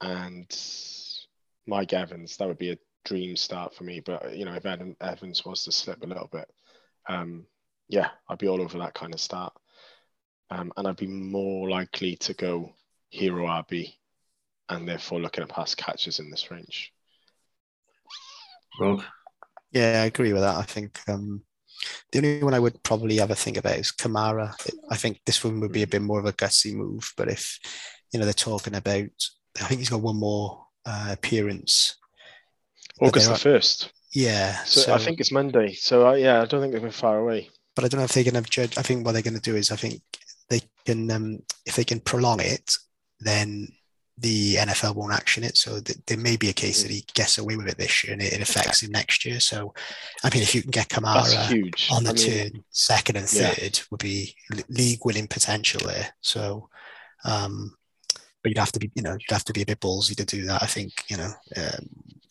and 0.00 0.46
Mike 1.66 1.92
Evans. 1.92 2.36
That 2.36 2.48
would 2.48 2.58
be 2.58 2.72
a 2.72 2.78
dream 3.04 3.36
start 3.36 3.74
for 3.74 3.84
me. 3.84 4.00
But 4.00 4.36
you 4.36 4.44
know, 4.44 4.54
if 4.54 4.66
Adam 4.66 4.96
Evans 5.00 5.44
was 5.44 5.64
to 5.64 5.72
slip 5.72 6.02
a 6.02 6.06
little 6.06 6.28
bit, 6.30 6.48
um, 7.08 7.46
yeah, 7.88 8.10
I'd 8.28 8.38
be 8.38 8.48
all 8.48 8.60
over 8.60 8.78
that 8.78 8.94
kind 8.94 9.14
of 9.14 9.20
start 9.20 9.52
um, 10.50 10.72
and 10.76 10.88
I'd 10.88 10.96
be 10.96 11.06
more 11.06 11.68
likely 11.68 12.16
to 12.16 12.34
go 12.34 12.72
hero 13.10 13.46
RB 13.46 13.94
and 14.68 14.88
therefore 14.88 15.20
looking 15.20 15.42
at 15.42 15.50
pass 15.50 15.74
catches 15.74 16.18
in 16.18 16.30
this 16.30 16.50
range. 16.50 16.92
Rob? 18.80 19.02
Yeah, 19.72 20.02
I 20.02 20.06
agree 20.06 20.32
with 20.32 20.42
that. 20.42 20.56
I 20.56 20.62
think 20.62 20.98
um, 21.08 21.42
the 22.12 22.18
only 22.18 22.42
one 22.42 22.54
I 22.54 22.58
would 22.58 22.82
probably 22.82 23.20
ever 23.20 23.34
think 23.34 23.56
about 23.56 23.76
is 23.76 23.92
Kamara. 23.92 24.54
I 24.90 24.96
think 24.96 25.20
this 25.24 25.44
one 25.44 25.60
would 25.60 25.72
be 25.72 25.82
a 25.82 25.88
bit 25.88 26.02
more 26.02 26.18
of 26.18 26.26
a 26.26 26.32
gutsy 26.32 26.74
move, 26.74 27.12
but 27.16 27.28
if 27.28 27.58
you 28.12 28.18
know 28.18 28.24
they're 28.24 28.32
talking 28.32 28.74
about, 28.74 29.10
I 29.60 29.64
think 29.64 29.80
he's 29.80 29.90
got 29.90 30.00
one 30.00 30.16
more 30.16 30.66
uh, 30.86 31.08
appearance. 31.10 31.96
August 33.00 33.28
the 33.28 33.36
first. 33.36 33.92
Yeah. 34.14 34.64
So, 34.64 34.80
so, 34.80 34.94
I 34.94 34.98
think 34.98 35.20
it's 35.20 35.32
Monday. 35.32 35.74
So 35.74 36.08
uh, 36.08 36.14
yeah, 36.14 36.40
I 36.40 36.46
don't 36.46 36.60
think 36.60 36.72
they've 36.72 36.82
been 36.82 36.90
far 36.90 37.18
away. 37.18 37.50
But 37.78 37.84
I 37.84 37.88
don't 37.90 38.00
know 38.00 38.06
if 38.06 38.12
they're 38.12 38.24
going 38.24 38.42
to 38.42 38.50
judge. 38.50 38.76
I 38.76 38.82
think 38.82 39.06
what 39.06 39.12
they're 39.12 39.22
going 39.22 39.34
to 39.34 39.40
do 39.40 39.54
is 39.54 39.70
I 39.70 39.76
think 39.76 40.02
they 40.50 40.62
can 40.84 41.08
um, 41.12 41.38
if 41.64 41.76
they 41.76 41.84
can 41.84 42.00
prolong 42.00 42.40
it, 42.40 42.72
then 43.20 43.68
the 44.16 44.56
NFL 44.56 44.96
won't 44.96 45.12
action 45.12 45.44
it. 45.44 45.56
So 45.56 45.78
th- 45.78 46.00
there 46.08 46.18
may 46.18 46.36
be 46.36 46.48
a 46.48 46.52
case 46.52 46.82
that 46.82 46.90
he 46.90 47.04
gets 47.14 47.38
away 47.38 47.54
with 47.54 47.68
it 47.68 47.78
this 47.78 48.02
year 48.02 48.14
and 48.14 48.20
it, 48.20 48.32
it 48.32 48.40
affects 48.40 48.82
him 48.82 48.90
next 48.90 49.24
year. 49.24 49.38
So, 49.38 49.72
I 50.24 50.30
mean, 50.34 50.42
if 50.42 50.56
you 50.56 50.62
can 50.62 50.72
get 50.72 50.88
Kamara 50.88 51.22
on 51.92 52.02
the 52.02 52.10
I 52.10 52.14
mean, 52.14 52.50
turn, 52.50 52.64
second 52.72 53.14
and 53.14 53.28
third 53.28 53.78
yeah. 53.78 53.84
would 53.92 54.00
be 54.00 54.34
league 54.68 55.04
winning 55.04 55.28
potential 55.28 55.86
there. 55.86 56.12
So, 56.20 56.68
um, 57.24 57.76
but 58.42 58.50
you'd 58.50 58.58
have 58.58 58.72
to 58.72 58.80
be, 58.80 58.90
you 58.96 59.02
know, 59.02 59.12
you'd 59.12 59.30
have 59.30 59.44
to 59.44 59.52
be 59.52 59.62
a 59.62 59.66
bit 59.66 59.78
ballsy 59.78 60.16
to 60.16 60.24
do 60.24 60.46
that. 60.46 60.64
I 60.64 60.66
think, 60.66 61.04
you 61.08 61.16
know, 61.16 61.30
um, 61.56 61.88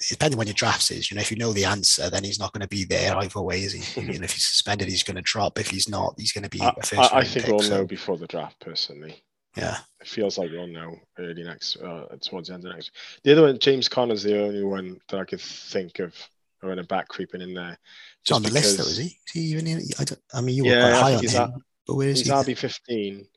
depending 0.09 0.37
when 0.37 0.47
your 0.47 0.53
drafts 0.53 0.91
is, 0.91 1.09
you 1.09 1.15
know, 1.15 1.21
if 1.21 1.31
you 1.31 1.37
know 1.37 1.53
the 1.53 1.65
answer, 1.65 2.09
then 2.09 2.23
he's 2.23 2.39
not 2.39 2.53
going 2.53 2.61
to 2.61 2.67
be 2.67 2.83
there 2.83 3.15
either 3.17 3.41
way. 3.41 3.61
Is 3.61 3.73
he? 3.73 4.01
you 4.01 4.19
know, 4.19 4.25
if 4.25 4.33
he's 4.33 4.45
suspended, 4.45 4.87
he's 4.87 5.03
going 5.03 5.15
to 5.15 5.21
drop. 5.21 5.59
If 5.59 5.69
he's 5.69 5.89
not, 5.89 6.15
he's 6.17 6.31
going 6.31 6.43
to 6.43 6.49
be. 6.49 6.61
I, 6.61 6.73
I, 6.97 7.19
I 7.19 7.23
think 7.23 7.47
we'll 7.47 7.59
so. 7.59 7.77
know 7.77 7.85
before 7.85 8.17
the 8.17 8.27
draft, 8.27 8.59
personally. 8.59 9.23
Yeah, 9.55 9.77
it 9.99 10.07
feels 10.07 10.37
like 10.37 10.51
we'll 10.51 10.67
know 10.67 10.99
early 11.17 11.43
next, 11.43 11.77
uh, 11.77 12.05
towards 12.21 12.49
the 12.49 12.53
end 12.53 12.65
of 12.65 12.73
next. 12.73 12.91
The 13.23 13.31
other 13.31 13.41
one, 13.43 13.57
James 13.57 13.89
Conner's 13.89 14.21
the 14.21 14.39
only 14.39 14.63
one 14.63 14.99
that 15.09 15.19
I 15.19 15.25
could 15.25 15.41
think 15.41 15.97
of 15.99 16.13
running 16.61 16.85
back 16.85 17.07
creeping 17.07 17.41
in 17.41 17.55
there. 17.55 17.77
Just 18.23 18.35
on 18.35 18.43
the 18.43 18.49
because, 18.49 18.77
list, 18.77 18.77
though, 18.77 18.91
is 18.91 18.97
he? 18.97 19.05
Is 19.05 19.31
he 19.33 19.39
even 19.39 19.67
in? 19.67 19.81
I, 19.99 20.03
don't, 20.03 20.21
I 20.33 20.41
mean, 20.41 20.55
you 20.55 20.65
were 20.65 20.71
yeah, 20.71 20.89
quite 20.91 21.01
high 21.01 21.15
on 21.15 21.25
him, 21.25 21.41
at, 21.41 21.49
but 21.87 21.95
where 21.95 22.09
is 22.09 22.19
he's 22.19 22.27
he? 22.27 22.33
RB 22.33 22.57
fifteen. 22.57 23.27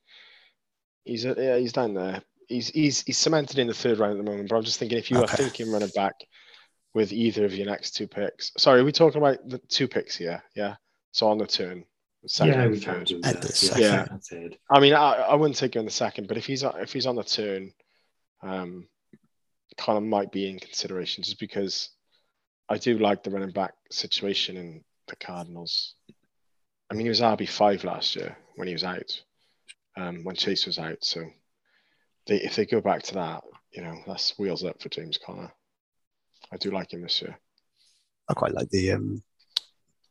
He's 1.04 1.24
uh, 1.24 1.34
yeah, 1.38 1.56
he's 1.56 1.72
down 1.72 1.94
there. 1.94 2.22
He's 2.48 2.68
he's 2.68 3.02
he's 3.02 3.18
cemented 3.18 3.58
in 3.58 3.68
the 3.68 3.74
third 3.74 3.98
round 3.98 4.12
at 4.12 4.18
the 4.18 4.30
moment. 4.30 4.48
But 4.48 4.56
I'm 4.56 4.64
just 4.64 4.78
thinking, 4.78 4.98
if 4.98 5.10
you 5.10 5.18
okay. 5.18 5.32
are 5.32 5.36
thinking 5.36 5.72
running 5.72 5.90
back, 5.94 6.14
with 6.94 7.12
either 7.12 7.44
of 7.44 7.54
your 7.54 7.66
next 7.66 7.92
two 7.92 8.06
picks. 8.06 8.52
Sorry, 8.56 8.80
are 8.80 8.84
we 8.84 8.92
talking 8.92 9.20
about 9.20 9.48
the 9.48 9.58
two 9.58 9.88
picks 9.88 10.16
here? 10.16 10.42
Yeah. 10.54 10.76
So 11.12 11.28
on 11.28 11.38
the 11.38 11.46
turn. 11.46 11.84
Second 12.26 12.54
yeah, 12.54 12.66
we 12.66 12.80
can 12.80 13.04
do 13.04 13.20
that. 13.22 13.78
Yeah. 13.78 14.06
yeah. 14.30 14.48
I 14.68 14.78
mean, 14.78 14.92
I, 14.92 15.12
I 15.12 15.34
wouldn't 15.34 15.56
take 15.56 15.74
him 15.74 15.80
in 15.80 15.86
the 15.86 15.90
second, 15.90 16.28
but 16.28 16.36
if 16.36 16.44
he's 16.44 16.62
if 16.62 16.92
he's 16.92 17.06
on 17.06 17.16
the 17.16 17.24
turn, 17.24 17.72
um, 18.42 18.88
kind 19.78 19.96
of 19.96 20.04
might 20.04 20.30
be 20.30 20.48
in 20.48 20.58
consideration 20.58 21.24
just 21.24 21.40
because 21.40 21.88
I 22.68 22.76
do 22.76 22.98
like 22.98 23.22
the 23.22 23.30
running 23.30 23.52
back 23.52 23.72
situation 23.90 24.58
in 24.58 24.84
the 25.08 25.16
Cardinals. 25.16 25.94
I 26.90 26.94
mean, 26.94 27.06
he 27.06 27.08
was 27.08 27.20
RB 27.20 27.48
five 27.48 27.84
last 27.84 28.16
year 28.16 28.36
when 28.56 28.68
he 28.68 28.74
was 28.74 28.84
out, 28.84 29.22
um, 29.96 30.22
when 30.24 30.36
Chase 30.36 30.66
was 30.66 30.78
out. 30.78 30.98
So 31.02 31.24
they, 32.26 32.36
if 32.36 32.56
they 32.56 32.66
go 32.66 32.80
back 32.80 33.02
to 33.04 33.14
that, 33.14 33.44
you 33.72 33.82
know, 33.82 33.94
that's 34.06 34.38
wheels 34.38 34.64
up 34.64 34.82
for 34.82 34.88
James 34.88 35.18
Conner. 35.18 35.52
I 36.52 36.56
do 36.56 36.70
like 36.70 36.92
him 36.92 37.02
this 37.02 37.22
year. 37.22 37.38
I 38.28 38.34
quite 38.34 38.54
like 38.54 38.70
the 38.70 38.92
um, 38.92 39.22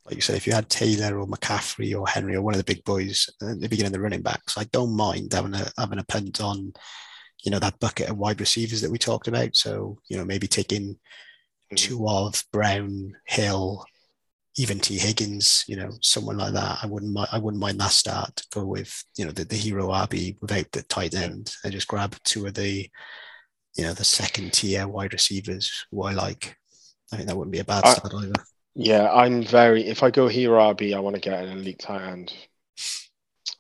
like 0.05 0.15
you 0.15 0.21
said, 0.21 0.37
if 0.37 0.47
you 0.47 0.53
had 0.53 0.69
Taylor 0.69 1.19
or 1.19 1.27
McCaffrey 1.27 1.97
or 1.97 2.07
Henry 2.07 2.35
or 2.35 2.41
one 2.41 2.55
of 2.55 2.57
the 2.57 2.63
big 2.63 2.83
boys 2.83 3.29
at 3.41 3.59
the 3.59 3.69
beginning 3.69 3.87
of 3.87 3.93
the 3.93 4.01
running 4.01 4.23
backs, 4.23 4.57
I 4.57 4.63
don't 4.65 4.95
mind 4.95 5.33
having 5.33 5.53
a 5.53 5.71
having 5.77 5.99
a 5.99 6.03
punt 6.03 6.41
on, 6.41 6.73
you 7.43 7.51
know, 7.51 7.59
that 7.59 7.79
bucket 7.79 8.09
of 8.09 8.17
wide 8.17 8.39
receivers 8.39 8.81
that 8.81 8.91
we 8.91 8.97
talked 8.97 9.27
about. 9.27 9.55
So 9.55 9.99
you 10.09 10.17
know, 10.17 10.25
maybe 10.25 10.47
taking 10.47 10.95
mm-hmm. 10.95 11.75
two 11.75 12.07
of 12.07 12.43
Brown, 12.51 13.13
Hill, 13.25 13.85
even 14.57 14.79
Tee 14.79 14.97
Higgins, 14.97 15.63
you 15.67 15.75
know, 15.75 15.91
someone 16.01 16.37
like 16.37 16.53
that. 16.53 16.79
I 16.81 16.87
wouldn't 16.87 17.13
mind. 17.13 17.29
I 17.31 17.37
wouldn't 17.37 17.61
mind 17.61 17.79
that 17.79 17.91
start. 17.91 18.41
Go 18.51 18.65
with 18.65 19.03
you 19.15 19.25
know 19.25 19.31
the, 19.31 19.45
the 19.45 19.55
hero 19.55 19.89
RB 19.89 20.37
without 20.41 20.71
the 20.71 20.81
tight 20.83 21.13
end 21.13 21.53
and 21.63 21.71
just 21.71 21.87
grab 21.87 22.15
two 22.23 22.47
of 22.47 22.55
the 22.55 22.89
you 23.75 23.83
know 23.83 23.93
the 23.93 24.03
second 24.03 24.53
tier 24.53 24.87
wide 24.87 25.13
receivers 25.13 25.85
who 25.91 26.03
I 26.03 26.13
like. 26.13 26.57
I 27.11 27.15
think 27.15 27.27
that 27.27 27.37
wouldn't 27.37 27.53
be 27.53 27.59
a 27.59 27.65
bad 27.65 27.87
start 27.87 28.13
either. 28.13 28.33
Yeah, 28.75 29.11
I'm 29.11 29.43
very. 29.43 29.87
If 29.87 30.03
I 30.03 30.11
go 30.11 30.27
hero 30.27 30.59
RB, 30.73 30.95
I 30.95 30.99
want 30.99 31.15
to 31.15 31.21
get 31.21 31.43
an 31.43 31.57
elite 31.57 31.79
tight 31.79 32.07
end. 32.07 32.33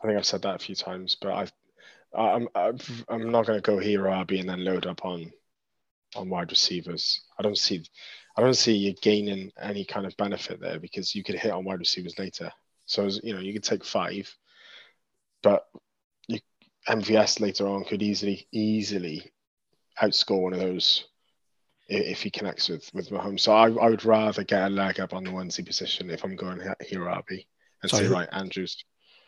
I 0.01 0.07
think 0.07 0.17
I've 0.17 0.25
said 0.25 0.43
that 0.43 0.55
a 0.55 0.59
few 0.59 0.75
times, 0.75 1.17
but 1.19 1.33
I've 1.33 1.51
I'm 2.17 2.47
I've, 2.55 3.05
I'm 3.09 3.31
not 3.31 3.45
going 3.45 3.57
to 3.57 3.61
go 3.61 3.79
hero 3.79 4.11
RB 4.11 4.39
and 4.39 4.49
then 4.49 4.63
load 4.63 4.85
up 4.85 5.05
on 5.05 5.31
on 6.15 6.29
wide 6.29 6.51
receivers. 6.51 7.21
I 7.37 7.43
don't 7.43 7.57
see 7.57 7.83
I 8.37 8.41
don't 8.41 8.55
see 8.55 8.73
you 8.73 8.93
gaining 9.01 9.51
any 9.61 9.83
kind 9.85 10.05
of 10.05 10.15
benefit 10.17 10.59
there 10.59 10.79
because 10.79 11.13
you 11.13 11.23
could 11.23 11.35
hit 11.35 11.51
on 11.51 11.65
wide 11.65 11.79
receivers 11.79 12.17
later. 12.17 12.51
So 12.85 13.09
you 13.23 13.33
know 13.33 13.41
you 13.41 13.53
could 13.53 13.63
take 13.63 13.85
five, 13.85 14.33
but 15.43 15.65
you, 16.27 16.39
MVS 16.87 17.39
later 17.39 17.67
on 17.67 17.83
could 17.83 18.01
easily 18.01 18.47
easily 18.51 19.31
outscore 20.01 20.41
one 20.41 20.53
of 20.53 20.59
those 20.59 21.05
if 21.89 22.21
he 22.21 22.29
connects 22.29 22.69
with 22.69 22.89
with 22.93 23.09
Mahomes. 23.09 23.41
So 23.41 23.53
I, 23.53 23.65
I 23.69 23.89
would 23.89 24.05
rather 24.05 24.43
get 24.43 24.63
a 24.63 24.69
leg 24.69 24.99
up 24.99 25.13
on 25.13 25.23
the 25.23 25.31
onesie 25.31 25.65
position 25.65 26.09
if 26.09 26.23
I'm 26.23 26.35
going 26.35 26.61
hero 26.81 27.13
RB 27.13 27.45
and 27.81 27.89
Sorry, 27.89 28.05
say 28.05 28.11
right 28.11 28.29
Andrews. 28.31 28.83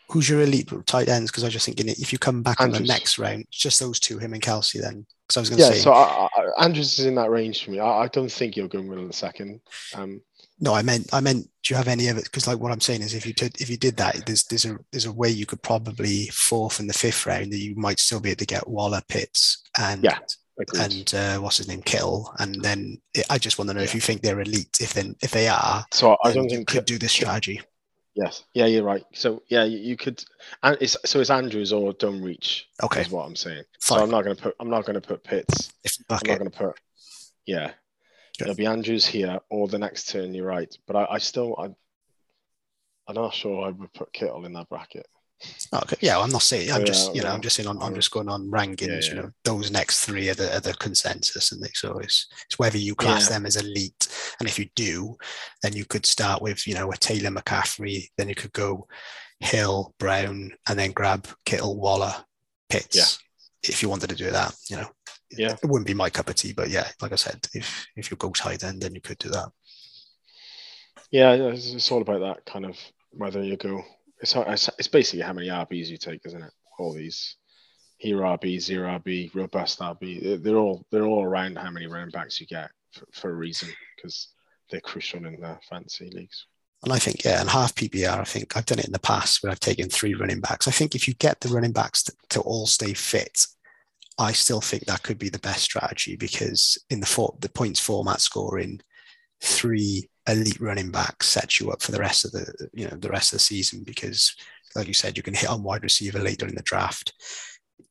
Who's 0.10 0.30
your 0.30 0.42
elite 0.42 0.70
tight 0.86 1.08
ends? 1.10 1.32
Because 1.32 1.44
I 1.44 1.48
was 1.48 1.54
just 1.54 1.66
thinking 1.66 1.88
if 1.88 2.12
you 2.12 2.20
come 2.20 2.44
back 2.44 2.60
Andrews. 2.60 2.82
in 2.82 2.86
the 2.86 2.94
next 2.94 3.18
round, 3.18 3.46
just 3.50 3.80
those 3.80 4.00
two, 4.00 4.18
him 4.18 4.34
and 4.34 4.44
Kelce, 4.44 4.82
then. 4.82 5.06
Because 5.26 5.38
I 5.38 5.40
was 5.40 5.50
going 5.50 5.60
to 5.60 5.66
yeah, 5.66 5.72
say. 5.72 5.80
so 5.80 5.94
I, 5.94 6.28
I, 6.36 6.66
Andrews 6.66 7.00
is 7.00 7.06
in 7.06 7.16
that 7.16 7.30
range 7.30 7.64
for 7.64 7.72
me. 7.72 7.80
I, 7.80 8.04
I 8.04 8.08
don't 8.08 8.32
think 8.32 8.58
you'll 8.58 8.68
go 8.68 8.84
middle 8.84 9.04
of 9.04 9.10
the 9.10 9.16
second. 9.16 9.62
Um, 9.96 10.22
no, 10.60 10.74
I 10.74 10.82
meant 10.82 11.12
I 11.14 11.22
meant. 11.22 11.50
Do 11.64 11.74
you 11.74 11.78
have 11.78 11.88
any 11.88 12.10
of 12.10 12.18
it? 12.18 12.26
Because 12.26 12.46
like 12.46 12.60
what 12.60 12.72
I'm 12.72 12.82
saying 12.82 13.02
is, 13.02 13.14
if 13.14 13.26
you 13.26 13.34
did 13.34 13.60
if 13.62 13.70
you 13.70 13.78
did 13.78 13.98
that, 13.98 14.26
there's 14.26 14.44
there's 14.44 14.66
a 14.66 14.78
there's 14.92 15.06
a 15.06 15.12
way 15.12 15.30
you 15.30 15.46
could 15.46 15.64
probably 15.64 16.28
fourth 16.28 16.80
and 16.80 16.90
the 16.90 16.94
fifth 16.94 17.26
round 17.26 17.52
that 17.54 17.58
you 17.58 17.76
might 17.76 18.00
still 18.00 18.20
be 18.20 18.30
able 18.30 18.40
to 18.40 18.46
get 18.46 18.68
Waller, 18.68 19.02
Pitts, 19.08 19.64
and 19.80 20.04
yeah 20.04 20.20
and 20.76 21.13
uh, 21.13 21.38
what's 21.38 21.58
his 21.58 21.67
name, 21.67 21.82
Kittle, 21.82 22.34
and 22.39 22.62
then 22.62 23.02
it, 23.13 23.26
I 23.30 23.38
just 23.38 23.58
want 23.58 23.69
to 23.69 23.74
know 23.74 23.82
yeah. 23.82 23.86
if 23.86 23.95
you 23.95 24.02
think 24.02 24.21
they're 24.21 24.39
elite. 24.39 24.80
If 24.82 24.93
then 24.93 25.15
if 25.21 25.32
they 25.32 25.47
are, 25.47 25.86
so 25.91 26.17
I 26.24 26.32
don't 26.32 26.50
think 26.50 26.67
could 26.67 26.86
do 26.86 26.97
this 26.97 27.12
strategy. 27.12 27.62
Yes. 28.13 28.43
Yeah, 28.54 28.65
you're 28.65 28.84
right. 28.84 29.04
So 29.13 29.41
yeah, 29.47 29.63
you, 29.63 29.78
you 29.78 29.97
could. 29.97 30.24
And 30.63 30.78
it's 30.82 30.97
so 31.06 31.19
it's 31.19 31.30
Andrews 31.30 31.71
or 31.71 31.93
don't 31.93 32.21
reach. 32.21 32.67
Okay. 32.84 33.02
Is 33.02 33.10
what 33.10 33.26
I'm 33.26 33.36
saying. 33.36 33.63
Fine. 33.80 33.97
So 34.00 34.04
I'm 34.04 34.12
not 34.12 34.24
going 34.24 34.36
to 34.36 34.41
put. 34.41 34.56
I'm 34.60 34.69
not 34.69 34.86
going 34.86 35.00
to 35.00 35.08
put 35.08 35.24
Pitts. 35.24 35.71
If 35.84 35.97
I'm 36.10 36.19
not 36.26 36.39
going 36.39 36.52
to 36.52 36.58
put. 36.58 36.80
Yeah. 37.45 37.65
Okay. 37.65 38.50
It'll 38.50 38.56
be 38.56 38.65
Andrews 38.65 39.06
here 39.06 39.39
or 39.50 39.67
the 39.67 39.80
next 39.80 40.10
turn. 40.10 40.34
You're 40.34 40.45
right, 40.45 40.74
but 40.88 40.95
I, 40.95 41.08
I 41.12 41.17
still 41.19 41.56
I. 41.58 41.69
I'm 43.08 43.15
not 43.15 43.34
sure 43.34 43.65
I 43.65 43.69
would 43.69 43.93
put 43.93 44.13
Kittle 44.13 44.45
in 44.45 44.54
that 44.54 44.69
bracket. 44.69 45.08
Oh, 45.74 45.80
okay, 45.84 45.96
yeah, 46.02 46.20
I'm 46.20 46.30
not 46.30 46.42
saying. 46.42 46.72
I'm 46.72 46.82
Yeah, 46.82 46.86
just, 46.86 47.16
you 47.16 47.22
know, 47.22 47.30
yeah. 47.30 47.34
I'm 47.34 47.42
just 47.42 47.56
saying. 47.56 47.68
I'm, 47.70 47.82
I'm 47.82 47.96
just 47.96 48.12
going 48.12 48.30
on 48.30 48.50
rankings. 48.52 49.08
Yeah, 49.08 49.16
You 49.16 49.22
know, 49.22 49.30
those 49.44 49.72
next 49.72 50.06
three 50.06 50.30
are 50.30 50.34
the, 50.34 50.56
are 50.56 50.60
the 50.60 50.74
consensus, 50.74 51.52
and 51.52 51.62
they 51.64 51.70
so 51.74 51.98
it's 52.00 52.28
it's 52.46 52.60
whether 52.60 52.78
you 52.78 52.94
class 52.96 53.28
them 53.30 53.46
as 53.46 53.56
elite, 53.56 54.08
and 54.40 54.48
if 54.50 54.60
you 54.60 54.68
do, 54.76 55.16
then 55.64 55.74
you 55.74 55.86
could 55.86 56.06
start 56.06 56.42
with 56.42 56.68
you 56.68 56.74
know 56.74 56.92
a 56.92 56.98
Taylor 56.98 57.30
McCaffrey. 57.32 58.08
Then 58.18 58.30
you 58.30 58.36
could 58.36 58.54
go 58.54 58.88
Hill, 59.40 59.94
Brown, 59.98 60.52
and 60.68 60.78
then 60.78 60.92
grab 60.92 61.28
Kittle, 61.46 61.80
Waller, 61.80 62.14
Pitts. 62.70 63.20
If 63.64 63.82
you 63.82 63.90
wanted 63.90 64.10
to 64.10 64.16
do 64.16 64.30
that, 64.32 64.54
you 64.70 64.76
know, 64.78 64.90
Yeah. 65.38 65.54
it 65.54 65.66
wouldn't 65.68 65.88
be 65.88 65.94
my 65.94 66.10
cup 66.10 66.30
of 66.30 66.36
tea, 66.36 66.52
but 66.54 66.70
yeah, 66.70 66.88
like 67.02 67.12
I 67.12 67.16
said, 67.16 67.48
if 67.54 67.88
if 67.96 68.12
you 68.12 68.18
go 68.18 68.32
tight 68.32 68.64
end, 68.64 68.82
then 68.82 68.94
you 68.94 69.02
could 69.02 69.18
do 69.20 69.30
that. 69.30 69.50
Yeah, 71.12 71.34
it's, 71.34 71.74
it's 71.74 71.92
all 71.92 72.02
about 72.02 72.22
that 72.22 72.46
kind 72.46 72.66
of 72.66 72.78
whether 73.12 73.44
you 73.44 73.58
go. 73.58 73.84
It's 74.22 74.36
it's 74.78 74.88
basically 74.88 75.22
how 75.22 75.34
many 75.34 75.48
RBs 75.48 75.88
you 75.88 75.98
take, 75.98 76.22
isn't 76.26 76.44
it? 76.44 76.54
All 76.78 76.94
these 76.94 77.36
hero 77.98 78.38
RB, 78.38 78.60
zero 78.60 79.00
RB, 79.00 79.34
robust 79.34 79.80
RB. 79.80 80.42
they're- 80.44 80.58
all 80.58 80.86
they're 80.92 81.06
all 81.06 81.24
around 81.24 81.58
how 81.58 81.70
many 81.72 81.88
running 81.88 82.10
backs 82.10 82.40
you 82.40 82.48
get 82.48 82.70
for, 82.94 83.06
for 83.14 83.30
a 83.32 83.34
reason 83.36 83.70
because 83.96 84.30
they're 84.70 84.82
crucial 84.82 85.26
in 85.26 85.40
the 85.40 85.58
fantasy 85.70 86.10
leagues. 86.10 86.48
And 86.84 86.92
I 86.92 86.98
think, 86.98 87.24
yeah, 87.24 87.42
and 87.42 87.50
half 87.50 87.76
PPR, 87.76 88.20
I 88.20 88.24
think 88.24 88.58
I've 88.58 88.66
done 88.66 88.80
it 88.80 88.86
in 88.86 88.92
the 88.92 89.00
past 89.00 89.44
where 89.44 89.52
I've 89.52 89.60
taken 89.60 89.88
three 89.88 90.16
running 90.16 90.40
backs. 90.40 90.68
I 90.68 90.72
think 90.72 90.96
if 90.96 91.08
you 91.08 91.14
get 91.14 91.40
the 91.40 91.50
running 91.50 91.74
backs 91.74 92.02
to, 92.04 92.14
to 92.32 92.42
all 92.42 92.66
stay 92.66 92.94
fit, 92.94 93.46
I 94.18 94.32
still 94.32 94.62
think 94.62 94.86
that 94.86 95.04
could 95.04 95.20
be 95.20 95.30
the 95.30 95.40
best 95.40 95.62
strategy 95.64 96.16
because 96.16 96.80
in 96.90 97.00
the 97.00 97.06
for, 97.06 97.36
the 97.40 97.50
points 97.50 97.80
format 97.80 98.20
scoring, 98.20 98.82
three 99.42 100.10
elite 100.28 100.60
running 100.62 100.92
backs 100.92 101.28
sets 101.28 101.60
you 101.60 101.72
up 101.72 101.82
for 101.82 101.92
the 101.92 102.00
rest 102.00 102.26
of 102.26 102.32
the 102.32 102.70
you 102.74 102.88
know 102.88 102.96
the 102.98 103.10
rest 103.10 103.34
of 103.34 103.38
the 103.38 103.44
season 103.44 103.84
because, 103.84 104.36
like 104.76 104.88
you 104.88 104.94
said, 104.94 105.18
you 105.18 105.24
can 105.24 105.34
hit 105.34 105.50
on 105.50 105.64
wide 105.64 105.84
receiver 105.84 106.20
later 106.20 106.48
in 106.48 106.56
the 106.56 106.62
draft. 106.64 107.14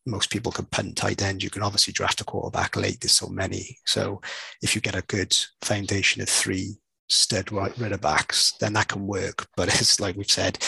Most 0.07 0.31
people 0.31 0.53
can 0.53 0.67
punt 0.67 0.97
tight 0.97 1.23
end. 1.23 1.43
You 1.43 1.51
can 1.51 1.63
obviously 1.63 1.93
draft 1.93 2.21
a 2.21 2.25
quarterback 2.25 2.77
late. 2.77 3.01
There's 3.01 3.13
so 3.13 3.29
many. 3.29 3.77
So 3.85 4.21
if 4.63 4.75
you 4.75 4.81
get 4.81 4.95
a 4.97 5.03
good 5.03 5.37
foundation 5.63 6.23
of 6.23 6.29
three 6.29 6.79
stud 7.09 7.53
right 7.53 7.77
runner 7.79 7.99
backs, 7.99 8.55
then 8.61 8.73
that 8.75 8.89
can 8.89 9.07
work. 9.07 9.47
But 9.57 9.69
it's 9.69 10.01
like 10.01 10.17
we've 10.17 10.31
said, 10.31 10.59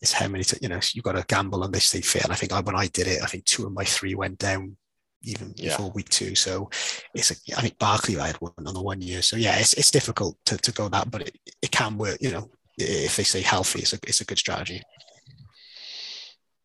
it's 0.00 0.12
how 0.12 0.28
many, 0.28 0.44
you 0.60 0.68
know, 0.68 0.80
you've 0.94 1.04
got 1.04 1.12
to 1.12 1.24
gamble 1.28 1.62
on 1.62 1.70
they 1.70 1.80
stay 1.80 2.00
fit. 2.00 2.24
And 2.24 2.32
I 2.32 2.36
think 2.36 2.52
when 2.52 2.76
I 2.76 2.86
did 2.86 3.06
it, 3.06 3.22
I 3.22 3.26
think 3.26 3.44
two 3.44 3.66
of 3.66 3.72
my 3.72 3.84
three 3.84 4.14
went 4.14 4.38
down 4.38 4.76
even 5.22 5.54
Yeah. 5.56 5.70
before 5.76 5.90
week 5.90 6.08
two. 6.08 6.34
So 6.34 6.70
it's, 7.14 7.30
a, 7.30 7.34
I 7.56 7.62
think 7.62 7.78
Barkley 7.78 8.18
I 8.18 8.28
had 8.28 8.36
one 8.36 8.52
on 8.66 8.74
the 8.74 8.82
one 8.82 9.00
year. 9.00 9.22
So 9.22 9.36
yeah, 9.36 9.58
it's, 9.58 9.74
it's 9.74 9.90
difficult 9.90 10.36
to, 10.46 10.56
to 10.58 10.72
go 10.72 10.88
that, 10.88 11.10
but 11.10 11.22
it, 11.22 11.38
it 11.62 11.70
can 11.70 11.98
work, 11.98 12.18
you 12.20 12.30
know, 12.30 12.50
if 12.78 13.16
they 13.16 13.22
stay 13.22 13.42
healthy, 13.42 13.80
it's 13.80 13.92
a, 13.92 13.98
it's 14.04 14.20
a 14.20 14.24
good 14.24 14.38
strategy. 14.38 14.82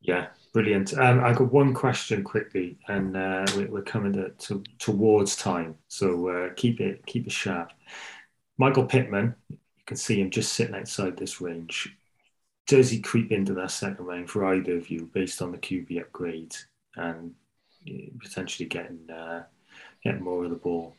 Yeah, 0.01 0.27
brilliant. 0.53 0.97
Um, 0.97 1.23
I 1.23 1.33
got 1.33 1.51
one 1.51 1.73
question 1.73 2.23
quickly, 2.23 2.77
and 2.87 3.17
uh, 3.17 3.45
we're, 3.69 3.81
coming 3.81 4.13
to, 4.13 4.29
to, 4.29 4.63
towards 4.79 5.35
time, 5.35 5.75
so 5.87 6.29
uh, 6.29 6.49
keep 6.55 6.79
it 6.79 7.05
keep 7.05 7.27
it 7.27 7.31
sharp. 7.33 7.71
Michael 8.57 8.85
Pittman, 8.85 9.35
you 9.49 9.57
can 9.85 9.97
see 9.97 10.21
him 10.21 10.29
just 10.29 10.53
sitting 10.53 10.75
outside 10.75 11.17
this 11.17 11.41
range. 11.41 11.93
Does 12.67 12.89
he 12.89 12.99
creep 12.99 13.31
into 13.31 13.53
that 13.55 13.71
second 13.71 14.05
round 14.05 14.29
for 14.29 14.45
either 14.45 14.77
of 14.77 14.89
you, 14.89 15.09
based 15.13 15.41
on 15.41 15.51
the 15.51 15.57
QB 15.57 16.01
upgrade 16.01 16.55
and 16.95 17.33
potentially 18.21 18.67
getting 18.67 19.09
uh, 19.09 19.43
getting 20.03 20.23
more 20.23 20.43
of 20.43 20.49
the 20.49 20.55
ball? 20.55 20.95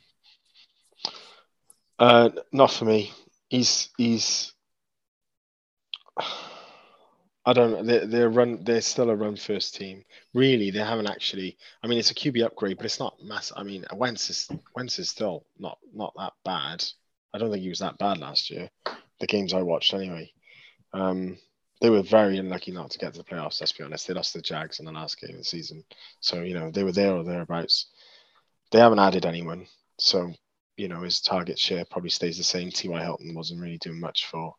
Uh, 1.99 2.31
not 2.53 2.71
for 2.71 2.85
me. 2.85 3.13
He's 3.49 3.91
he's. 3.97 4.53
I 7.47 7.53
don't. 7.55 7.87
They're, 7.87 8.07
they're 8.07 8.29
run. 8.29 8.63
They're 8.63 8.81
still 8.81 9.11
a 9.11 9.17
run 9.17 9.37
first 9.37 9.75
team. 9.75 10.05
Really, 10.35 10.71
they 10.71 10.81
haven't 10.81 11.07
actually. 11.07 11.57
I 11.83 11.87
mean, 11.87 11.99
it's 11.99 12.11
a 12.11 12.15
QB 12.15 12.45
upgrade, 12.45 12.77
but 12.77 12.87
it's 12.87 13.01
not 13.01 13.23
mass. 13.23 13.53
I 13.57 13.63
mean, 13.63 13.85
Wentz 13.95 14.31
is 14.31 14.51
Wentz 14.77 14.99
is 14.99 15.09
still 15.09 15.47
not 15.59 15.79
not 15.95 16.13
that 16.19 16.35
bad. 16.45 16.85
I 17.33 17.39
don't 17.39 17.51
think 17.51 17.63
he 17.63 17.69
was 17.69 17.81
that 17.81 17.99
bad 17.99 18.19
last 18.19 18.51
year. 18.51 18.71
The 19.21 19.27
games 19.27 19.53
I 19.53 19.63
watched, 19.63 19.95
anyway. 19.95 20.33
Um, 20.93 21.39
they 21.81 21.91
were 21.91 22.03
very 22.03 22.39
unlucky 22.39 22.73
not 22.73 22.91
to 22.91 22.99
get 22.99 23.13
to 23.13 23.19
the 23.19 23.25
playoffs. 23.25 23.61
Let's 23.61 23.73
be 23.73 23.85
honest. 23.85 24.07
They 24.07 24.15
lost 24.15 24.35
the 24.35 24.43
Jags 24.43 24.81
in 24.81 24.87
the 24.87 24.93
last 24.93 25.21
game 25.21 25.31
of 25.31 25.39
the 25.39 25.45
season, 25.45 25.85
so 26.21 26.43
you 26.43 26.55
know 26.55 26.71
they 26.71 26.85
were 26.85 26.93
there 26.93 27.15
or 27.15 27.25
thereabouts. 27.25 27.87
They 28.71 28.79
haven't 28.79 28.99
added 28.99 29.25
anyone, 29.25 29.67
so 29.99 30.33
you 30.79 30.89
know, 30.89 31.03
his 31.03 31.21
target 31.21 31.59
share 31.59 31.85
probably 31.85 32.09
stays 32.09 32.39
the 32.39 32.45
same. 32.45 32.71
T.Y. 32.71 33.03
Hilton 33.03 33.35
wasn't 33.35 33.61
really 33.61 33.79
doing 33.79 34.01
much 34.01 34.27
for 34.27 34.55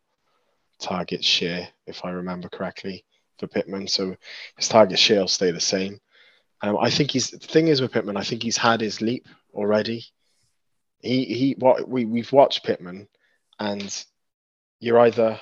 target 0.80 1.24
share, 1.24 1.70
if 1.88 2.04
I 2.04 2.12
remember 2.12 2.50
correctly, 2.50 3.06
for 3.40 3.48
Pittman. 3.48 3.88
So 3.88 4.16
his 4.58 4.68
target 4.68 5.00
share 5.00 5.22
will 5.22 5.30
stay 5.30 5.52
the 5.52 5.62
same. 5.62 6.00
Um, 6.62 6.78
I 6.78 6.90
think 6.90 7.12
he's 7.12 7.30
the 7.32 7.40
thing 7.40 7.70
is 7.70 7.82
with 7.82 7.94
Pittman, 7.94 8.18
I 8.18 8.24
think 8.24 8.44
he's 8.44 8.58
had 8.58 8.82
his 8.82 9.00
leap 9.00 9.28
already. 9.54 10.04
He 11.00 11.24
he 11.24 11.56
what 11.58 11.88
we, 11.88 12.04
we've 12.04 12.32
watched 12.34 12.66
Pittman 12.66 13.08
and 13.58 14.06
you're 14.82 15.00
either 15.00 15.40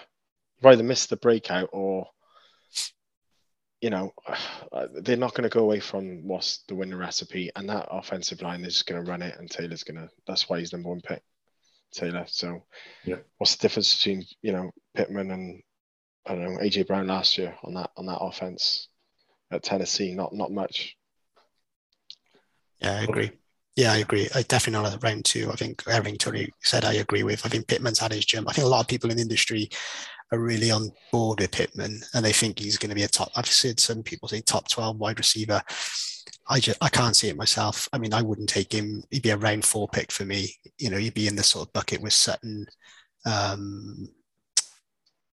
you've 0.58 0.72
either 0.72 0.84
missed 0.84 1.10
the 1.10 1.17
breakout 1.17 1.70
or 1.72 2.08
you 3.82 3.89
know, 3.89 4.12
they're 5.02 5.17
not 5.17 5.34
going 5.34 5.50
to 5.50 5.54
go 5.54 5.62
away 5.62 5.80
from 5.80 6.28
what's 6.28 6.63
the 6.67 6.76
winning 6.76 6.98
recipe, 6.98 7.52
and 7.56 7.70
that 7.70 7.88
offensive 7.91 8.41
line 8.41 8.63
is 8.65 8.74
just 8.74 8.88
going 8.88 9.04
to 9.04 9.10
run 9.10 9.22
it, 9.22 9.38
and 9.38 9.50
Taylor's 9.50 9.84
going 9.84 9.98
to. 9.98 10.10
That's 10.26 10.50
why 10.50 10.60
he's 10.60 10.74
number 10.74 10.89
one 10.89 11.02
pick, 11.02 11.22
Taylor. 11.93 12.26
So, 12.28 12.63
Yeah. 13.06 13.17
what's 13.38 13.56
the 13.56 13.62
difference 13.62 13.96
between 13.96 14.26
you 14.41 14.52
know 14.52 14.72
Pittman 14.96 15.32
and 15.32 15.62
I 16.26 16.36
don't 16.36 16.56
know 16.56 16.60
AJ 16.60 16.88
Brown 16.88 17.08
last 17.08 17.38
year 17.38 17.56
on 17.63 17.74
that 17.76 17.91
on 17.98 18.06
that 18.08 18.20
offense 18.20 18.89
at 19.52 19.63
Tennessee? 19.63 20.13
Not 20.13 20.34
not 20.34 20.52
much. 20.52 20.98
Yeah, 22.82 22.93
I 22.98 23.04
agree. 23.04 23.32
Yeah, 23.76 23.91
I 23.93 23.98
agree. 23.98 24.28
I 24.34 24.41
definitely 24.41 24.82
not 24.82 24.93
at 24.93 25.04
round 25.04 25.24
two. 25.26 25.52
I 25.52 25.56
think 25.56 25.84
everything 25.88 26.17
Tony 26.17 26.50
said, 26.63 26.84
I 26.84 26.93
agree 26.93 27.22
with. 27.22 27.46
I 27.46 27.50
think 27.50 27.67
Pittman's 27.67 28.00
had 28.00 28.12
his 28.12 28.26
jump. 28.26 28.50
I 28.50 28.54
think 28.54 28.65
a 28.65 28.70
lot 28.70 28.82
of 28.82 28.88
people 28.88 29.12
in 29.12 29.17
the 29.17 29.22
industry 29.22 29.70
are 30.31 30.39
really 30.39 30.71
on 30.71 30.91
board 31.11 31.39
with 31.39 31.51
Pittman, 31.51 31.99
and 32.13 32.25
they 32.25 32.33
think 32.33 32.59
he's 32.59 32.77
going 32.77 32.89
to 32.89 32.95
be 32.95 33.03
a 33.03 33.07
top. 33.07 33.31
I've 33.35 33.47
said 33.47 33.79
some 33.79 34.03
people 34.03 34.27
say 34.27 34.41
top 34.41 34.69
twelve 34.69 34.97
wide 34.97 35.19
receiver. 35.19 35.61
I 36.49 36.59
just 36.59 36.77
I 36.81 36.89
can't 36.89 37.15
see 37.15 37.29
it 37.29 37.37
myself. 37.37 37.89
I 37.93 37.97
mean, 37.97 38.13
I 38.13 38.21
wouldn't 38.21 38.49
take 38.49 38.73
him. 38.73 39.03
He'd 39.11 39.23
be 39.23 39.29
a 39.29 39.37
round 39.37 39.65
four 39.65 39.87
pick 39.87 40.11
for 40.11 40.25
me. 40.25 40.53
You 40.77 40.89
know, 40.89 40.97
he'd 40.97 41.13
be 41.13 41.27
in 41.27 41.35
the 41.35 41.43
sort 41.43 41.67
of 41.67 41.73
bucket 41.73 42.01
with 42.01 42.13
Sutton, 42.13 42.65
um, 43.25 44.09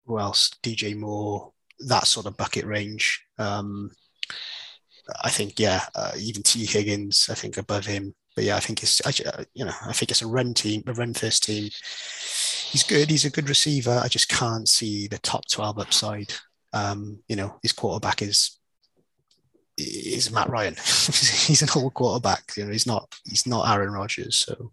who 0.06 0.20
else? 0.20 0.52
DJ 0.62 0.98
Moore, 0.98 1.52
that 1.88 2.08
sort 2.08 2.26
of 2.26 2.38
bucket 2.38 2.66
range. 2.66 3.24
Um, 3.38 3.92
I 5.24 5.30
think, 5.30 5.60
yeah, 5.60 5.82
uh, 5.96 6.12
even 6.18 6.44
Tee 6.44 6.66
Higgins, 6.66 7.28
I 7.30 7.36
think 7.36 7.58
above 7.58 7.86
him. 7.86 8.16
But 8.36 8.46
yeah, 8.46 8.56
I 8.56 8.60
think 8.60 8.82
it's, 8.82 9.02
I, 9.06 9.46
you 9.54 9.66
know, 9.66 9.74
I 9.86 9.94
think 9.94 10.12
it's 10.12 10.22
a 10.22 10.28
run 10.28 10.54
team, 10.54 10.84
a 10.88 10.94
run 10.94 11.14
first 11.14 11.44
team. 11.44 11.70
He's 12.74 12.84
good. 12.84 13.10
He's 13.12 13.24
a 13.24 13.30
good 13.30 13.48
receiver. 13.48 14.02
I 14.04 14.08
just 14.08 14.28
can't 14.30 14.68
see 14.68 15.08
the 15.08 15.20
top 15.20 15.48
12 15.48 15.78
upside. 15.80 16.34
Um, 16.74 17.20
you 17.28 17.36
know, 17.36 17.56
his 17.62 17.72
quarterback 17.72 18.24
is, 18.24 18.58
is 19.78 20.32
Matt 20.32 20.50
Ryan. 20.50 20.74
he's 20.80 21.62
an 21.62 21.70
old 21.76 21.94
quarterback. 21.94 22.52
You 22.58 22.66
know, 22.66 22.72
he's 22.72 22.88
not, 22.88 23.14
he's 23.26 23.46
not 23.46 23.70
Aaron 23.72 23.94
Rodgers. 23.94 24.36
So, 24.38 24.72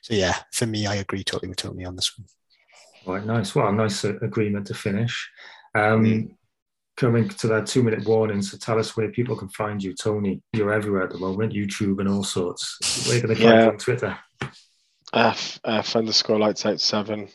so 0.00 0.14
yeah, 0.14 0.36
for 0.52 0.66
me, 0.66 0.86
I 0.86 0.94
agree 0.94 1.24
totally 1.24 1.48
with 1.48 1.58
Tony 1.58 1.84
on 1.84 1.96
this 1.96 2.16
one. 2.16 2.26
All 3.06 3.14
right, 3.14 3.26
nice. 3.26 3.52
Well, 3.54 3.72
nice 3.72 4.04
uh, 4.04 4.14
agreement 4.22 4.68
to 4.68 4.74
finish. 4.74 5.28
Um, 5.74 6.04
Mm. 6.04 6.30
Coming 6.96 7.28
to 7.28 7.48
that 7.48 7.66
two 7.66 7.82
minute 7.82 8.06
warning, 8.06 8.40
so 8.40 8.56
tell 8.56 8.78
us 8.78 8.96
where 8.96 9.08
people 9.10 9.34
can 9.34 9.48
find 9.48 9.82
you. 9.82 9.94
Tony, 9.96 10.40
you're 10.52 10.72
everywhere 10.72 11.02
at 11.02 11.10
the 11.10 11.18
moment, 11.18 11.52
YouTube 11.52 11.98
and 11.98 12.08
all 12.08 12.22
sorts. 12.22 12.78
Where 13.08 13.18
can 13.18 13.30
they 13.30 13.34
find 13.34 13.48
Yeah. 13.48 13.64
you 13.64 13.70
on 13.70 13.78
Twitter? 13.78 14.16
F 15.14 15.60
F 15.64 15.96
underscore 15.96 16.38
lights 16.38 16.66
out 16.66 16.80
seven. 16.80 17.28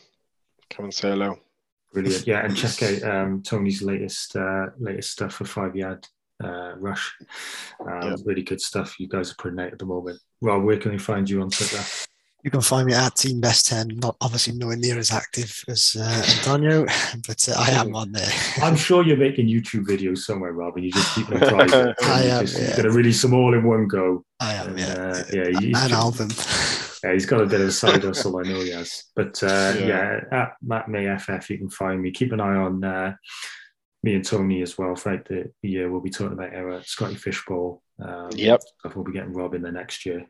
Come 0.70 0.84
and 0.86 0.94
say 0.94 1.10
hello. 1.10 1.38
Brilliant. 1.92 2.26
Yeah, 2.26 2.44
and 2.44 2.56
check 2.56 2.82
out 2.82 3.02
um, 3.02 3.42
Tony's 3.42 3.82
latest 3.82 4.36
uh, 4.36 4.66
latest 4.78 5.10
stuff 5.12 5.34
for 5.34 5.44
Five 5.44 5.74
Yard 5.74 6.06
uh, 6.42 6.74
Rush. 6.76 7.16
Um, 7.80 8.00
Yeah. 8.02 8.16
Really 8.24 8.42
good 8.42 8.60
stuff 8.60 8.98
you 9.00 9.08
guys 9.08 9.32
are 9.32 9.36
putting 9.36 9.58
out 9.60 9.72
at 9.72 9.78
the 9.78 9.86
moment. 9.86 10.20
Rob, 10.40 10.62
where 10.62 10.78
can 10.78 10.92
we 10.92 10.98
find 10.98 11.28
you 11.28 11.42
on 11.42 11.50
Twitter? 11.50 11.82
You 12.42 12.50
can 12.50 12.62
find 12.62 12.86
me 12.86 12.94
at 12.94 13.16
Team 13.16 13.38
Best 13.38 13.66
10, 13.66 13.98
not 13.98 14.16
obviously 14.22 14.54
nowhere 14.54 14.76
near 14.78 14.98
as 14.98 15.10
active 15.12 15.62
as 15.68 15.94
uh, 16.00 16.24
Antonio, 16.38 16.86
but 17.26 17.46
uh, 17.50 17.54
I 17.58 17.70
am 17.72 17.94
on 17.94 18.12
there. 18.12 18.30
I'm 18.62 18.76
sure 18.76 19.04
you're 19.04 19.18
making 19.18 19.46
YouTube 19.48 19.84
videos 19.84 20.18
somewhere, 20.18 20.52
Rob, 20.52 20.74
and 20.76 20.84
you 20.86 20.90
just 20.92 21.14
keep 21.14 21.26
them 21.26 21.38
private. 21.40 21.96
I 22.02 22.22
You're 22.24 22.32
am, 22.32 22.46
just- 22.46 22.56
yeah. 22.58 22.66
You're 22.68 22.76
going 22.76 22.88
to 22.88 22.96
release 22.96 23.20
them 23.20 23.34
all 23.34 23.52
in 23.52 23.62
one 23.64 23.86
go. 23.88 24.24
I 24.40 24.54
am, 24.54 24.68
And, 24.70 24.78
yeah. 24.78 24.86
uh, 24.86 25.22
yeah, 25.32 25.60
you- 25.60 25.72
An 25.76 25.92
album. 25.92 26.28
Yeah, 27.02 27.12
he's 27.12 27.26
got 27.26 27.40
a 27.40 27.46
bit 27.46 27.60
of 27.60 27.68
a 27.68 27.72
side 27.72 28.04
hustle, 28.04 28.38
I 28.38 28.42
know 28.42 28.60
he 28.60 28.70
has. 28.70 29.04
But 29.16 29.42
uh, 29.42 29.74
yeah. 29.78 29.86
yeah. 29.86 30.20
at 30.32 30.52
Matt 30.62 30.88
May 30.88 31.16
FF, 31.16 31.48
you 31.50 31.58
can 31.58 31.70
find 31.70 32.02
me. 32.02 32.10
Keep 32.10 32.32
an 32.32 32.40
eye 32.40 32.56
on 32.56 32.84
uh, 32.84 33.14
me 34.02 34.14
and 34.14 34.24
Tony 34.24 34.62
as 34.62 34.78
well 34.78 34.94
throughout 34.94 35.26
the 35.26 35.50
year. 35.62 35.90
We'll 35.90 36.00
be 36.00 36.10
talking 36.10 36.32
about 36.32 36.54
our 36.54 36.82
Scott 36.84 37.14
Fish 37.16 37.44
Bowl. 37.46 37.82
Um, 38.02 38.30
yep. 38.34 38.62
We'll 38.94 39.04
be 39.04 39.12
getting 39.12 39.32
Rob 39.32 39.54
in 39.54 39.62
the 39.62 39.72
next 39.72 40.06
year, 40.06 40.24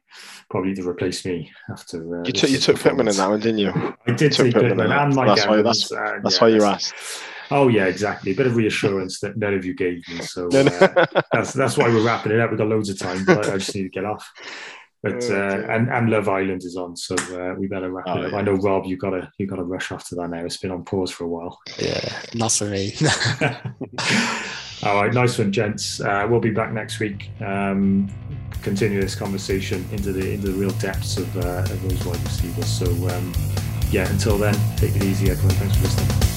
probably 0.49 0.75
to 0.75 0.89
replace 0.89 1.25
me 1.25 1.53
after. 1.71 2.21
Uh, 2.21 2.25
you 2.25 2.33
took 2.33 2.51
you 2.51 2.59
took 2.59 2.81
Pittman 2.81 3.09
in 3.09 3.17
that 3.17 3.31
one, 3.31 3.41
didn't 3.41 3.59
you? 3.59 3.71
I 4.07 4.13
did 4.13 4.33
take 4.33 4.55
Pittman, 4.55 4.91
and 4.91 5.15
Mike 5.15 5.29
that's 5.29 5.47
Why, 5.47 5.63
that's, 5.63 5.89
that's 5.89 6.37
yeah, 6.37 6.41
why 6.41 6.49
you 6.49 6.63
asked. 6.65 6.95
Oh 7.53 7.69
yeah, 7.69 7.87
exactly. 7.87 8.33
A 8.33 8.35
bit 8.35 8.47
of 8.47 8.57
reassurance 8.57 9.21
that 9.21 9.37
none 9.37 9.55
of 9.55 9.65
you 9.65 9.75
gave 9.75 10.07
me. 10.09 10.21
So 10.23 10.49
uh, 10.49 11.07
that's 11.33 11.53
that's 11.53 11.77
why 11.77 11.89
we're 11.89 12.05
wrapping 12.05 12.33
it 12.33 12.41
up. 12.41 12.51
We've 12.51 12.59
got 12.59 12.69
loads 12.69 12.91
of 12.91 12.99
time, 12.99 13.25
but 13.25 13.49
I 13.49 13.59
just 13.59 13.75
need 13.75 13.85
to 13.85 13.89
get 13.89 14.05
off. 14.05 14.29
But 15.03 15.25
oh, 15.31 15.35
uh, 15.35 15.67
and 15.71 15.89
and 15.89 16.11
Love 16.11 16.29
Island 16.29 16.63
is 16.63 16.77
on, 16.77 16.95
so 16.95 17.15
uh, 17.15 17.55
we 17.55 17.69
better 17.69 17.91
wrap 17.91 18.05
oh, 18.07 18.19
it 18.19 18.25
up. 18.27 18.33
Yeah. 18.33 18.39
I 18.39 18.43
know 18.43 18.55
Rob, 18.55 18.85
you 18.85 18.99
got 18.99 19.11
to 19.11 19.33
you 19.39 19.47
got 19.47 19.57
to 19.57 19.65
rush 19.65 19.93
off 19.93 20.07
to 20.09 20.15
that 20.17 20.29
now. 20.29 20.45
It's 20.45 20.59
been 20.59 20.71
on 20.71 20.85
pause 20.85 21.11
for 21.11 21.25
a 21.25 21.29
while. 21.29 21.59
Yeah, 21.79 22.21
not 22.35 22.53
for 22.53 22.67
me. 22.67 22.95
All 24.83 25.03
right, 25.03 25.13
nice 25.13 25.39
one, 25.39 25.53
gents. 25.53 26.01
Uh, 26.01 26.27
we'll 26.29 26.41
be 26.41 26.51
back 26.51 26.73
next 26.73 27.01
week. 27.01 27.31
Um, 27.41 28.11
continue 28.63 29.01
this 29.01 29.15
conversation 29.15 29.87
into 29.91 30.13
the 30.13 30.33
into 30.33 30.49
the 30.49 30.59
real 30.59 30.71
depths 30.73 31.17
of, 31.17 31.35
uh, 31.39 31.61
of 31.61 31.89
those 31.89 32.05
wide 32.05 32.23
receivers. 32.23 32.67
So 32.67 32.87
um, 33.09 33.33
yeah, 33.91 34.09
until 34.11 34.37
then, 34.37 34.55
take 34.77 34.97
it 34.97 35.03
easy, 35.03 35.31
everyone. 35.31 35.55
Thanks 35.57 35.77
for 35.77 35.83
listening. 35.85 36.31